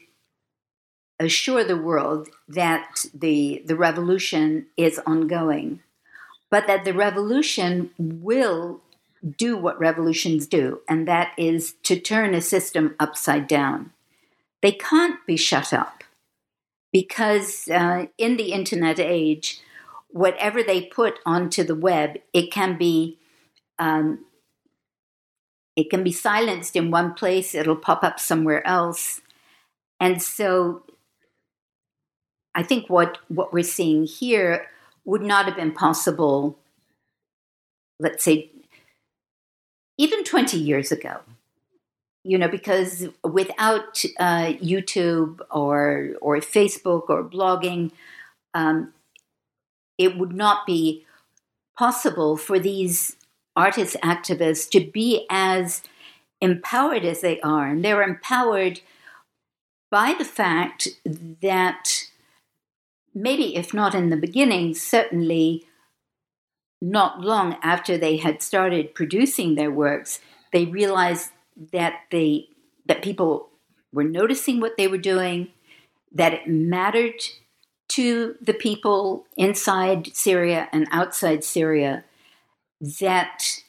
assure 1.19 1.63
the 1.63 1.77
world 1.77 2.27
that 2.47 3.05
the 3.13 3.63
the 3.65 3.75
revolution 3.75 4.67
is 4.77 4.99
ongoing 5.07 5.79
but 6.51 6.67
that 6.67 6.85
the 6.85 6.93
revolution 6.93 7.89
will 7.97 8.81
do 9.37 9.57
what 9.57 9.79
revolutions 9.79 10.45
do 10.45 10.81
and 10.87 11.07
that 11.07 11.31
is 11.37 11.75
to 11.83 11.99
turn 11.99 12.35
a 12.35 12.41
system 12.41 12.93
upside 12.99 13.47
down 13.47 13.91
they 14.61 14.71
can't 14.71 15.25
be 15.25 15.37
shut 15.37 15.73
up 15.73 16.03
because 16.91 17.67
uh, 17.67 18.05
in 18.17 18.37
the 18.37 18.51
internet 18.51 18.99
age, 18.99 19.59
whatever 20.09 20.63
they 20.63 20.81
put 20.81 21.19
onto 21.25 21.63
the 21.63 21.75
web, 21.75 22.17
it 22.33 22.51
can 22.51 22.77
be 22.77 23.19
um, 23.79 24.25
it 25.75 25.89
can 25.89 26.03
be 26.03 26.11
silenced 26.13 26.75
in 26.75 26.89
one 26.89 27.13
place. 27.13 27.53
It'll 27.53 27.75
pop 27.75 28.03
up 28.03 28.19
somewhere 28.19 28.65
else, 28.65 29.21
and 29.99 30.21
so 30.21 30.83
I 32.55 32.63
think 32.63 32.89
what 32.89 33.17
what 33.27 33.51
we're 33.51 33.63
seeing 33.63 34.05
here 34.05 34.67
would 35.03 35.21
not 35.21 35.45
have 35.45 35.57
been 35.57 35.73
possible. 35.73 36.57
Let's 37.99 38.23
say 38.23 38.51
even 39.97 40.23
20 40.23 40.57
years 40.57 40.91
ago 40.91 41.21
you 42.25 42.37
know 42.37 42.47
because 42.47 43.07
without 43.23 44.03
uh, 44.19 44.53
youtube 44.71 45.39
or 45.51 46.11
or 46.21 46.37
facebook 46.37 47.09
or 47.09 47.23
blogging 47.23 47.91
um, 48.53 48.93
it 49.97 50.17
would 50.17 50.33
not 50.33 50.65
be 50.65 51.05
possible 51.77 52.37
for 52.37 52.59
these 52.59 53.17
artists 53.55 53.95
activists 54.03 54.69
to 54.69 54.79
be 54.79 55.25
as 55.29 55.81
empowered 56.41 57.05
as 57.05 57.21
they 57.21 57.39
are. 57.41 57.67
And 57.67 57.83
they're 57.83 58.03
empowered 58.03 58.81
by 59.91 60.15
the 60.17 60.25
fact 60.25 60.87
that 61.05 62.03
maybe 63.13 63.55
if 63.55 63.73
not 63.73 63.95
in 63.95 64.09
the 64.09 64.17
beginning 64.17 64.73
certainly 64.73 65.65
not 66.81 67.21
long 67.21 67.57
after 67.63 67.97
they 67.97 68.17
had 68.17 68.41
started 68.41 68.93
producing 68.93 69.55
their 69.55 69.71
works 69.71 70.19
they 70.51 70.65
realized 70.65 71.31
that 71.71 72.01
they 72.11 72.49
that 72.85 73.01
people 73.01 73.49
were 73.91 74.03
noticing 74.03 74.59
what 74.59 74.77
they 74.77 74.87
were 74.87 74.97
doing, 74.97 75.47
that 76.11 76.33
it 76.33 76.47
mattered 76.47 77.23
to 77.87 78.35
the 78.41 78.53
people 78.53 79.25
inside 79.37 80.15
Syria 80.15 80.67
and 80.71 80.87
outside 80.91 81.43
Syria, 81.43 82.03
that 82.79 83.61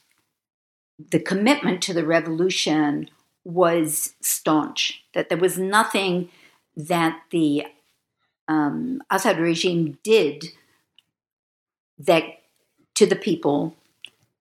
the 1.10 1.20
commitment 1.20 1.82
to 1.82 1.94
the 1.94 2.06
revolution 2.06 3.08
was 3.44 4.14
staunch, 4.20 5.04
that 5.14 5.28
there 5.28 5.38
was 5.38 5.58
nothing 5.58 6.30
that 6.76 7.20
the 7.30 7.66
um, 8.48 9.02
Assad 9.10 9.38
regime 9.38 9.98
did 10.02 10.46
that 11.98 12.24
to 12.94 13.06
the 13.06 13.16
people, 13.16 13.74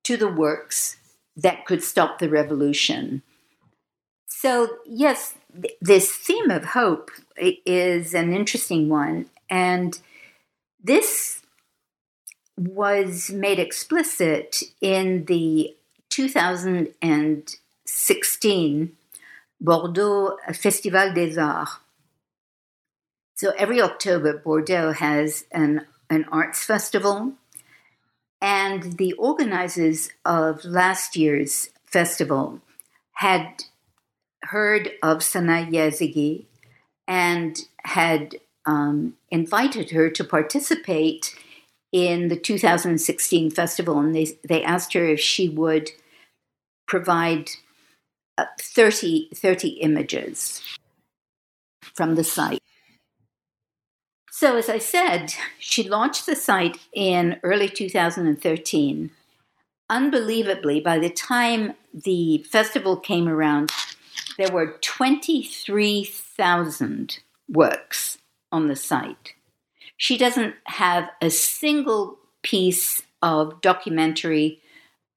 to 0.04 0.18
the 0.18 0.28
works, 0.28 0.98
that 1.36 1.66
could 1.66 1.84
stop 1.84 2.20
the 2.20 2.30
revolution. 2.30 3.22
So, 4.46 4.78
yes, 4.86 5.34
th- 5.60 5.74
this 5.82 6.12
theme 6.12 6.52
of 6.52 6.66
hope 6.66 7.10
is 7.36 8.14
an 8.14 8.32
interesting 8.32 8.90
one. 8.90 9.26
And 9.50 10.00
this 10.84 11.42
was 12.56 13.32
made 13.32 13.58
explicit 13.58 14.62
in 14.82 15.26
the 15.26 15.76
2016 16.10 18.92
Bordeaux 19.60 20.38
Festival 20.54 21.12
des 21.12 21.40
Arts. 21.40 21.80
So 23.34 23.52
every 23.58 23.82
October, 23.82 24.38
Bordeaux 24.38 24.92
has 24.92 25.46
an, 25.52 25.88
an 26.08 26.26
arts 26.32 26.64
festival. 26.64 27.34
And 28.40 29.00
the 29.00 29.14
organizers 29.14 30.12
of 30.24 30.64
last 30.64 31.16
year's 31.16 31.72
festival 31.88 32.62
had 33.14 33.64
heard 34.46 34.92
of 35.04 35.24
Sana 35.24 35.68
Yazigi 35.70 36.46
and 37.08 37.60
had 37.84 38.36
um, 38.66 39.16
invited 39.30 39.92
her 39.92 40.10
to 40.10 40.24
participate 40.24 41.36
in 41.92 42.28
the 42.28 42.36
2016 42.36 43.52
festival. 43.52 44.00
And 44.00 44.16
they, 44.16 44.38
they 44.48 44.64
asked 44.64 44.94
her 44.94 45.06
if 45.06 45.20
she 45.20 45.50
would 45.50 45.92
provide 46.88 47.52
uh, 48.38 48.46
30, 48.60 49.30
30 49.34 49.68
images 49.70 50.62
from 51.94 52.16
the 52.16 52.24
site. 52.24 52.60
So, 54.30 54.58
as 54.58 54.68
I 54.68 54.80
said, 54.80 55.34
she 55.60 55.88
launched 55.88 56.26
the 56.26 56.36
site 56.36 56.78
in 56.94 57.40
early 57.42 57.70
2013. 57.70 59.12
Unbelievably, 59.90 60.82
by 60.82 61.00
the 61.00 61.10
time 61.10 61.76
the 61.94 62.40
festival 62.40 62.98
came 62.98 63.30
around, 63.30 63.72
there 64.38 64.52
were 64.52 64.78
23,000 64.82 67.20
works 67.50 68.20
on 68.52 68.68
the 68.68 68.76
site. 68.76 69.34
She 69.98 70.18
doesn't 70.18 70.56
have 70.66 71.10
a 71.22 71.30
single 71.30 72.18
piece 72.42 73.04
of 73.22 73.62
documentary 73.62 74.60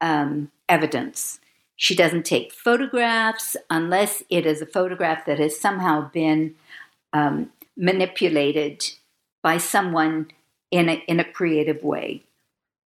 um, 0.00 0.52
evidence. 0.68 1.40
She 1.76 1.94
doesn't 1.94 2.24
take 2.24 2.52
photographs 2.52 3.56
unless 3.70 4.22
it 4.30 4.46
is 4.46 4.62
a 4.62 4.66
photograph 4.66 5.26
that 5.26 5.38
has 5.38 5.58
somehow 5.58 6.10
been 6.10 6.54
um, 7.12 7.50
manipulated 7.76 8.84
by 9.42 9.58
someone 9.58 10.30
in 10.70 10.88
a, 10.88 10.94
in 11.06 11.20
a 11.20 11.24
creative 11.24 11.82
way 11.82 12.24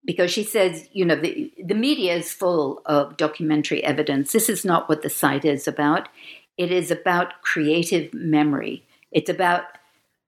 because 0.06 0.32
she 0.32 0.44
says, 0.44 0.88
you 0.92 1.06
know, 1.06 1.16
the, 1.16 1.52
the 1.64 1.76
media 1.76 2.16
is 2.16 2.34
full 2.34 2.82
of 2.86 3.18
documentary 3.18 3.84
evidence. 3.84 4.32
This 4.32 4.50
is 4.50 4.64
not 4.64 4.88
what 4.88 5.02
the 5.02 5.10
site 5.10 5.46
is 5.46 5.68
about. 5.68 6.08
It 6.58 6.72
is 6.72 6.92
about 6.92 7.42
creative 7.42 8.14
memory. 8.14 8.86
It's 9.12 9.30
about 9.30 9.64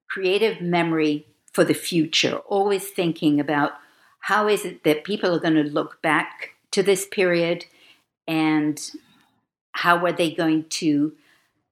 creative 0.10 0.62
memory 0.62 1.26
for 1.52 1.64
the 1.64 1.74
future, 1.74 2.38
always 2.48 2.90
thinking 2.90 3.40
about 3.40 3.74
how 4.20 4.48
is 4.48 4.66
it 4.66 4.84
that 4.84 5.04
people 5.04 5.34
are 5.36 5.40
going 5.40 5.56
to 5.56 5.64
look 5.64 6.02
back 6.02 6.52
to 6.72 6.84
this 6.84 7.06
period 7.06 7.66
and 8.28 8.92
how 9.74 10.06
are 10.06 10.12
they 10.12 10.32
going 10.32 10.66
to 10.70 11.14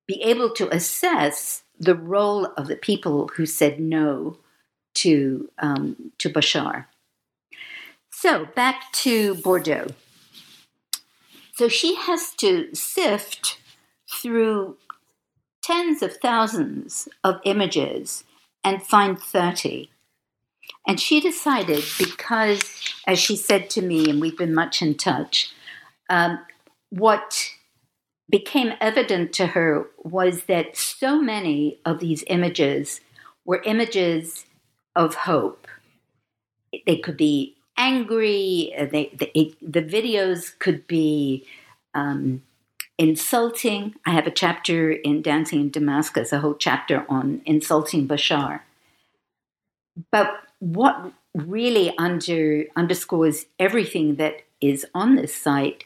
be 0.07 0.21
able 0.23 0.49
to 0.49 0.73
assess 0.73 1.63
the 1.79 1.95
role 1.95 2.47
of 2.57 2.67
the 2.67 2.75
people 2.75 3.29
who 3.35 3.45
said 3.45 3.79
no 3.79 4.37
to 4.95 5.49
um, 5.59 6.11
to 6.17 6.29
Bashar. 6.29 6.85
So 8.21 8.47
back 8.53 8.91
to 8.95 9.35
Bordeaux. 9.35 9.87
So 11.55 11.69
she 11.69 11.95
has 11.95 12.31
to 12.39 12.67
sift 12.75 13.61
through 14.11 14.75
tens 15.63 16.01
of 16.01 16.17
thousands 16.17 17.07
of 17.23 17.39
images 17.45 18.25
and 18.61 18.83
find 18.83 19.17
30. 19.17 19.89
And 20.85 20.99
she 20.99 21.21
decided 21.21 21.85
because, 21.97 22.93
as 23.07 23.19
she 23.19 23.37
said 23.37 23.69
to 23.69 23.81
me, 23.81 24.09
and 24.09 24.19
we've 24.19 24.37
been 24.37 24.53
much 24.53 24.81
in 24.81 24.95
touch, 24.95 25.53
um, 26.09 26.39
what 26.89 27.51
became 28.29 28.73
evident 28.81 29.31
to 29.35 29.47
her 29.47 29.87
was 30.03 30.43
that 30.43 30.75
so 30.75 31.21
many 31.21 31.79
of 31.85 31.99
these 31.99 32.25
images 32.27 32.99
were 33.45 33.61
images 33.63 34.45
of 34.93 35.15
hope. 35.15 35.69
They 36.85 36.97
could 36.97 37.15
be 37.15 37.55
angry, 37.79 38.73
uh, 38.77 38.85
they, 38.85 39.09
they 39.17 39.55
the 39.61 39.81
videos 39.81 40.59
could 40.59 40.85
be 40.85 41.47
um, 41.95 42.43
insulting. 42.99 43.95
I 44.05 44.11
have 44.11 44.27
a 44.27 44.31
chapter 44.31 44.91
in 44.91 45.23
Dancing 45.23 45.61
in 45.61 45.69
Damascus, 45.71 46.31
a 46.31 46.39
whole 46.39 46.53
chapter 46.53 47.05
on 47.09 47.41
insulting 47.45 48.07
Bashar. 48.07 48.59
But 50.11 50.31
what 50.59 51.13
really 51.33 51.97
under 51.97 52.65
underscores 52.75 53.45
everything 53.57 54.15
that 54.15 54.41
is 54.61 54.85
on 54.93 55.15
this 55.15 55.33
site 55.33 55.85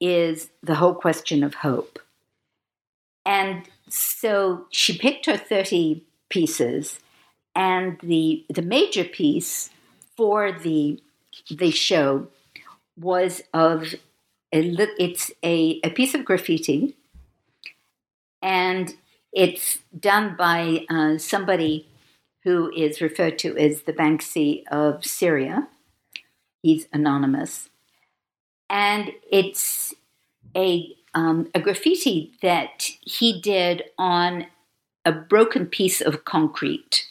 is 0.00 0.50
the 0.62 0.76
whole 0.76 0.94
question 0.94 1.44
of 1.44 1.54
hope. 1.56 1.98
And 3.26 3.68
so 3.88 4.66
she 4.70 4.96
picked 4.96 5.26
her 5.26 5.36
30 5.36 6.02
pieces, 6.30 7.00
and 7.54 7.98
the 8.02 8.44
the 8.48 8.62
major 8.62 9.04
piece 9.04 9.70
for 10.16 10.52
the 10.52 11.00
the 11.50 11.70
show 11.70 12.28
was 12.96 13.42
of 13.52 13.94
a, 14.52 14.88
it's 14.98 15.30
a, 15.42 15.80
a 15.82 15.90
piece 15.90 16.14
of 16.14 16.24
graffiti, 16.24 16.96
and 18.40 18.94
it's 19.32 19.78
done 19.98 20.36
by 20.36 20.86
uh, 20.88 21.18
somebody 21.18 21.88
who 22.44 22.70
is 22.76 23.00
referred 23.00 23.38
to 23.38 23.56
as 23.56 23.82
the 23.82 23.92
Banksy 23.92 24.62
of 24.70 25.04
Syria. 25.04 25.68
He's 26.62 26.86
anonymous. 26.92 27.70
And 28.70 29.12
it's 29.30 29.94
a, 30.56 30.94
um, 31.14 31.50
a 31.54 31.60
graffiti 31.60 32.32
that 32.42 32.90
he 33.00 33.40
did 33.40 33.84
on 33.98 34.46
a 35.04 35.12
broken 35.12 35.66
piece 35.66 36.00
of 36.00 36.24
concrete 36.24 37.06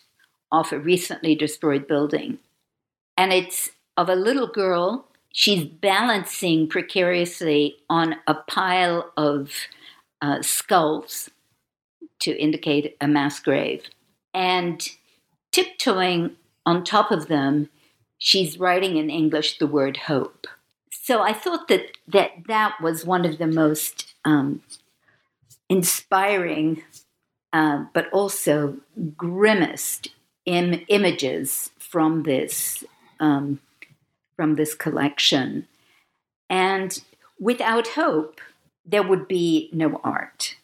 off 0.52 0.72
a 0.72 0.80
recently 0.80 1.36
destroyed 1.36 1.88
building. 1.88 2.38
And 3.18 3.34
it's 3.34 3.72
of 3.98 4.10
a 4.10 4.16
little 4.16 4.48
girl. 4.48 5.06
She's 5.32 5.66
balancing 5.66 6.68
precariously 6.68 7.78
on 7.90 8.16
a 8.28 8.36
pile 8.36 9.12
of 9.18 9.52
uh, 10.22 10.42
skulls 10.42 11.30
to 12.20 12.38
indicate 12.38 12.96
a 13.02 13.08
mass 13.08 13.40
grave. 13.40 13.84
And 14.34 14.88
tiptoeing 15.52 16.36
on 16.66 16.84
top 16.84 17.12
of 17.12 17.28
them, 17.28 17.70
she's 18.18 18.60
writing 18.60 18.98
in 18.98 19.10
English 19.10 19.58
the 19.58 19.68
word 19.68 19.98
hope. 19.98 20.48
So 20.92 21.22
I 21.22 21.34
thought 21.34 21.68
that 21.68 21.98
that, 22.08 22.32
that 22.48 22.76
was 22.82 23.06
one 23.06 23.26
of 23.26 23.38
the 23.38 23.48
most 23.48 24.14
um, 24.24 24.62
inspiring, 25.70 26.84
uh, 27.52 27.86
but 27.94 28.10
also 28.14 28.78
grimmest 29.18 30.10
Im- 30.46 30.86
images 30.88 31.72
from 31.78 32.24
this 32.24 32.84
um, 33.20 33.60
from 34.44 34.56
this 34.56 34.76
collection. 34.76 35.66
And 36.50 37.02
without 37.40 37.88
hope, 38.00 38.42
there 38.86 39.02
would 39.02 39.26
be 39.26 39.70
no 39.72 40.02
art. 40.04 40.58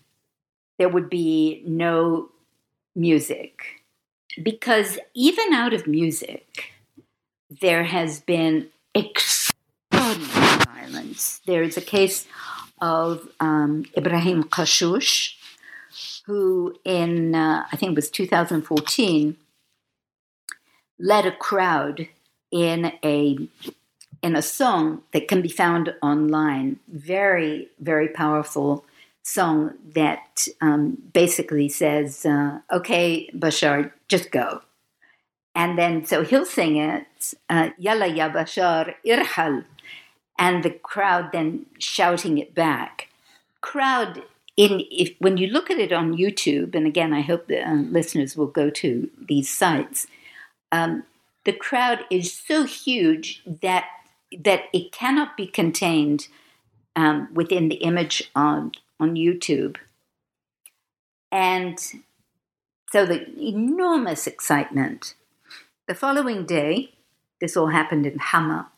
There 0.78 0.90
would 0.90 1.10
be 1.10 1.64
no 1.66 2.28
music 2.94 3.86
because 4.44 5.00
even 5.14 5.54
out 5.54 5.74
of 5.74 5.88
music, 5.88 6.74
there 7.50 7.86
has 7.86 8.20
been 8.20 8.68
extraordinary 8.94 10.58
violence. 10.66 11.40
There 11.46 11.64
is 11.64 11.78
a 11.78 11.82
case 11.98 12.28
of 12.82 13.30
um, 13.40 13.86
Ibrahim 13.96 14.44
Kashush, 14.44 15.36
who 16.26 16.76
in, 16.84 17.34
uh, 17.34 17.64
I 17.72 17.78
think 17.78 17.94
it 17.94 17.96
was 17.96 18.10
2014, 18.10 19.38
led 21.00 21.26
a 21.26 21.32
crowd 21.32 22.10
in 22.52 22.94
a 23.04 23.38
in 24.22 24.36
a 24.36 24.42
song 24.42 25.02
that 25.14 25.28
can 25.28 25.42
be 25.42 25.50
found 25.50 25.94
online. 26.02 26.80
Very, 26.90 27.70
very 27.80 28.10
powerful 28.10 28.86
song 29.24 29.74
that 29.94 30.48
um, 30.62 30.98
basically 31.14 31.70
says, 31.70 32.26
uh, 32.26 32.60
"Okay, 32.72 33.30
Bashar, 33.34 33.92
just 34.08 34.32
go." 34.32 34.62
And 35.56 35.78
then 35.78 36.06
so 36.06 36.24
he'll 36.24 36.46
sing 36.46 36.78
it, 36.78 37.34
uh, 37.50 37.70
"Yalla 37.78 38.08
ya 38.08 38.30
Bashar, 38.30 38.96
irhal," 39.06 39.66
and 40.38 40.64
the 40.64 40.72
crowd 40.72 41.32
then 41.32 41.66
shouting 41.80 42.38
it 42.38 42.54
back. 42.56 43.10
Crowd 43.62 44.24
in 44.58 44.84
if, 44.92 45.14
when 45.20 45.38
you 45.38 45.48
look 45.48 45.72
at 45.72 45.80
it 45.80 45.94
on 45.94 46.18
YouTube, 46.18 46.76
and 46.76 46.86
again, 46.86 47.14
I 47.14 47.22
hope 47.22 47.48
the 47.48 47.62
uh, 47.68 47.76
listeners 47.76 48.36
will 48.36 48.48
go 48.48 48.70
to 48.70 49.10
these 49.18 49.50
sites. 49.50 50.08
Um, 50.72 51.04
the 51.46 51.54
crowd 51.54 52.00
is 52.10 52.34
so 52.34 52.64
huge 52.64 53.44
that 53.46 53.86
that 54.44 54.64
it 54.74 54.92
cannot 54.92 55.36
be 55.36 55.48
contained 55.48 56.28
um, 56.96 57.28
within 57.34 57.70
the 57.70 57.76
image 57.76 58.30
on 58.36 58.72
on 59.00 59.16
YouTube. 59.16 59.78
And 61.32 61.80
so 62.92 63.06
the 63.06 63.28
enormous 63.40 64.28
excitement. 64.28 65.14
The 65.88 65.96
following 65.96 66.46
day, 66.46 66.94
this 67.42 67.58
all 67.58 67.68
happened 67.68 68.06
in 68.06 68.20
Hama, 68.20 68.72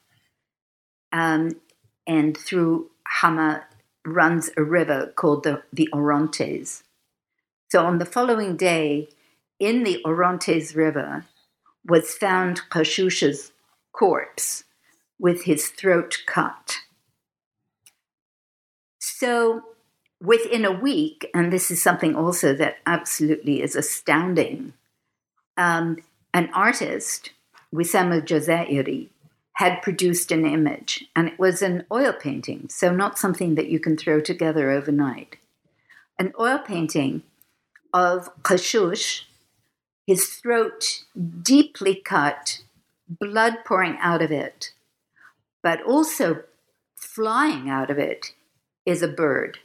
um, 1.12 1.60
and 2.08 2.38
through 2.38 2.90
Hama 3.08 3.66
runs 4.06 4.50
a 4.58 4.64
river 4.64 5.14
called 5.16 5.44
the, 5.44 5.64
the 5.74 5.90
Orontes. 5.94 6.84
So 7.70 7.86
on 7.86 8.00
the 8.00 8.06
following 8.06 8.58
day, 8.58 9.10
in 9.60 9.84
the 9.84 10.02
Orontes 10.04 10.76
River, 10.76 11.26
was 11.86 12.16
found 12.16 12.62
Kashush's 12.70 13.52
corpse 13.92 14.64
with 15.20 15.44
his 15.44 15.68
throat 15.68 16.18
cut. 16.26 16.78
So 19.00 19.64
within 20.22 20.66
a 20.66 20.72
week, 20.72 21.30
and 21.34 21.52
this 21.52 21.72
is 21.72 21.82
something 21.82 22.16
also 22.16 22.54
that 22.56 22.78
absolutely 22.86 23.62
is 23.62 23.76
astounding, 23.76 24.74
um, 25.58 25.98
an 26.34 26.50
artist, 26.54 27.32
Wissam 27.74 28.14
al 28.14 28.22
Jazairi, 28.22 29.10
had 29.54 29.82
produced 29.82 30.32
an 30.32 30.46
image, 30.46 31.06
and 31.16 31.28
it 31.28 31.38
was 31.38 31.62
an 31.62 31.86
oil 31.92 32.14
painting, 32.14 32.68
so 32.70 32.92
not 32.92 33.20
something 33.20 33.56
that 33.56 33.70
you 33.70 33.80
can 33.80 33.98
throw 33.98 34.20
together 34.20 34.72
overnight. 34.72 35.38
An 36.18 36.34
oil 36.40 36.60
painting 36.60 37.24
of 37.94 38.30
Kashush, 38.44 39.24
his 40.12 40.28
throat 40.28 41.06
deeply 41.42 41.96
cut, 41.96 42.62
blood 43.08 43.60
pouring 43.66 43.98
out 44.02 44.22
of 44.22 44.30
it, 44.30 44.74
but 45.64 45.82
also 45.84 46.44
flying 46.98 47.70
out 47.70 47.90
of 47.90 47.98
it 47.98 48.34
is 48.86 49.02
a 49.02 49.08
bird 49.08 49.60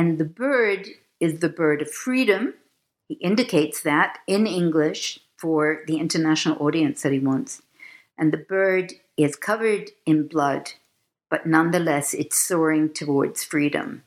and 0.00 0.16
the 0.16 0.24
bird 0.24 0.88
is 1.20 1.40
the 1.40 1.48
bird 1.50 1.82
of 1.82 1.90
freedom. 1.90 2.54
He 3.06 3.16
indicates 3.16 3.82
that 3.82 4.16
in 4.26 4.46
English 4.46 5.20
for 5.36 5.82
the 5.86 5.98
international 5.98 6.56
audience 6.64 7.02
that 7.02 7.12
he 7.12 7.18
wants. 7.18 7.60
And 8.16 8.32
the 8.32 8.38
bird 8.38 8.94
is 9.18 9.36
covered 9.36 9.90
in 10.06 10.26
blood, 10.26 10.72
but 11.28 11.44
nonetheless, 11.44 12.14
it's 12.14 12.38
soaring 12.38 12.94
towards 12.94 13.44
freedom. 13.44 14.04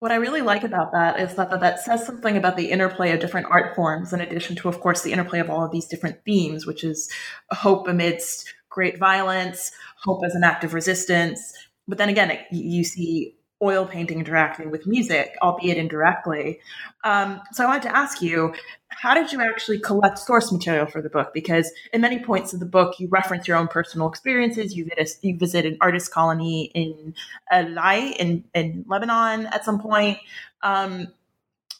What 0.00 0.12
I 0.12 0.16
really 0.16 0.42
like 0.42 0.62
about 0.62 0.92
that 0.92 1.18
is 1.18 1.34
that 1.34 1.50
that 1.50 1.80
says 1.80 2.06
something 2.06 2.36
about 2.36 2.56
the 2.56 2.70
interplay 2.70 3.10
of 3.10 3.18
different 3.18 3.48
art 3.50 3.74
forms, 3.74 4.12
in 4.12 4.20
addition 4.20 4.54
to, 4.56 4.68
of 4.68 4.80
course, 4.80 5.02
the 5.02 5.12
interplay 5.12 5.40
of 5.40 5.50
all 5.50 5.64
of 5.64 5.72
these 5.72 5.86
different 5.86 6.24
themes, 6.24 6.66
which 6.66 6.84
is 6.84 7.10
hope 7.50 7.88
amidst 7.88 8.54
great 8.68 8.98
violence, 8.98 9.72
hope 10.04 10.24
as 10.24 10.36
an 10.36 10.44
act 10.44 10.62
of 10.62 10.72
resistance. 10.72 11.52
But 11.88 11.98
then 11.98 12.10
again, 12.10 12.38
you 12.52 12.84
see 12.84 13.34
oil 13.60 13.84
painting 13.84 14.18
interacting 14.18 14.70
with 14.70 14.86
music, 14.86 15.36
albeit 15.42 15.76
indirectly. 15.76 16.60
Um, 17.04 17.40
so 17.52 17.64
I 17.64 17.66
wanted 17.66 17.82
to 17.82 17.96
ask 17.96 18.22
you, 18.22 18.54
how 18.88 19.14
did 19.14 19.32
you 19.32 19.40
actually 19.40 19.80
collect 19.80 20.18
source 20.18 20.50
material 20.52 20.86
for 20.86 21.02
the 21.02 21.10
book? 21.10 21.32
Because 21.34 21.70
in 21.92 22.00
many 22.00 22.18
points 22.18 22.52
of 22.52 22.60
the 22.60 22.66
book, 22.66 22.98
you 22.98 23.08
reference 23.08 23.46
your 23.48 23.56
own 23.56 23.68
personal 23.68 24.08
experiences. 24.08 24.76
You 24.76 24.88
visit, 24.96 25.18
you 25.22 25.36
visit 25.36 25.66
an 25.66 25.76
artist 25.80 26.12
colony 26.12 26.70
in 26.74 27.14
Lai 27.52 28.14
in, 28.18 28.44
in 28.54 28.84
Lebanon 28.88 29.46
at 29.46 29.64
some 29.64 29.80
point. 29.80 30.18
Um, 30.62 31.08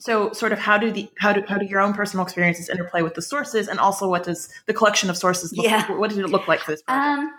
so, 0.00 0.32
sort 0.32 0.52
of, 0.52 0.60
how 0.60 0.78
do 0.78 0.92
the 0.92 1.10
how 1.18 1.32
do 1.32 1.42
how 1.48 1.58
do 1.58 1.66
your 1.66 1.80
own 1.80 1.92
personal 1.92 2.24
experiences 2.24 2.68
interplay 2.68 3.02
with 3.02 3.14
the 3.14 3.22
sources, 3.22 3.66
and 3.66 3.80
also 3.80 4.08
what 4.08 4.22
does 4.22 4.48
the 4.66 4.72
collection 4.72 5.10
of 5.10 5.16
sources 5.16 5.52
look? 5.52 5.66
Yeah. 5.66 5.90
What 5.90 6.10
did 6.10 6.20
it 6.20 6.28
look 6.28 6.46
like 6.46 6.60
for 6.60 6.70
this 6.70 6.82
project? 6.82 7.18
Um, 7.18 7.32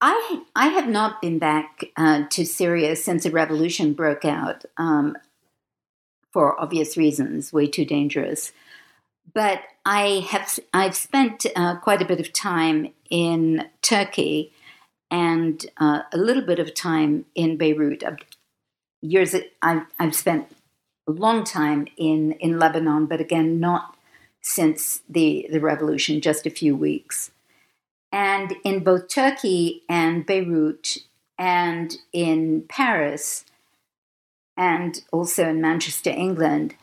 I 0.00 0.42
I 0.54 0.68
have 0.68 0.88
not 0.88 1.20
been 1.20 1.38
back 1.38 1.84
uh, 1.96 2.24
to 2.30 2.46
Syria 2.46 2.94
since 2.96 3.24
the 3.24 3.30
revolution 3.30 3.94
broke 3.94 4.24
out, 4.24 4.64
um, 4.76 5.16
for 6.32 6.60
obvious 6.60 6.96
reasons, 6.96 7.52
way 7.52 7.66
too 7.66 7.84
dangerous. 7.84 8.52
But 9.34 9.62
I 9.84 10.26
have 10.30 10.58
I've 10.72 10.96
spent 10.96 11.46
uh, 11.56 11.76
quite 11.76 12.02
a 12.02 12.06
bit 12.06 12.20
of 12.20 12.32
time 12.32 12.92
in 13.10 13.68
Turkey 13.82 14.52
and 15.10 15.64
uh, 15.78 16.02
a 16.12 16.18
little 16.18 16.44
bit 16.44 16.58
of 16.58 16.74
time 16.74 17.24
in 17.34 17.56
Beirut. 17.56 18.04
Years 19.02 19.34
I've 19.62 19.86
I've 19.98 20.14
spent 20.14 20.52
a 21.08 21.12
long 21.12 21.42
time 21.42 21.88
in 21.96 22.32
in 22.32 22.58
Lebanon, 22.58 23.06
but 23.06 23.20
again 23.20 23.58
not 23.58 23.96
since 24.42 25.02
the 25.08 25.48
the 25.50 25.60
revolution, 25.60 26.20
just 26.20 26.46
a 26.46 26.50
few 26.50 26.76
weeks. 26.76 27.32
And 28.10 28.54
in 28.64 28.82
both 28.84 29.08
Turkey 29.08 29.82
and 29.88 30.24
Beirut 30.24 30.98
and 31.38 31.96
in 32.12 32.64
Paris 32.68 33.44
and 34.56 35.02
also 35.12 35.48
in 35.48 35.60
Manchester, 35.60 36.10
England, 36.10 36.74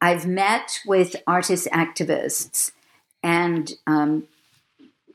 I've 0.00 0.26
met 0.26 0.80
with 0.84 1.16
artist 1.26 1.68
activists 1.72 2.72
and 3.22 3.72
um, 3.86 4.26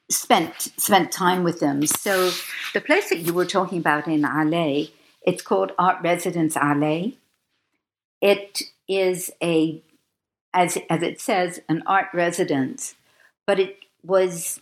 spent 0.09 0.53
spent 0.77 1.11
time 1.11 1.43
with 1.43 1.59
them. 1.59 1.85
So 1.85 2.31
the 2.73 2.81
place 2.81 3.09
that 3.09 3.19
you 3.19 3.33
were 3.33 3.45
talking 3.45 3.79
about 3.79 4.07
in 4.07 4.21
Alais, 4.21 4.91
it's 5.21 5.41
called 5.41 5.73
Art 5.77 6.01
Residence 6.01 6.55
Alais. 6.55 7.15
It 8.21 8.63
is 8.87 9.31
a 9.43 9.81
as 10.53 10.77
as 10.89 11.03
it 11.03 11.19
says 11.19 11.59
an 11.67 11.83
art 11.85 12.07
residence, 12.13 12.95
but 13.45 13.59
it 13.59 13.77
was 14.03 14.61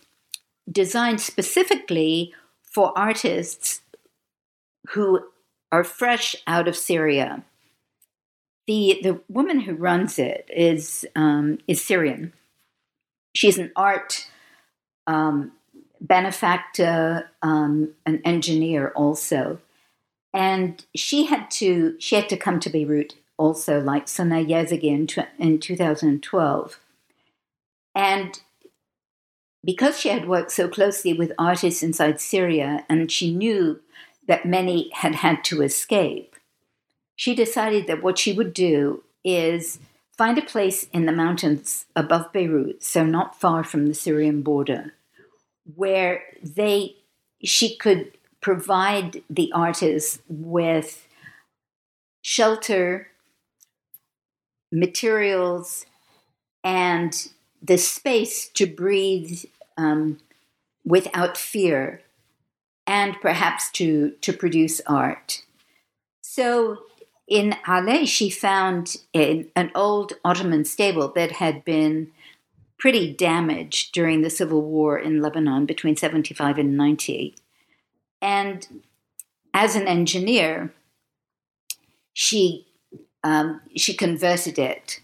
designed 0.70 1.20
specifically 1.20 2.34
for 2.62 2.96
artists 2.96 3.80
who 4.90 5.20
are 5.72 5.84
fresh 5.84 6.36
out 6.46 6.68
of 6.68 6.76
Syria. 6.76 7.42
The, 8.66 9.00
the 9.02 9.20
woman 9.28 9.60
who 9.60 9.74
runs 9.74 10.18
it 10.18 10.48
is, 10.54 11.06
um, 11.14 11.58
is 11.68 11.82
Syrian. 11.84 12.32
She's 13.34 13.58
an 13.58 13.70
art 13.76 14.28
um, 15.06 15.52
benefactor, 16.00 17.30
um, 17.42 17.92
an 18.04 18.20
engineer 18.24 18.88
also. 18.96 19.60
And 20.34 20.84
she 20.94 21.26
had 21.26 21.50
to 21.52 21.96
she 21.98 22.16
had 22.16 22.28
to 22.28 22.36
come 22.36 22.60
to 22.60 22.68
Beirut 22.68 23.14
also, 23.38 23.80
like 23.80 24.08
Sana 24.08 24.36
Yazigi 24.36 24.84
in 25.38 25.58
2012. 25.58 26.80
And 27.94 28.40
because 29.64 29.98
she 29.98 30.08
had 30.08 30.28
worked 30.28 30.52
so 30.52 30.68
closely 30.68 31.12
with 31.12 31.32
artists 31.38 31.82
inside 31.82 32.20
Syria 32.20 32.84
and 32.88 33.10
she 33.10 33.34
knew 33.34 33.80
that 34.28 34.46
many 34.46 34.90
had 34.94 35.16
had 35.16 35.44
to 35.44 35.62
escape, 35.62 36.36
she 37.14 37.34
decided 37.34 37.86
that 37.86 38.02
what 38.02 38.18
she 38.18 38.32
would 38.32 38.52
do 38.52 39.02
is 39.24 39.78
find 40.16 40.38
a 40.38 40.42
place 40.42 40.84
in 40.92 41.06
the 41.06 41.12
mountains 41.12 41.86
above 41.94 42.32
Beirut, 42.32 42.82
so 42.82 43.04
not 43.04 43.38
far 43.38 43.64
from 43.64 43.86
the 43.86 43.94
Syrian 43.94 44.42
border, 44.42 44.94
where 45.74 46.22
they 46.42 46.96
she 47.42 47.76
could 47.76 48.12
provide 48.40 49.22
the 49.28 49.50
artists 49.52 50.20
with 50.28 51.06
shelter, 52.22 53.08
materials, 54.72 55.86
and 56.64 57.28
the 57.62 57.78
space 57.78 58.48
to 58.48 58.66
breathe 58.66 59.44
um, 59.76 60.18
without 60.84 61.36
fear 61.36 62.02
and 62.86 63.20
perhaps 63.20 63.70
to, 63.72 64.10
to 64.20 64.32
produce 64.32 64.80
art. 64.86 65.42
So 66.22 66.78
in 67.26 67.56
Alais, 67.66 68.06
she 68.06 68.30
found 68.30 68.96
an, 69.12 69.48
an 69.56 69.72
old 69.74 70.12
Ottoman 70.24 70.64
stable 70.64 71.08
that 71.14 71.32
had 71.32 71.64
been 71.64 72.12
pretty 72.78 73.12
damaged 73.12 73.92
during 73.92 74.22
the 74.22 74.30
civil 74.30 74.62
war 74.62 74.98
in 74.98 75.22
Lebanon 75.22 75.66
between 75.66 75.96
75 75.96 76.58
and 76.58 76.76
90. 76.76 77.34
And 78.20 78.82
as 79.52 79.74
an 79.74 79.88
engineer, 79.88 80.72
she 82.12 82.66
um, 83.24 83.60
she 83.74 83.92
converted 83.94 84.58
it 84.58 85.00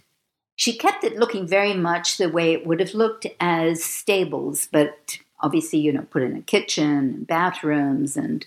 she 0.57 0.77
kept 0.77 1.05
it 1.05 1.17
looking 1.17 1.47
very 1.47 1.75
much 1.75 2.19
the 2.19 2.29
way 2.29 2.53
it 2.53 2.67
would 2.67 2.81
have 2.81 2.95
looked 2.95 3.27
as 3.41 3.83
stables, 3.83 4.69
but 4.71 5.19
obviously, 5.41 5.79
you 5.81 5.93
know, 5.93 6.07
put 6.11 6.23
in 6.23 6.37
a 6.37 6.43
kitchen 6.43 6.91
and 6.91 7.27
bathrooms, 7.27 8.17
and 8.17 8.47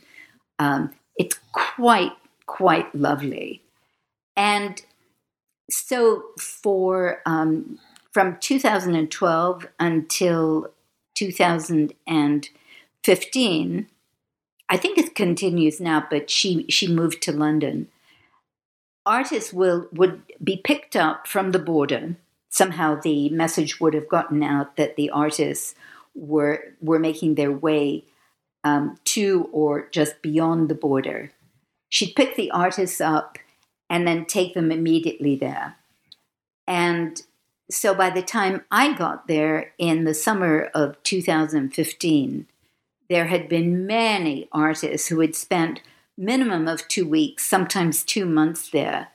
um, 0.59 0.93
it's 1.17 1.37
quite, 1.51 2.13
quite 2.45 2.93
lovely. 2.95 3.61
And 4.35 4.81
so, 5.69 6.23
for 6.39 7.21
um, 7.25 7.79
from 8.13 8.37
2012 8.39 9.67
until 9.79 10.67
2015, 11.15 13.87
I 14.67 14.77
think 14.77 14.97
it 14.97 15.13
continues 15.15 15.79
now, 15.79 16.05
but 16.09 16.27
she 16.29 16.65
she 16.69 16.87
moved 16.87 17.21
to 17.23 17.31
London 17.31 17.87
artists 19.05 19.53
will 19.53 19.87
would 19.91 20.21
be 20.43 20.57
picked 20.57 20.95
up 20.95 21.27
from 21.27 21.51
the 21.51 21.59
border. 21.59 22.15
Somehow 22.49 22.99
the 22.99 23.29
message 23.29 23.79
would 23.79 23.93
have 23.93 24.09
gotten 24.09 24.41
out 24.43 24.77
that 24.77 24.95
the 24.95 25.09
artists 25.09 25.75
were 26.13 26.75
were 26.81 26.99
making 26.99 27.35
their 27.35 27.51
way 27.51 28.05
um, 28.63 28.97
to 29.05 29.49
or 29.51 29.87
just 29.91 30.21
beyond 30.21 30.69
the 30.69 30.75
border. 30.75 31.31
She'd 31.89 32.15
pick 32.15 32.35
the 32.35 32.51
artists 32.51 32.99
up 32.99 33.37
and 33.89 34.07
then 34.07 34.25
take 34.25 34.53
them 34.53 34.71
immediately 34.71 35.35
there. 35.35 35.77
And 36.67 37.21
so 37.69 37.93
by 37.93 38.09
the 38.09 38.23
time 38.23 38.63
I 38.71 38.93
got 38.93 39.27
there 39.27 39.73
in 39.77 40.03
the 40.03 40.13
summer 40.13 40.69
of 40.73 41.01
2015, 41.03 42.47
there 43.09 43.25
had 43.25 43.47
been 43.47 43.85
many 43.85 44.49
artists 44.51 45.07
who 45.07 45.19
had 45.19 45.35
spent 45.35 45.81
minimum 46.17 46.67
of 46.67 46.87
two 46.87 47.07
weeks, 47.07 47.45
sometimes 47.45 48.03
two 48.03 48.25
months 48.25 48.69
there, 48.69 49.09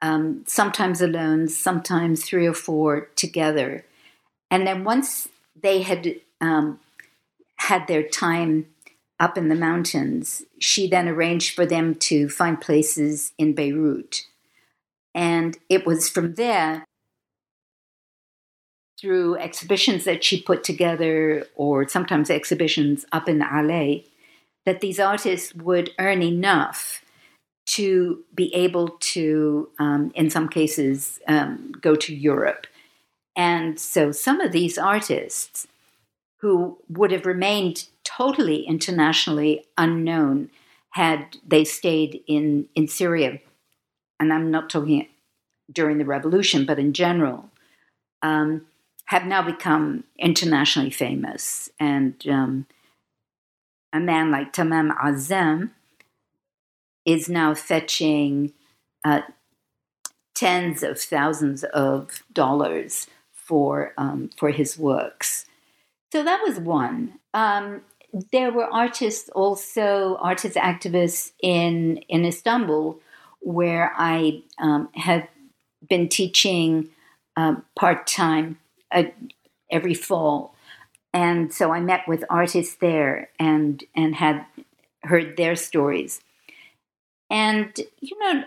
um, 0.00 0.44
sometimes 0.46 1.00
alone, 1.00 1.48
sometimes 1.48 2.24
three 2.24 2.46
or 2.46 2.54
four 2.54 3.08
together. 3.16 3.84
And 4.50 4.66
then 4.66 4.84
once 4.84 5.28
they 5.60 5.82
had 5.82 6.16
um, 6.40 6.80
had 7.56 7.86
their 7.86 8.02
time 8.02 8.66
up 9.20 9.38
in 9.38 9.48
the 9.48 9.54
mountains, 9.54 10.42
she 10.58 10.88
then 10.88 11.08
arranged 11.08 11.54
for 11.54 11.64
them 11.64 11.94
to 11.94 12.28
find 12.28 12.60
places 12.60 13.32
in 13.38 13.54
Beirut. 13.54 14.26
And 15.14 15.56
it 15.68 15.86
was 15.86 16.08
from 16.08 16.34
there, 16.34 16.84
through 18.98 19.36
exhibitions 19.36 20.04
that 20.04 20.24
she 20.24 20.40
put 20.40 20.64
together, 20.64 21.46
or 21.54 21.88
sometimes 21.88 22.30
exhibitions 22.30 23.04
up 23.12 23.28
in 23.28 23.40
Alais, 23.40 24.04
that 24.64 24.80
these 24.80 25.00
artists 25.00 25.54
would 25.54 25.90
earn 25.98 26.22
enough 26.22 27.02
to 27.64 28.24
be 28.34 28.54
able 28.54 28.88
to, 29.00 29.68
um, 29.78 30.10
in 30.14 30.30
some 30.30 30.48
cases, 30.48 31.20
um, 31.28 31.72
go 31.80 31.94
to 31.94 32.14
Europe. 32.14 32.66
And 33.36 33.78
so 33.78 34.12
some 34.12 34.40
of 34.40 34.52
these 34.52 34.76
artists 34.76 35.66
who 36.38 36.78
would 36.88 37.12
have 37.12 37.24
remained 37.24 37.88
totally 38.04 38.66
internationally 38.66 39.64
unknown 39.78 40.50
had 40.90 41.38
they 41.46 41.64
stayed 41.64 42.22
in, 42.26 42.68
in 42.74 42.88
Syria, 42.88 43.38
and 44.20 44.32
I'm 44.32 44.50
not 44.50 44.68
talking 44.68 45.06
during 45.72 45.98
the 45.98 46.04
revolution, 46.04 46.66
but 46.66 46.78
in 46.78 46.92
general, 46.92 47.48
um, 48.20 48.66
have 49.06 49.24
now 49.24 49.42
become 49.42 50.04
internationally 50.18 50.90
famous. 50.90 51.70
And 51.80 52.22
um, 52.28 52.66
a 53.92 54.00
man 54.00 54.30
like 54.30 54.52
Tammam 54.52 54.96
Azzam 54.96 55.70
is 57.04 57.28
now 57.28 57.54
fetching 57.54 58.52
uh, 59.04 59.22
tens 60.34 60.82
of 60.82 61.00
thousands 61.00 61.64
of 61.64 62.22
dollars 62.32 63.06
for 63.32 63.92
um, 63.98 64.30
for 64.36 64.50
his 64.50 64.78
works. 64.78 65.46
So 66.12 66.22
that 66.22 66.40
was 66.46 66.58
one. 66.58 67.18
Um, 67.34 67.82
there 68.30 68.52
were 68.52 68.66
artists 68.72 69.30
also, 69.30 70.16
artist 70.20 70.56
activists 70.56 71.32
in 71.42 71.98
in 72.08 72.24
Istanbul, 72.24 72.98
where 73.40 73.92
I 73.96 74.42
um, 74.58 74.88
been 75.88 76.08
teaching 76.08 76.88
um, 77.36 77.64
part 77.74 78.06
time 78.06 78.58
uh, 78.90 79.04
every 79.70 79.94
fall 79.94 80.54
and 81.12 81.52
so 81.52 81.72
I 81.72 81.80
met 81.80 82.08
with 82.08 82.24
artists 82.30 82.76
there 82.76 83.28
and 83.38 83.84
and 83.94 84.14
had 84.14 84.46
heard 85.02 85.36
their 85.36 85.56
stories. 85.56 86.20
And 87.28 87.78
you 88.00 88.18
know, 88.18 88.44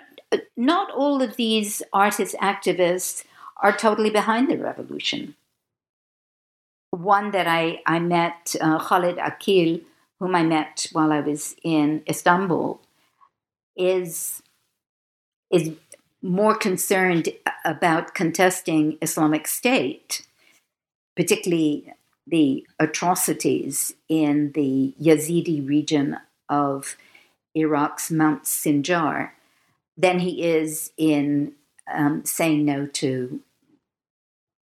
not 0.58 0.92
all 0.92 1.22
of 1.22 1.36
these 1.36 1.84
artist 1.94 2.36
activists 2.42 3.24
are 3.62 3.76
totally 3.76 4.10
behind 4.10 4.50
the 4.50 4.58
revolution. 4.58 5.36
One 6.92 7.32
that 7.32 7.48
I 7.48 7.82
I 7.86 8.00
met, 8.00 8.56
uh, 8.60 8.80
Khalid 8.80 9.18
Akil, 9.20 9.82
whom 10.20 10.36
I 10.36 10.44
met 10.44 10.88
while 10.92 11.12
I 11.12 11.20
was 11.20 11.56
in 11.64 12.04
Istanbul, 12.10 12.80
is 13.76 14.42
is 15.52 15.72
more 16.22 16.56
concerned 16.56 17.30
about 17.64 18.16
contesting 18.16 18.98
Islamic 19.02 19.46
State, 19.46 20.26
particularly 21.16 21.94
the 22.28 22.66
atrocities 22.80 23.94
in 24.10 24.52
the 24.54 24.94
Yazidi 25.02 25.68
region 25.68 26.18
of 26.50 26.96
Iraq's 27.54 28.12
Mount 28.12 28.44
Sinjar, 28.44 29.32
than 29.98 30.20
he 30.20 30.44
is 30.44 30.92
in 30.98 31.54
um, 31.92 32.26
saying 32.26 32.66
no 32.66 32.88
to 32.88 33.42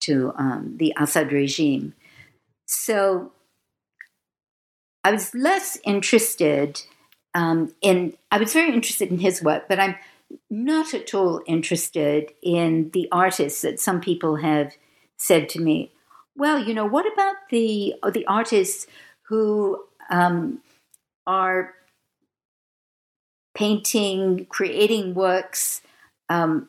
to 0.00 0.32
um, 0.36 0.76
the 0.78 0.92
Assad 0.98 1.32
regime. 1.32 1.94
So 2.66 3.32
I 5.04 5.12
was 5.12 5.34
less 5.34 5.78
interested 5.84 6.82
um, 7.34 7.74
in. 7.80 8.14
I 8.30 8.38
was 8.38 8.52
very 8.52 8.72
interested 8.72 9.10
in 9.10 9.18
his 9.18 9.42
work, 9.42 9.68
but 9.68 9.78
I'm 9.78 9.96
not 10.50 10.94
at 10.94 11.14
all 11.14 11.42
interested 11.46 12.32
in 12.42 12.90
the 12.92 13.08
artists 13.12 13.62
that 13.62 13.80
some 13.80 14.00
people 14.00 14.36
have 14.36 14.74
said 15.16 15.48
to 15.50 15.60
me. 15.60 15.92
Well, 16.36 16.58
you 16.58 16.74
know, 16.74 16.86
what 16.86 17.10
about 17.12 17.36
the 17.50 17.94
the 18.12 18.26
artists 18.26 18.86
who 19.22 19.84
um, 20.10 20.60
are 21.26 21.74
painting, 23.54 24.46
creating 24.46 25.14
works 25.14 25.82
um, 26.28 26.68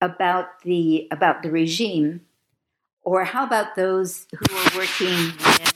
about 0.00 0.62
the 0.62 1.08
about 1.10 1.42
the 1.42 1.50
regime, 1.50 2.22
or 3.02 3.24
how 3.24 3.44
about 3.44 3.76
those 3.76 4.26
who 4.36 4.56
are 4.56 4.78
working 4.78 5.32
with 5.38 5.72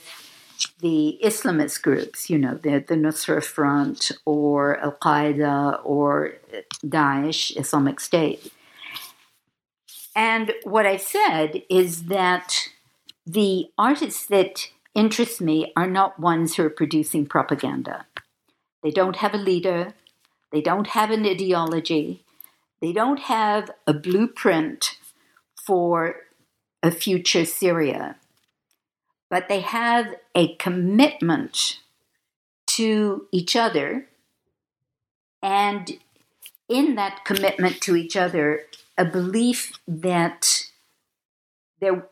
the 0.80 1.18
Islamist 1.22 1.82
groups, 1.82 2.28
you 2.28 2.38
know, 2.38 2.54
the, 2.54 2.84
the 2.86 2.94
Nusra 2.94 3.42
Front 3.42 4.12
or 4.24 4.78
Al 4.80 4.92
Qaeda 4.92 5.80
or 5.84 6.34
Daesh, 6.84 7.56
Islamic 7.58 8.00
State. 8.00 8.52
And 10.14 10.52
what 10.64 10.86
I 10.86 10.96
said 10.96 11.62
is 11.68 12.04
that 12.04 12.68
the 13.26 13.66
artists 13.76 14.26
that 14.26 14.70
interest 14.94 15.40
me 15.40 15.72
are 15.76 15.88
not 15.88 16.20
ones 16.20 16.54
who 16.54 16.64
are 16.64 16.70
producing 16.70 17.26
propaganda. 17.26 18.06
They 18.82 18.90
don't 18.90 19.16
have 19.16 19.34
a 19.34 19.38
leader, 19.38 19.94
they 20.52 20.60
don't 20.60 20.88
have 20.88 21.10
an 21.10 21.26
ideology, 21.26 22.24
they 22.80 22.92
don't 22.92 23.20
have 23.20 23.70
a 23.86 23.92
blueprint 23.92 24.96
for 25.66 26.16
a 26.82 26.90
future 26.90 27.44
Syria 27.44 28.16
but 29.28 29.48
they 29.48 29.60
have 29.60 30.14
a 30.34 30.54
commitment 30.56 31.80
to 32.66 33.26
each 33.32 33.56
other. 33.56 34.08
And 35.42 35.98
in 36.68 36.94
that 36.96 37.24
commitment 37.24 37.80
to 37.82 37.96
each 37.96 38.16
other, 38.16 38.62
a 38.96 39.04
belief 39.04 39.72
that 39.86 40.64
there, 41.80 42.08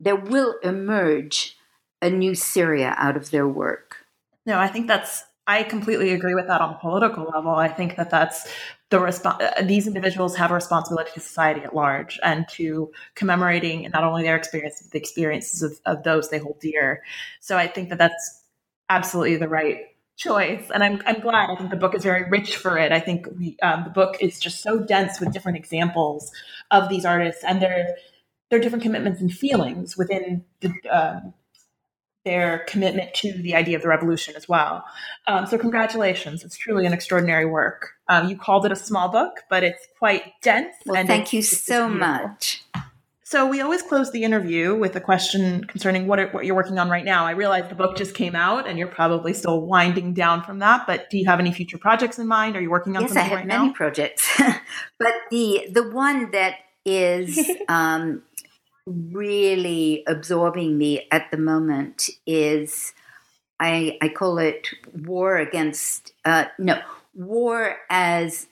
there 0.00 0.16
will 0.16 0.56
emerge 0.62 1.56
a 2.02 2.10
new 2.10 2.34
Syria 2.34 2.94
out 2.96 3.16
of 3.16 3.30
their 3.30 3.46
work. 3.46 4.06
No, 4.46 4.58
I 4.58 4.68
think 4.68 4.86
that's 4.86 5.24
I 5.46 5.62
completely 5.64 6.12
agree 6.12 6.34
with 6.34 6.46
that 6.46 6.60
on 6.60 6.74
a 6.74 6.78
political 6.78 7.24
level. 7.24 7.54
I 7.54 7.68
think 7.68 7.96
that 7.96 8.10
that's 8.10 8.48
the 8.90 8.98
resp- 8.98 9.66
these 9.66 9.86
individuals 9.86 10.36
have 10.36 10.50
a 10.50 10.54
responsibility 10.54 11.10
to 11.14 11.20
society 11.20 11.62
at 11.62 11.74
large 11.74 12.18
and 12.22 12.46
to 12.50 12.90
commemorating 13.14 13.88
not 13.92 14.04
only 14.04 14.22
their 14.22 14.36
experience 14.36 14.82
but 14.82 14.90
the 14.90 14.98
experiences 14.98 15.62
of, 15.62 15.80
of 15.86 16.02
those 16.02 16.28
they 16.28 16.38
hold 16.38 16.58
dear 16.60 17.02
so 17.38 17.56
i 17.56 17.66
think 17.66 17.88
that 17.88 17.98
that's 17.98 18.42
absolutely 18.88 19.36
the 19.36 19.48
right 19.48 19.86
choice 20.16 20.70
and 20.74 20.82
i'm, 20.82 21.00
I'm 21.06 21.20
glad 21.20 21.50
i 21.50 21.56
think 21.56 21.70
the 21.70 21.76
book 21.76 21.94
is 21.94 22.02
very 22.02 22.28
rich 22.28 22.56
for 22.56 22.76
it 22.76 22.92
i 22.92 23.00
think 23.00 23.26
we, 23.38 23.56
um, 23.62 23.84
the 23.84 23.90
book 23.90 24.16
is 24.20 24.38
just 24.38 24.60
so 24.60 24.80
dense 24.80 25.20
with 25.20 25.32
different 25.32 25.56
examples 25.56 26.32
of 26.70 26.88
these 26.88 27.04
artists 27.04 27.44
and 27.44 27.62
their 27.62 27.96
their 28.50 28.58
different 28.58 28.82
commitments 28.82 29.20
and 29.20 29.32
feelings 29.32 29.96
within 29.96 30.44
the 30.60 30.72
um, 30.90 31.34
their 32.24 32.64
commitment 32.68 33.14
to 33.14 33.32
the 33.32 33.54
idea 33.54 33.76
of 33.76 33.82
the 33.82 33.88
revolution 33.88 34.34
as 34.36 34.48
well. 34.48 34.84
Um, 35.26 35.46
so, 35.46 35.56
congratulations. 35.56 36.44
It's 36.44 36.56
truly 36.56 36.86
an 36.86 36.92
extraordinary 36.92 37.46
work. 37.46 37.92
Um, 38.08 38.28
you 38.28 38.36
called 38.36 38.66
it 38.66 38.72
a 38.72 38.76
small 38.76 39.08
book, 39.08 39.40
but 39.48 39.64
it's 39.64 39.86
quite 39.98 40.34
dense. 40.42 40.74
Well, 40.84 40.96
and 40.96 41.08
thank 41.08 41.32
you 41.32 41.42
so 41.42 41.88
much. 41.88 42.62
So, 43.22 43.46
we 43.46 43.60
always 43.60 43.80
close 43.80 44.12
the 44.12 44.22
interview 44.22 44.74
with 44.74 44.94
a 44.96 45.00
question 45.00 45.64
concerning 45.64 46.06
what, 46.08 46.18
it, 46.18 46.34
what 46.34 46.44
you're 46.44 46.56
working 46.56 46.78
on 46.78 46.90
right 46.90 47.04
now. 47.04 47.24
I 47.24 47.30
realize 47.30 47.68
the 47.68 47.74
book 47.74 47.96
just 47.96 48.14
came 48.14 48.34
out 48.34 48.68
and 48.68 48.78
you're 48.78 48.88
probably 48.88 49.32
still 49.32 49.62
winding 49.62 50.12
down 50.12 50.42
from 50.42 50.58
that, 50.58 50.86
but 50.86 51.08
do 51.08 51.16
you 51.16 51.24
have 51.26 51.40
any 51.40 51.52
future 51.52 51.78
projects 51.78 52.18
in 52.18 52.26
mind? 52.26 52.54
Are 52.54 52.60
you 52.60 52.70
working 52.70 52.96
on 52.96 53.02
yes, 53.02 53.12
something 53.14 53.32
right 53.32 53.46
now? 53.46 53.54
Yes, 53.54 53.60
I 53.60 53.62
have 53.62 53.62
many 53.62 53.74
projects. 53.74 54.30
but 54.98 55.14
the, 55.30 55.68
the 55.72 55.88
one 55.90 56.32
that 56.32 56.56
is 56.84 57.50
um, 57.68 58.22
really 58.90 60.02
absorbing 60.06 60.76
me 60.76 61.06
at 61.10 61.30
the 61.30 61.36
moment 61.36 62.10
is 62.26 62.92
I, 63.58 63.98
I 64.00 64.08
call 64.08 64.38
it 64.38 64.68
war 65.06 65.36
against, 65.36 66.12
uh, 66.24 66.46
no, 66.58 66.80
war 67.14 67.76
as 67.88 68.46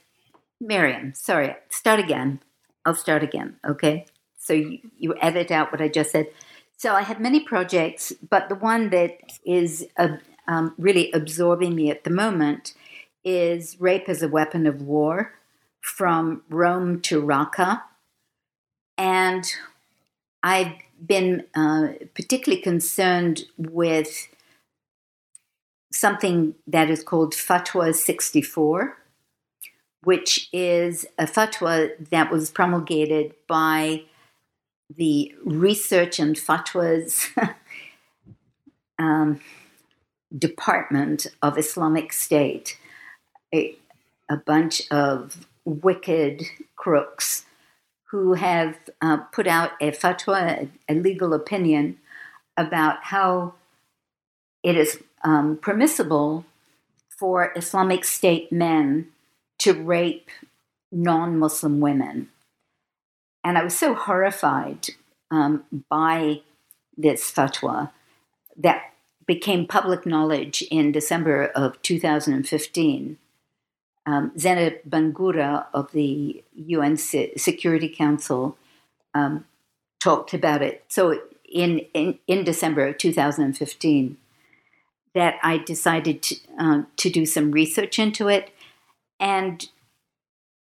Miriam, 0.61 1.15
sorry, 1.15 1.57
start 1.69 2.01
again. 2.01 2.41
I'll 2.85 2.95
start 2.95 3.23
again, 3.23 3.57
okay? 3.67 4.07
So 4.37 4.53
you, 4.53 4.79
you 4.97 5.15
edit 5.21 5.51
out 5.51 5.73
what 5.73 5.81
I 5.81 5.89
just 5.89 6.11
said. 6.11 6.29
So 6.77 6.95
I 6.95 7.03
have 7.03 7.21
many 7.21 7.41
projects, 7.41 8.13
but 8.29 8.49
the 8.49 8.55
one 8.55 8.91
that 8.91 9.19
is 9.45 9.87
uh, 9.97 10.17
um, 10.47 10.75
really 10.79 11.11
absorbing 11.13 11.75
me 11.75 11.91
at 11.91 12.05
the 12.05 12.11
moment 12.11 12.75
is 13.25 13.81
Rape 13.81 14.09
as 14.09 14.23
a 14.23 14.29
Weapon 14.29 14.67
of 14.67 14.83
War 14.83 15.35
from 15.81 16.43
Rome 16.49 17.01
to 17.03 17.23
Raqqa. 17.23 17.83
And 18.97 19.45
I've 20.43 20.73
been 21.05 21.45
uh, 21.55 21.89
particularly 22.15 22.63
concerned 22.63 23.45
with 23.57 24.29
something 25.93 26.55
that 26.67 26.91
is 26.91 27.03
called 27.03 27.35
Fatwa 27.35 27.95
64, 27.95 28.97
which 30.05 30.49
is 30.53 31.07
a 31.19 31.25
fatwa 31.25 31.91
that 32.11 32.31
was 32.31 32.51
promulgated 32.51 33.35
by 33.47 34.05
the 34.97 35.35
Research 35.45 36.19
and 36.19 36.37
Fatwas 36.37 37.29
um, 38.99 39.41
Department 40.37 41.27
of 41.43 41.59
Islamic 41.59 42.13
State, 42.13 42.79
a, 43.55 43.77
a 44.29 44.37
bunch 44.37 44.83
of 44.91 45.47
wicked 45.65 46.43
crooks 46.77 47.45
who 48.11 48.35
have 48.35 48.77
uh, 49.03 49.19
put 49.33 49.47
out 49.47 49.73
a 49.81 49.91
fatwa, 49.91 50.69
a 50.89 50.95
legal 50.95 51.35
opinion 51.35 51.99
about 52.57 53.05
how 53.05 53.55
it 54.63 54.77
is 54.77 55.03
um, 55.23 55.59
permissible 55.61 56.45
for 57.19 57.53
Islamic 57.57 58.05
State 58.05 58.53
men 58.53 59.09
to 59.59 59.73
rape 59.73 60.31
non 60.91 61.39
Muslim 61.39 61.81
women. 61.81 62.29
And 63.45 63.59
I 63.59 63.65
was 63.65 63.77
so 63.77 63.95
horrified 63.95 64.89
um, 65.31 65.65
by 65.91 66.41
this 66.97 67.31
fatwa 67.31 67.91
that 68.57 68.83
became 69.27 69.67
public 69.67 70.07
knowledge 70.07 70.63
in 70.71 70.91
December 70.91 71.47
of 71.47 71.81
2015 71.83 73.19
um, 74.09 74.33
Zainab 74.39 74.79
Bangura 74.89 75.67
of 75.75 75.93
the 75.93 76.43
UN 76.55 76.97
Security 76.97 77.91
Council 77.91 78.57
um, 79.13 79.45
talked 80.03 80.33
about 80.33 80.63
it. 80.63 80.83
So 80.89 81.21
in, 81.45 81.81
in, 81.93 82.19
in 82.27 82.43
December 82.43 82.89
of 82.89 82.97
2015, 82.97 84.17
that 85.15 85.35
I 85.43 85.59
decided 85.59 86.23
to, 86.23 86.37
uh, 86.59 86.83
to 86.97 87.11
do 87.11 87.27
some 87.27 87.53
research 87.53 87.99
into 87.99 88.29
it. 88.29 88.51
And 89.21 89.69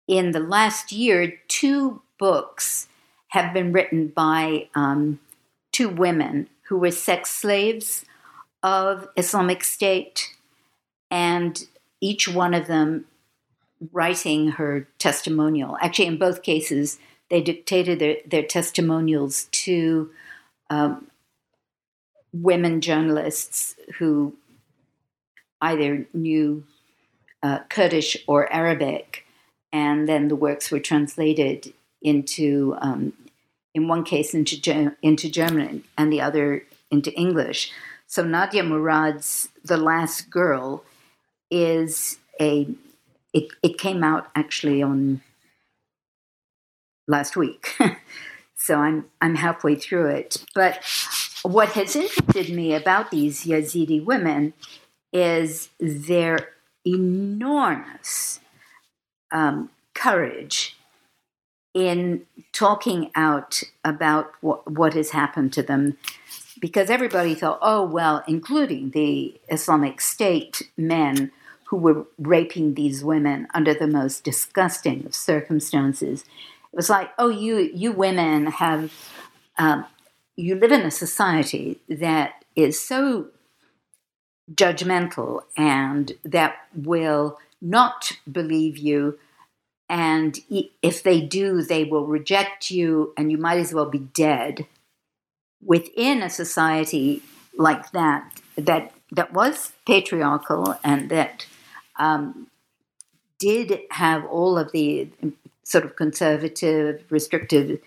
in 0.09 0.31
the 0.31 0.41
last 0.41 0.91
year, 0.91 1.39
two 1.47 2.01
books 2.19 2.89
have 3.29 3.53
been 3.53 3.71
written 3.71 4.09
by 4.09 4.67
um, 4.75 5.21
two 5.71 5.87
women 5.87 6.49
who 6.63 6.77
were 6.77 6.91
sex 6.91 7.29
slaves 7.29 8.03
of 8.61 9.07
Islamic 9.15 9.63
State, 9.63 10.35
and 11.09 11.65
each 12.01 12.27
one 12.27 12.53
of 12.53 12.67
them 12.67 13.05
writing 13.91 14.49
her 14.49 14.87
testimonial. 14.97 15.77
Actually, 15.81 16.07
in 16.07 16.17
both 16.17 16.43
cases, 16.43 16.99
they 17.29 17.41
dictated 17.41 17.99
their, 17.99 18.17
their 18.25 18.43
testimonials 18.43 19.45
to 19.51 20.09
um, 20.69 21.07
women 22.33 22.81
journalists 22.81 23.75
who 23.99 24.35
either 25.61 26.05
knew 26.13 26.63
uh, 27.43 27.59
Kurdish 27.69 28.17
or 28.27 28.51
Arabic, 28.51 29.25
and 29.71 30.07
then 30.07 30.27
the 30.27 30.35
works 30.35 30.71
were 30.71 30.79
translated 30.79 31.73
into, 32.01 32.75
um, 32.79 33.13
in 33.73 33.87
one 33.87 34.03
case, 34.03 34.33
into 34.33 34.95
into 35.01 35.29
German, 35.29 35.83
and 35.97 36.11
the 36.11 36.21
other 36.21 36.63
into 36.89 37.13
English. 37.13 37.71
So 38.07 38.23
Nadia 38.23 38.63
Murad's 38.63 39.49
The 39.63 39.77
Last 39.77 40.29
Girl 40.29 40.83
is 41.51 42.17
a 42.39 42.67
it, 43.33 43.49
it 43.63 43.77
came 43.77 44.03
out 44.03 44.27
actually 44.35 44.81
on 44.81 45.21
last 47.07 47.35
week. 47.35 47.75
so 48.55 48.75
I'm 48.75 49.05
I'm 49.21 49.35
halfway 49.35 49.75
through 49.75 50.07
it. 50.07 50.43
But 50.53 50.79
what 51.43 51.69
has 51.69 51.95
interested 51.95 52.49
me 52.49 52.73
about 52.73 53.11
these 53.11 53.45
Yazidi 53.45 54.03
women 54.03 54.53
is 55.13 55.69
their 55.79 56.49
enormous 56.85 58.39
um, 59.31 59.69
courage 59.93 60.75
in 61.73 62.25
talking 62.53 63.11
out 63.15 63.61
about 63.83 64.31
what, 64.41 64.69
what 64.69 64.93
has 64.93 65.11
happened 65.11 65.53
to 65.53 65.61
them 65.61 65.97
because 66.59 66.89
everybody 66.89 67.35
thought, 67.35 67.59
oh, 67.61 67.85
well, 67.85 68.23
including 68.27 68.89
the 68.91 69.39
Islamic 69.49 70.01
State 70.01 70.63
men 70.75 71.31
who 71.67 71.77
were 71.77 72.05
raping 72.17 72.73
these 72.73 73.03
women 73.03 73.47
under 73.53 73.73
the 73.73 73.87
most 73.87 74.23
disgusting 74.23 75.05
of 75.05 75.13
circumstances. 75.13 76.23
It 76.71 76.75
was 76.75 76.89
like, 76.89 77.11
oh, 77.17 77.29
you, 77.29 77.57
you 77.57 77.91
women 77.91 78.47
have, 78.47 78.93
um, 79.57 79.85
you 80.35 80.55
live 80.55 80.71
in 80.71 80.81
a 80.81 80.91
society 80.91 81.79
that 81.89 82.45
is 82.55 82.79
so 82.81 83.27
judgmental 84.53 85.41
and 85.57 86.13
that 86.23 86.55
will 86.73 87.37
not 87.61 88.13
believe 88.31 88.77
you. 88.77 89.19
And 89.89 90.39
if 90.81 91.03
they 91.03 91.21
do, 91.21 91.61
they 91.61 91.83
will 91.85 92.05
reject 92.05 92.71
you, 92.71 93.13
and 93.15 93.31
you 93.31 93.37
might 93.37 93.57
as 93.57 93.73
well 93.73 93.85
be 93.85 93.99
dead. 93.99 94.67
Within 95.63 96.21
a 96.21 96.29
society 96.29 97.23
like 97.57 97.91
that, 97.91 98.41
that 98.57 98.91
that 99.11 99.31
was 99.31 99.71
patriarchal 99.85 100.77
and 100.83 101.09
that 101.09 101.45
um, 101.97 102.47
did 103.39 103.79
have 103.91 104.25
all 104.25 104.57
of 104.57 104.71
the 104.71 105.09
sort 105.63 105.85
of 105.85 105.95
conservative, 105.95 107.03
restrictive 107.09 107.79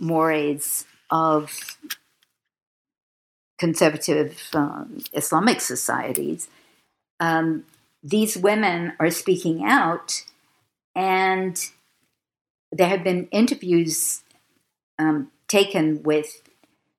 mores 0.00 0.84
of 1.10 1.76
conservative 3.58 4.40
um, 4.54 4.98
Islamic 5.12 5.60
societies, 5.60 6.48
um, 7.20 7.64
these 8.02 8.36
women 8.36 8.92
are 9.00 9.10
speaking 9.10 9.64
out, 9.64 10.24
and 10.94 11.70
there 12.70 12.88
have 12.88 13.02
been 13.02 13.26
interviews 13.32 14.22
um, 14.98 15.30
taken 15.48 16.02
with 16.02 16.42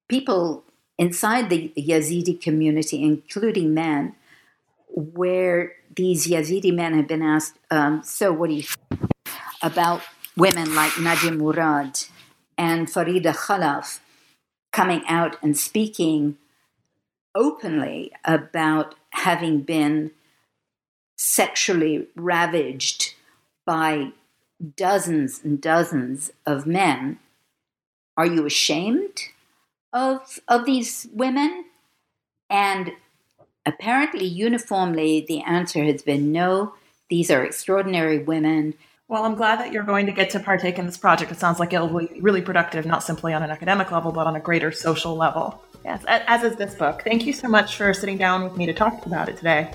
people 0.10 0.64
inside 0.98 1.50
the 1.50 1.72
Yazidi 1.78 2.40
community, 2.42 3.04
including 3.04 3.74
men, 3.74 4.16
where 4.90 5.74
these 5.98 6.28
Yazidi 6.28 6.74
men 6.74 6.94
have 6.96 7.08
been 7.08 7.22
asked, 7.22 7.58
um, 7.70 8.02
so 8.04 8.32
what 8.32 8.50
do 8.50 8.56
you 8.56 8.64
think 8.64 9.02
about 9.62 10.02
women 10.38 10.74
like 10.74 10.98
Nadia 11.00 11.32
Murad 11.32 12.00
and 12.58 12.88
Farida 12.88 13.36
Khalaf 13.36 14.00
coming 14.72 15.02
out 15.08 15.36
and 15.42 15.58
speaking 15.58 16.38
openly 17.36 18.12
about 18.24 18.96
having 19.12 19.62
been 19.62 20.12
sexually 21.18 22.08
ravaged 22.16 23.16
by 23.66 24.12
dozens 24.76 25.44
and 25.44 25.62
dozens 25.62 26.32
of 26.46 26.66
men. 26.66 27.20
Are 28.16 28.26
you 28.26 28.46
ashamed 28.46 29.22
of, 29.94 30.40
of 30.48 30.66
these 30.66 31.08
women? 31.14 31.66
And 32.50 32.94
apparently, 33.68 34.26
uniformly, 34.26 35.26
the 35.28 35.42
answer 35.42 35.84
has 35.84 36.02
been 36.02 36.32
no. 36.32 36.74
These 37.10 37.30
are 37.30 37.44
extraordinary 37.44 38.20
women. 38.20 38.74
Well, 39.08 39.24
I'm 39.24 39.36
glad 39.36 39.60
that 39.60 39.72
you're 39.72 39.84
going 39.84 40.06
to 40.08 40.12
get 40.12 40.32
to 40.32 40.40
partake 40.40 40.78
in 40.80 40.86
this 40.86 40.98
project. 40.98 41.32
It 41.32 41.40
sounds 41.40 41.60
like 41.60 41.72
it'll 41.72 41.88
be 41.88 42.20
really 42.20 42.42
productive, 42.42 42.86
not 42.86 43.04
simply 43.04 43.34
on 43.34 43.44
an 43.44 43.52
academic 43.52 43.92
level, 43.92 44.12
but 44.12 44.28
on 44.28 44.36
a 44.36 44.40
greater 44.40 44.72
social 44.72 45.16
level. 45.16 45.64
Yes, 45.86 46.04
as 46.08 46.44
is 46.44 46.58
this 46.58 46.76
book. 46.76 47.04
Thank 47.04 47.26
you 47.26 47.32
so 47.32 47.48
much 47.48 47.78
for 47.78 47.94
sitting 47.94 48.18
down 48.18 48.44
with 48.44 48.58
me 48.58 48.66
to 48.66 48.74
talk 48.74 49.06
about 49.06 49.30
it 49.30 49.38
today. 49.38 49.72